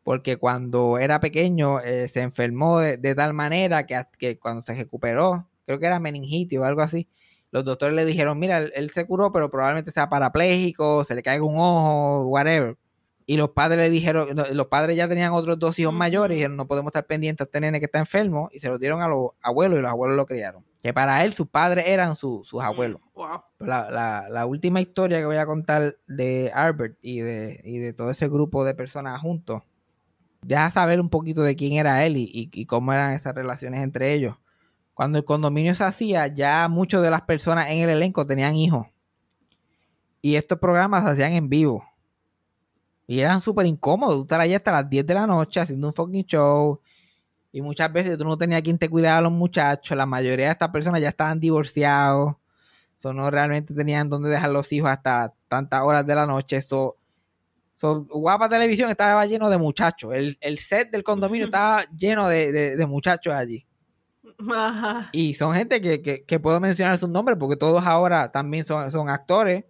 Porque 0.08 0.38
cuando 0.38 0.96
era 0.96 1.20
pequeño 1.20 1.80
eh, 1.80 2.08
se 2.08 2.22
enfermó 2.22 2.78
de, 2.78 3.14
tal 3.14 3.34
manera 3.34 3.84
que, 3.84 4.02
que, 4.18 4.38
cuando 4.38 4.62
se 4.62 4.74
recuperó, 4.74 5.50
creo 5.66 5.78
que 5.78 5.84
era 5.84 6.00
meningitis 6.00 6.58
o 6.58 6.64
algo 6.64 6.80
así, 6.80 7.10
los 7.50 7.62
doctores 7.62 7.94
le 7.94 8.06
dijeron, 8.06 8.38
mira, 8.38 8.56
él, 8.56 8.72
él 8.74 8.88
se 8.88 9.06
curó, 9.06 9.32
pero 9.32 9.50
probablemente 9.50 9.92
sea 9.92 10.08
parapléjico, 10.08 11.04
se 11.04 11.14
le 11.14 11.22
caiga 11.22 11.44
un 11.44 11.56
ojo, 11.58 12.26
whatever. 12.28 12.78
Y 13.26 13.36
los 13.36 13.50
padres 13.50 13.80
le 13.80 13.90
dijeron, 13.90 14.28
los 14.54 14.66
padres 14.68 14.96
ya 14.96 15.06
tenían 15.08 15.34
otros 15.34 15.58
dos 15.58 15.78
hijos 15.78 15.92
mayores 15.92 16.36
y 16.36 16.38
dijeron, 16.38 16.56
no 16.56 16.66
podemos 16.66 16.88
estar 16.88 17.04
pendientes 17.04 17.42
a 17.42 17.44
este 17.44 17.60
nene 17.60 17.78
que 17.78 17.84
está 17.84 17.98
enfermo. 17.98 18.48
Y 18.50 18.60
se 18.60 18.70
lo 18.70 18.78
dieron 18.78 19.02
a 19.02 19.08
los 19.08 19.32
abuelos 19.42 19.78
y 19.78 19.82
los 19.82 19.90
abuelos 19.90 20.16
lo 20.16 20.24
criaron. 20.24 20.64
Que 20.82 20.94
para 20.94 21.22
él 21.22 21.34
sus 21.34 21.48
padres 21.48 21.84
eran 21.86 22.16
sus 22.16 22.50
abuelos. 22.62 23.02
La, 23.58 24.46
última 24.46 24.80
historia 24.80 25.18
que 25.18 25.26
voy 25.26 25.36
a 25.36 25.44
contar 25.44 25.98
de 26.06 26.50
Albert 26.54 26.96
y 27.02 27.20
de, 27.20 27.60
de 27.62 27.92
todo 27.92 28.10
ese 28.10 28.26
grupo 28.28 28.64
de 28.64 28.72
personas 28.72 29.20
juntos, 29.20 29.60
deja 30.42 30.70
saber 30.70 31.00
un 31.00 31.08
poquito 31.10 31.42
de 31.42 31.56
quién 31.56 31.74
era 31.74 32.04
él 32.04 32.16
y, 32.16 32.50
y 32.52 32.66
cómo 32.66 32.92
eran 32.92 33.12
esas 33.12 33.34
relaciones 33.34 33.82
entre 33.82 34.14
ellos. 34.14 34.36
Cuando 34.94 35.18
el 35.18 35.24
condominio 35.24 35.74
se 35.76 35.84
hacía, 35.84 36.26
ya 36.26 36.66
muchas 36.68 37.02
de 37.02 37.10
las 37.10 37.22
personas 37.22 37.70
en 37.70 37.78
el 37.78 37.90
elenco 37.90 38.26
tenían 38.26 38.56
hijos. 38.56 38.88
Y 40.20 40.34
estos 40.34 40.58
programas 40.58 41.04
se 41.04 41.10
hacían 41.10 41.32
en 41.32 41.48
vivo. 41.48 41.84
Y 43.06 43.20
eran 43.20 43.40
súper 43.40 43.64
incómodos. 43.64 44.16
Tú 44.16 44.22
estar 44.22 44.40
allí 44.40 44.54
hasta 44.54 44.70
las 44.70 44.90
10 44.90 45.06
de 45.06 45.14
la 45.14 45.26
noche 45.26 45.60
haciendo 45.60 45.88
un 45.88 45.94
fucking 45.94 46.26
show. 46.26 46.80
Y 47.50 47.62
muchas 47.62 47.90
veces 47.90 48.18
tú 48.18 48.24
no 48.24 48.36
tenías 48.36 48.60
quien 48.60 48.76
te 48.76 48.90
cuidara 48.90 49.18
a 49.18 49.22
los 49.22 49.32
muchachos. 49.32 49.96
La 49.96 50.04
mayoría 50.04 50.46
de 50.46 50.52
estas 50.52 50.68
personas 50.68 51.00
ya 51.00 51.08
estaban 51.08 51.40
divorciados. 51.40 52.36
So, 52.98 53.14
no 53.14 53.30
realmente 53.30 53.72
tenían 53.72 54.10
dónde 54.10 54.28
dejar 54.28 54.50
los 54.50 54.70
hijos 54.72 54.90
hasta 54.90 55.32
tantas 55.48 55.82
horas 55.82 56.04
de 56.06 56.14
la 56.14 56.26
noche. 56.26 56.58
Eso. 56.58 56.97
So, 57.78 58.04
Guapa 58.04 58.48
Televisión 58.48 58.90
estaba 58.90 59.24
lleno 59.24 59.48
de 59.48 59.56
muchachos. 59.56 60.12
El, 60.14 60.58
set 60.58 60.90
del 60.90 61.02
condominio 61.02 61.44
estaba 61.46 61.84
lleno 61.96 62.28
de, 62.28 62.84
muchachos 62.86 63.32
allí. 63.32 63.66
Y 65.12 65.32
son 65.32 65.54
gente 65.54 65.80
que, 65.80 66.40
puedo 66.40 66.60
mencionar 66.60 66.98
sus 66.98 67.08
nombres 67.08 67.38
porque 67.40 67.56
todos 67.56 67.82
ahora 67.86 68.30
también 68.30 68.64
son, 68.64 68.90
son 68.90 69.08
actores 69.08 69.64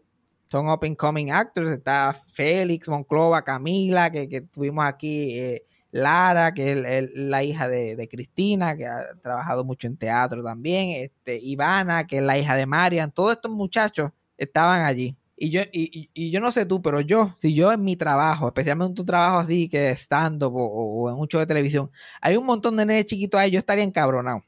son 0.50 0.68
up 0.68 0.80
and 0.82 0.96
coming 0.96 1.30
actors. 1.30 1.70
Está 1.70 2.14
Félix, 2.32 2.88
Monclova, 2.88 3.42
Camila, 3.42 4.10
que, 4.10 4.28
que 4.28 4.40
tuvimos 4.40 4.84
aquí, 4.84 5.38
eh, 5.38 5.66
Lara, 5.90 6.52
que 6.52 6.72
es 6.72 7.10
la 7.14 7.44
hija 7.44 7.68
de, 7.68 8.08
Cristina, 8.10 8.76
que 8.76 8.86
ha 8.86 9.14
trabajado 9.22 9.64
mucho 9.64 9.86
en 9.86 9.96
teatro 9.96 10.42
también, 10.42 11.02
este, 11.04 11.38
Ivana, 11.38 12.06
que 12.06 12.18
es 12.18 12.22
la 12.22 12.38
hija 12.38 12.56
de 12.56 12.66
Marian. 12.66 13.12
Todos 13.12 13.32
estos 13.34 13.50
muchachos 13.52 14.10
estaban 14.36 14.84
allí. 14.84 15.16
Y 15.40 15.50
yo, 15.50 15.62
y, 15.72 16.30
yo 16.30 16.40
no 16.40 16.50
sé 16.50 16.66
tú, 16.66 16.82
pero 16.82 17.00
yo, 17.00 17.34
si 17.38 17.54
yo 17.54 17.72
en 17.72 17.84
mi 17.84 17.96
trabajo, 17.96 18.48
especialmente 18.48 19.00
un 19.00 19.06
trabajo 19.06 19.38
así 19.38 19.68
que 19.68 19.90
estando 19.90 20.48
o, 20.48 21.04
o, 21.04 21.10
en 21.10 21.16
un 21.16 21.28
show 21.28 21.38
de 21.40 21.46
televisión, 21.46 21.90
hay 22.20 22.36
un 22.36 22.44
montón 22.44 22.76
de 22.76 22.84
nenes 22.84 23.06
chiquitos 23.06 23.40
ahí, 23.40 23.50
yo 23.52 23.58
estaría 23.58 23.84
encabronado. 23.84 24.42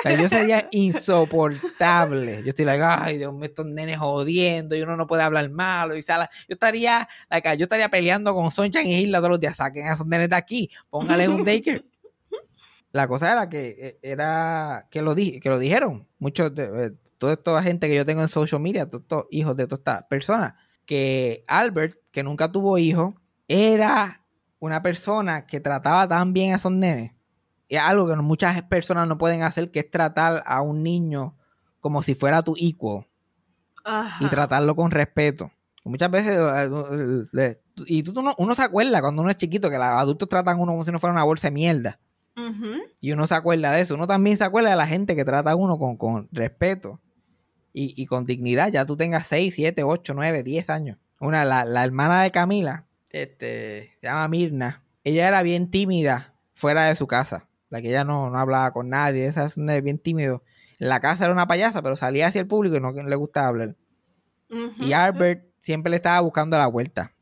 O 0.00 0.02
sea, 0.02 0.16
yo 0.16 0.28
sería 0.28 0.68
insoportable. 0.70 2.42
Yo 2.42 2.50
estoy 2.50 2.64
like, 2.64 2.82
ay, 2.82 3.18
Dios 3.18 3.32
mío, 3.32 3.44
estos 3.44 3.66
nenes 3.66 3.98
jodiendo 3.98 4.76
y 4.76 4.82
uno 4.82 4.96
no 4.96 5.06
puede 5.06 5.22
hablar 5.22 5.50
malo 5.50 5.96
y 5.96 6.02
sala. 6.02 6.30
Yo 6.48 6.54
estaría, 6.54 7.08
like, 7.28 7.56
yo 7.56 7.64
estaría 7.64 7.88
peleando 7.88 8.34
con 8.34 8.50
Sonchan 8.50 8.86
y 8.86 9.00
Isla 9.00 9.18
todos 9.18 9.30
los 9.30 9.40
días. 9.40 9.56
Saquen 9.56 9.88
a 9.88 9.94
esos 9.94 10.06
nenes 10.06 10.30
de 10.30 10.36
aquí, 10.36 10.70
póngale 10.88 11.28
un 11.28 11.44
daycare. 11.44 11.84
La 12.92 13.06
cosa 13.08 13.32
era 13.32 13.48
que 13.48 13.76
eh, 13.78 13.98
era 14.02 14.88
que 14.90 15.00
lo 15.00 15.14
que 15.14 15.40
lo 15.44 15.58
dijeron 15.58 16.08
muchos 16.18 16.52
de 16.54 16.86
eh, 16.86 16.92
toda 17.20 17.34
esta 17.34 17.62
gente 17.62 17.86
que 17.86 17.94
yo 17.94 18.04
tengo 18.04 18.22
en 18.22 18.28
social 18.28 18.60
media, 18.60 18.90
todos 18.90 19.02
estos 19.02 19.26
hijos 19.30 19.54
de 19.56 19.66
todas 19.66 19.78
estas 19.78 20.02
personas, 20.04 20.54
que 20.86 21.44
Albert, 21.46 21.98
que 22.10 22.24
nunca 22.24 22.50
tuvo 22.50 22.78
hijos, 22.78 23.14
era 23.46 24.24
una 24.58 24.82
persona 24.82 25.46
que 25.46 25.60
trataba 25.60 26.08
tan 26.08 26.32
bien 26.32 26.52
a 26.52 26.56
esos 26.56 26.72
nenes 26.72 27.12
es 27.70 27.80
algo 27.80 28.08
que 28.08 28.16
muchas 28.16 28.60
personas 28.62 29.06
no 29.06 29.16
pueden 29.16 29.42
hacer, 29.42 29.70
que 29.70 29.78
es 29.78 29.90
tratar 29.90 30.42
a 30.44 30.60
un 30.60 30.82
niño 30.82 31.36
como 31.78 32.02
si 32.02 32.14
fuera 32.14 32.42
tu 32.42 32.54
equal. 32.58 33.06
Y 34.20 34.28
tratarlo 34.28 34.74
con 34.74 34.90
respeto. 34.90 35.50
Muchas 35.84 36.10
veces, 36.10 36.36
eh, 36.36 37.24
eh, 37.38 37.60
y 37.86 38.02
tú, 38.02 38.12
uno, 38.36 38.54
se 38.54 38.62
acuerda 38.62 39.00
cuando 39.00 39.22
uno 39.22 39.30
es 39.30 39.36
chiquito 39.36 39.70
que 39.70 39.78
los 39.78 39.86
adultos 39.86 40.28
tratan 40.28 40.58
a 40.58 40.60
uno 40.60 40.72
como 40.72 40.84
si 40.84 40.92
no 40.92 40.98
fuera 40.98 41.14
una 41.14 41.24
bolsa 41.24 41.46
de 41.46 41.52
mierda. 41.52 42.00
Y 43.00 43.12
uno 43.12 43.26
se 43.26 43.34
acuerda 43.34 43.70
de 43.72 43.82
eso. 43.82 43.94
Uno 43.94 44.06
también 44.06 44.36
se 44.36 44.44
acuerda 44.44 44.70
de 44.70 44.76
la 44.76 44.86
gente 44.86 45.14
que 45.14 45.24
trata 45.24 45.52
a 45.52 45.56
uno 45.56 45.78
con, 45.78 46.28
respeto 46.32 47.00
y, 47.72 48.06
con 48.06 48.24
dignidad. 48.24 48.72
Ya 48.72 48.84
tú 48.86 48.96
tengas 48.96 49.26
6, 49.26 49.54
7, 49.54 49.82
8, 49.84 50.14
9, 50.14 50.42
10 50.42 50.70
años. 50.70 50.98
Una, 51.20 51.44
la, 51.44 51.64
la 51.64 51.84
hermana 51.84 52.22
de 52.22 52.30
Camila, 52.30 52.86
este, 53.10 53.96
se 54.00 54.06
llama 54.06 54.28
Mirna. 54.28 54.82
Ella 55.04 55.28
era 55.28 55.42
bien 55.42 55.70
tímida 55.70 56.34
fuera 56.54 56.86
de 56.86 56.96
su 56.96 57.06
casa 57.06 57.50
la 57.70 57.80
que 57.80 57.88
ella 57.88 58.04
no, 58.04 58.28
no 58.28 58.38
hablaba 58.38 58.72
con 58.72 58.88
nadie, 58.90 59.26
esa 59.26 59.46
es 59.46 59.56
bien 59.56 59.98
tímido. 59.98 60.42
En 60.78 60.88
la 60.88 61.00
casa 61.00 61.24
era 61.24 61.32
una 61.32 61.46
payasa, 61.46 61.82
pero 61.82 61.96
salía 61.96 62.26
hacia 62.26 62.40
el 62.40 62.46
público 62.46 62.76
y 62.76 62.80
no 62.80 62.92
le 62.92 63.16
gustaba 63.16 63.48
hablar. 63.48 63.76
y 64.78 64.92
Albert 64.92 65.44
siempre 65.60 65.90
le 65.90 65.96
estaba 65.96 66.20
buscando 66.20 66.58
la 66.58 66.66
vuelta 66.66 67.14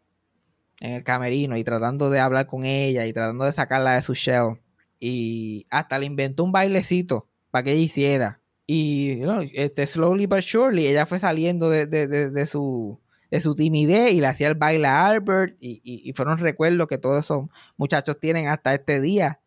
en 0.80 0.92
el 0.92 1.04
camerino 1.04 1.56
y 1.56 1.64
tratando 1.64 2.08
de 2.08 2.20
hablar 2.20 2.46
con 2.46 2.64
ella 2.64 3.04
y 3.04 3.12
tratando 3.12 3.44
de 3.44 3.52
sacarla 3.52 3.94
de 3.94 4.02
su 4.02 4.14
shell. 4.14 4.60
Y 4.98 5.66
hasta 5.70 5.98
le 5.98 6.06
inventó 6.06 6.44
un 6.44 6.52
bailecito 6.52 7.28
para 7.50 7.64
que 7.64 7.72
ella 7.72 7.82
hiciera. 7.82 8.40
Y 8.68 9.22
este, 9.54 9.86
slowly 9.86 10.26
but 10.26 10.42
surely 10.42 10.86
ella 10.86 11.06
fue 11.06 11.18
saliendo 11.18 11.70
de, 11.70 11.86
de, 11.86 12.46
su, 12.46 13.00
de 13.30 13.40
su 13.40 13.56
timidez 13.56 14.12
y 14.12 14.20
le 14.20 14.26
hacía 14.28 14.46
el 14.46 14.54
baile 14.54 14.86
a 14.86 15.06
Albert. 15.06 15.56
Y, 15.58 15.80
y, 15.82 16.12
fueron 16.12 16.38
recuerdos 16.38 16.86
que 16.86 16.98
todos 16.98 17.24
esos 17.24 17.46
muchachos 17.76 18.20
tienen 18.20 18.46
hasta 18.46 18.74
este 18.74 19.00
día 19.00 19.40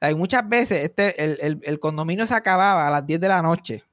hay 0.00 0.14
muchas 0.14 0.48
veces 0.48 0.84
este, 0.84 1.14
el, 1.22 1.78
condominio 1.78 2.26
se 2.26 2.34
acababa 2.34 2.86
a 2.86 2.90
las 2.90 3.06
10 3.06 3.20
de 3.20 3.28
la 3.28 3.42
noche. 3.42 3.84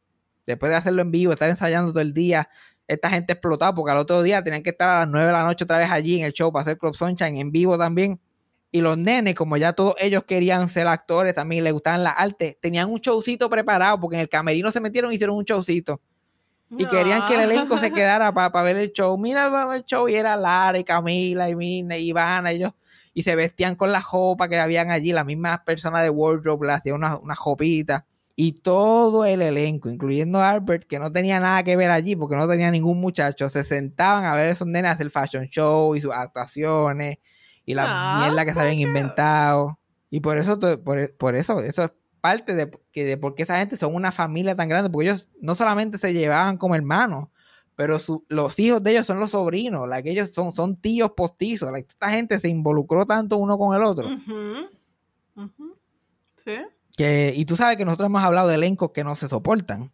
Después 0.46 0.70
de 0.70 0.78
hacerlo 0.78 1.02
en 1.02 1.12
vivo, 1.12 1.34
estar 1.34 1.50
ensayando 1.50 1.92
todo 1.92 2.02
el 2.02 2.14
día, 2.14 2.50
esta 2.88 3.10
gente 3.10 3.34
explotaba 3.34 3.76
porque 3.76 3.92
al 3.92 3.98
otro 3.98 4.24
día 4.24 4.42
tenían 4.42 4.64
que 4.64 4.70
estar 4.70 4.88
a 4.88 5.00
las 5.00 5.10
9 5.10 5.28
de 5.28 5.34
la 5.34 5.44
noche 5.44 5.66
otra 5.66 5.78
vez 5.78 5.92
allí 5.92 6.20
en 6.20 6.26
el 6.26 6.32
show 6.32 6.52
para 6.52 6.62
hacer 6.62 6.78
Club 6.78 6.96
Sunshine 6.96 7.36
en 7.36 7.52
vivo 7.52 7.78
también. 7.78 8.20
Y 8.72 8.82
los 8.82 8.98
nenes, 8.98 9.34
como 9.34 9.56
ya 9.58 9.74
todos 9.74 9.96
ellos 10.00 10.24
querían 10.26 10.68
ser 10.68 10.88
actores, 10.88 11.34
también 11.34 11.64
les 11.64 11.72
gustaban 11.72 12.04
las 12.04 12.16
artes, 12.18 12.58
tenían 12.60 12.90
un 12.90 13.00
showcito 13.00 13.50
preparado, 13.50 14.00
porque 14.00 14.18
en 14.18 14.22
el 14.22 14.30
camerino 14.30 14.72
se 14.72 14.82
metieron 14.82 15.12
y 15.12 15.16
hicieron 15.16 15.38
un 15.38 15.46
showcito. 15.46 16.02
Y 16.78 16.86
querían 16.86 17.26
que 17.26 17.36
el 17.36 17.42
elenco 17.42 17.78
se 17.78 17.92
quedara 17.94 18.34
para 18.34 18.62
ver 18.62 18.76
el 18.76 18.92
show. 18.92 19.18
Mira 19.18 19.74
el 19.74 19.86
show, 19.86 20.10
y 20.10 20.16
era 20.16 20.36
Lara 20.36 20.78
y 20.78 20.84
Camila 20.84 21.50
y 21.50 21.56
Mina 21.56 21.98
y 21.98 22.10
Ivana, 22.10 22.52
ellos. 22.52 22.74
Y 23.14 23.24
se 23.24 23.36
vestían 23.36 23.76
con 23.76 23.92
la 23.92 24.02
jopa 24.02 24.50
que 24.50 24.60
habían 24.60 24.92
allí, 24.92 25.14
las 25.14 25.26
mismas 25.26 25.60
personas 25.60 26.04
de 26.04 26.10
wardrobe 26.10 26.68
le 26.68 26.74
hacían 26.74 26.98
una, 26.98 27.18
una 27.18 27.36
jopita. 27.36 28.06
Y 28.36 28.52
todo 28.52 29.26
el 29.26 29.42
elenco, 29.42 29.90
incluyendo 29.90 30.40
a 30.40 30.52
Albert, 30.52 30.84
que 30.84 31.00
no 31.00 31.12
tenía 31.12 31.40
nada 31.40 31.64
que 31.64 31.76
ver 31.76 31.90
allí 31.90 32.16
porque 32.16 32.36
no 32.36 32.48
tenía 32.48 32.70
ningún 32.70 33.00
muchacho, 33.00 33.50
se 33.50 33.64
sentaban 33.64 34.26
a 34.26 34.36
ver 34.36 34.50
a 34.50 34.52
esos 34.52 34.68
nenes 34.68 34.92
hacer 34.92 35.10
fashion 35.10 35.46
show 35.46 35.96
y 35.96 36.02
sus 36.02 36.14
actuaciones 36.14 37.18
y 37.68 37.76
la 37.76 37.84
Ah, 38.16 38.20
mierda 38.22 38.46
que 38.46 38.54
se 38.54 38.60
habían 38.60 38.80
inventado. 38.80 39.78
Y 40.10 40.22
por 40.22 40.40
eso, 40.40 40.58
por, 40.84 41.16
por 41.18 41.36
eso, 41.36 41.60
eso 41.60 41.84
es 41.84 41.92
parte 42.22 42.56
de, 42.56 42.72
que 42.92 43.06
de 43.06 43.18
por 43.18 43.36
qué 43.36 43.44
esa 43.44 43.60
gente 43.60 43.76
son 43.78 43.94
una 43.94 44.12
familia 44.12 44.56
tan 44.56 44.68
grande, 44.70 44.90
porque 44.90 45.10
ellos 45.10 45.30
no 45.40 45.54
solamente 45.54 46.00
se 46.00 46.14
llevaban 46.14 46.58
como 46.58 46.74
hermanos, 46.76 47.28
pero 47.76 48.00
su- 48.00 48.26
los 48.30 48.58
hijos 48.58 48.82
de 48.82 48.92
ellos 48.92 49.06
son 49.06 49.20
los 49.20 49.32
sobrinos, 49.32 49.88
like, 49.88 50.10
ellos 50.10 50.32
son, 50.32 50.52
son 50.52 50.78
tíos 50.78 51.12
postizos, 51.12 51.72
like, 51.72 51.88
esta 51.90 52.10
gente 52.10 52.40
se 52.40 52.48
involucró 52.50 53.06
tanto 53.06 53.38
uno 53.38 53.58
con 53.58 53.76
el 53.76 53.84
otro. 53.84 54.08
Sí. 56.44 56.56
Que, 56.96 57.34
y 57.36 57.46
tú 57.46 57.56
sabes 57.56 57.78
que 57.78 57.86
nosotros 57.86 58.08
hemos 58.08 58.24
hablado 58.24 58.48
de 58.48 58.56
elencos 58.56 58.92
que 58.92 59.04
no 59.04 59.16
se 59.16 59.28
soportan. 59.30 59.92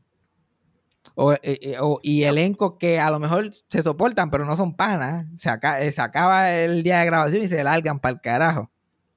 O, 1.15 1.33
eh, 1.33 1.39
eh, 1.43 1.77
o- 1.79 1.99
y 2.01 2.23
elencos 2.23 2.73
que 2.79 2.99
a 2.99 3.11
lo 3.11 3.19
mejor 3.19 3.49
se 3.69 3.83
soportan, 3.83 4.31
pero 4.31 4.45
no 4.45 4.55
son 4.55 4.75
panas. 4.75 5.25
Se, 5.37 5.49
aca- 5.49 5.81
eh, 5.81 5.91
se 5.91 6.01
acaba 6.01 6.51
el 6.51 6.81
día 6.83 6.99
de 6.99 7.05
grabación 7.05 7.43
y 7.43 7.47
se 7.47 7.63
largan 7.63 7.99
para 7.99 8.13
el 8.15 8.21
carajo. 8.21 8.71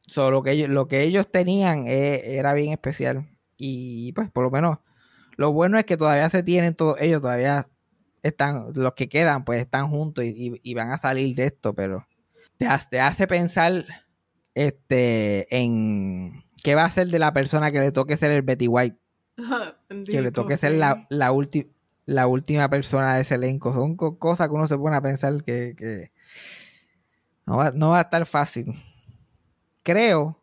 So, 0.06 0.30
lo, 0.30 0.42
que 0.42 0.52
ellos, 0.52 0.68
lo 0.68 0.86
que 0.88 1.02
ellos 1.02 1.30
tenían 1.30 1.86
eh, 1.86 2.36
era 2.36 2.52
bien 2.52 2.72
especial. 2.72 3.28
Y 3.56 4.12
pues, 4.12 4.30
por 4.30 4.44
lo 4.44 4.50
menos, 4.50 4.78
lo 5.36 5.52
bueno 5.52 5.78
es 5.78 5.84
que 5.84 5.96
todavía 5.96 6.28
se 6.30 6.42
tienen 6.42 6.74
todos 6.74 7.00
ellos, 7.00 7.20
todavía 7.22 7.68
están, 8.22 8.72
los 8.74 8.92
que 8.94 9.08
quedan, 9.08 9.44
pues 9.44 9.60
están 9.60 9.88
juntos 9.88 10.24
y, 10.24 10.28
y- 10.28 10.60
y 10.62 10.74
van 10.74 10.90
a 10.92 10.98
salir 10.98 11.34
de 11.34 11.46
esto, 11.46 11.74
pero 11.74 12.06
te 12.58 12.66
hace, 12.66 12.86
te 12.90 13.00
hace 13.00 13.26
pensar 13.26 13.84
este 14.54 15.46
en 15.56 16.32
qué 16.62 16.74
va 16.74 16.84
a 16.84 16.90
ser 16.90 17.08
de 17.08 17.18
la 17.18 17.32
persona 17.32 17.70
que 17.70 17.80
le 17.80 17.92
toque 17.92 18.16
ser 18.16 18.30
el 18.30 18.42
Betty 18.42 18.66
White, 18.68 18.96
que 20.10 20.20
le 20.22 20.32
toque 20.32 20.56
ser 20.56 20.72
la, 20.72 21.06
la, 21.10 21.32
ulti- 21.32 21.70
la 22.06 22.26
última 22.26 22.68
persona 22.70 23.14
de 23.16 23.20
ese 23.22 23.34
elenco. 23.34 23.72
Son 23.74 23.96
co- 23.96 24.18
cosas 24.18 24.48
que 24.48 24.54
uno 24.54 24.66
se 24.66 24.78
pone 24.78 24.96
a 24.96 25.00
pensar 25.02 25.42
que, 25.44 25.74
que 25.76 26.12
no, 27.44 27.56
va, 27.58 27.70
no 27.72 27.90
va 27.90 27.98
a 27.98 28.02
estar 28.02 28.24
fácil. 28.26 28.72
Creo 29.82 30.40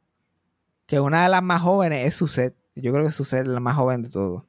que 0.85 0.99
una 0.99 1.23
de 1.23 1.29
las 1.29 1.43
más 1.43 1.61
jóvenes 1.61 2.05
es 2.05 2.13
Suzette. 2.13 2.55
Yo 2.75 2.91
creo 2.93 3.05
que 3.05 3.11
Suzette 3.11 3.41
es 3.43 3.47
la 3.47 3.59
más 3.59 3.75
joven 3.75 4.01
de 4.03 4.09
todos. 4.09 4.43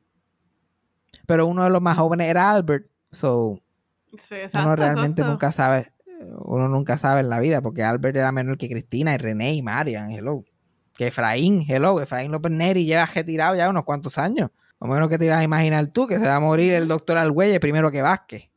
Pero 1.26 1.46
uno 1.46 1.64
de 1.64 1.70
los 1.70 1.80
más 1.82 1.96
jóvenes 1.96 2.28
era 2.28 2.50
Albert. 2.50 2.86
So, 3.10 3.60
Sí, 4.16 4.34
exacto, 4.36 4.66
uno 4.66 4.76
realmente 4.76 5.22
exacto. 5.22 5.30
nunca 5.32 5.50
sabe, 5.52 5.92
uno 6.44 6.68
nunca 6.68 6.96
sabe 6.98 7.20
en 7.20 7.28
la 7.28 7.40
vida, 7.40 7.60
porque 7.62 7.82
Albert 7.82 8.16
era 8.16 8.30
menor 8.30 8.58
que 8.58 8.68
Cristina 8.68 9.12
y 9.14 9.18
René 9.18 9.54
y 9.54 9.62
Marian, 9.62 10.10
hello. 10.12 10.44
Que 10.96 11.08
Efraín, 11.08 11.64
hello, 11.68 12.00
Efraín 12.00 12.30
López 12.30 12.52
Neri 12.52 12.84
lleva 12.84 13.06
retirado 13.06 13.56
ya 13.56 13.68
unos 13.68 13.84
cuantos 13.84 14.16
años. 14.18 14.50
O 14.84 14.86
menos 14.86 15.08
que 15.08 15.16
te 15.16 15.24
ibas 15.24 15.38
a 15.38 15.42
imaginar 15.42 15.86
tú, 15.86 16.06
que 16.06 16.18
se 16.18 16.26
va 16.26 16.36
a 16.36 16.40
morir 16.40 16.74
el 16.74 16.86
doctor 16.86 17.16
Algüelle 17.16 17.58
primero 17.58 17.90
que 17.90 18.02
Vázquez. 18.02 18.50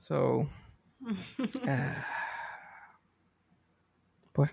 So, 0.00 0.48
ah, 1.68 2.04
pues, 4.32 4.50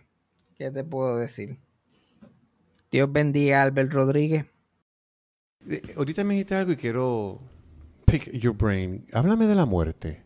¿qué 0.55 0.69
te 0.69 0.83
puedo 0.83 1.17
decir? 1.17 1.57
Dios 2.91 3.11
bendiga 3.11 3.61
a 3.61 3.63
Albert 3.63 3.91
Rodríguez. 3.91 4.45
Eh, 5.67 5.81
Ahorita 5.97 6.23
me 6.23 6.35
dijiste 6.35 6.53
algo 6.53 6.73
y 6.73 6.77
quiero 6.77 7.39
pick 8.05 8.31
your 8.31 8.55
brain. 8.55 9.07
Háblame 9.11 9.47
de 9.47 9.55
la 9.55 9.65
muerte. 9.65 10.21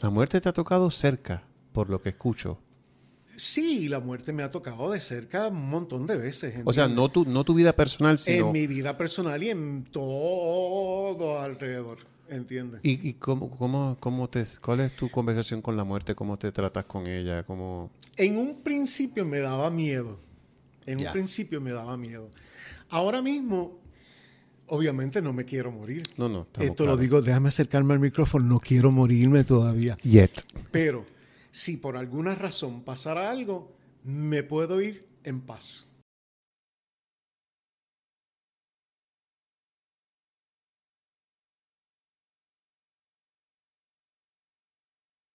La 0.00 0.10
muerte 0.10 0.40
te 0.40 0.48
ha 0.48 0.52
tocado 0.52 0.90
cerca, 0.90 1.42
por 1.72 1.90
lo 1.90 2.00
que 2.00 2.10
escucho. 2.10 2.60
Sí, 3.40 3.88
la 3.88 4.00
muerte 4.00 4.34
me 4.34 4.42
ha 4.42 4.50
tocado 4.50 4.90
de 4.90 5.00
cerca 5.00 5.48
un 5.48 5.70
montón 5.70 6.06
de 6.06 6.14
veces. 6.18 6.56
O 6.66 6.74
sea, 6.74 6.88
no 6.88 7.08
tu, 7.08 7.24
no 7.24 7.42
tu 7.42 7.54
vida 7.54 7.72
personal, 7.72 8.18
sino... 8.18 8.48
En 8.48 8.52
mi 8.52 8.66
vida 8.66 8.98
personal 8.98 9.42
y 9.42 9.48
en 9.48 9.84
todo 9.84 11.40
alrededor, 11.40 12.00
¿entiendes? 12.28 12.80
¿Y, 12.82 13.08
y 13.08 13.14
cómo, 13.14 13.48
cómo, 13.56 13.96
cómo 13.98 14.28
te, 14.28 14.44
cuál 14.60 14.80
es 14.80 14.94
tu 14.94 15.08
conversación 15.10 15.62
con 15.62 15.74
la 15.74 15.84
muerte? 15.84 16.14
¿Cómo 16.14 16.36
te 16.36 16.52
tratas 16.52 16.84
con 16.84 17.06
ella? 17.06 17.42
¿Cómo... 17.44 17.90
En 18.18 18.36
un 18.36 18.60
principio 18.60 19.24
me 19.24 19.38
daba 19.38 19.70
miedo. 19.70 20.20
En 20.84 21.06
un 21.06 21.10
principio 21.10 21.62
me 21.62 21.72
daba 21.72 21.96
miedo. 21.96 22.28
Ahora 22.90 23.22
mismo, 23.22 23.78
obviamente 24.66 25.22
no 25.22 25.32
me 25.32 25.46
quiero 25.46 25.72
morir. 25.72 26.02
No, 26.18 26.28
no. 26.28 26.46
Esto 26.58 26.84
lo 26.84 26.98
digo, 26.98 27.22
déjame 27.22 27.48
acercarme 27.48 27.94
al 27.94 28.00
micrófono, 28.00 28.44
no 28.44 28.60
quiero 28.60 28.90
morirme 28.90 29.44
todavía. 29.44 29.96
Yet. 30.02 30.42
Pero 30.70 31.06
si 31.50 31.76
por 31.76 31.96
alguna 31.96 32.34
razón 32.34 32.82
pasara 32.82 33.30
algo, 33.30 33.72
me 34.04 34.42
puedo 34.42 34.80
ir 34.80 35.06
en 35.24 35.40
paz. 35.40 35.89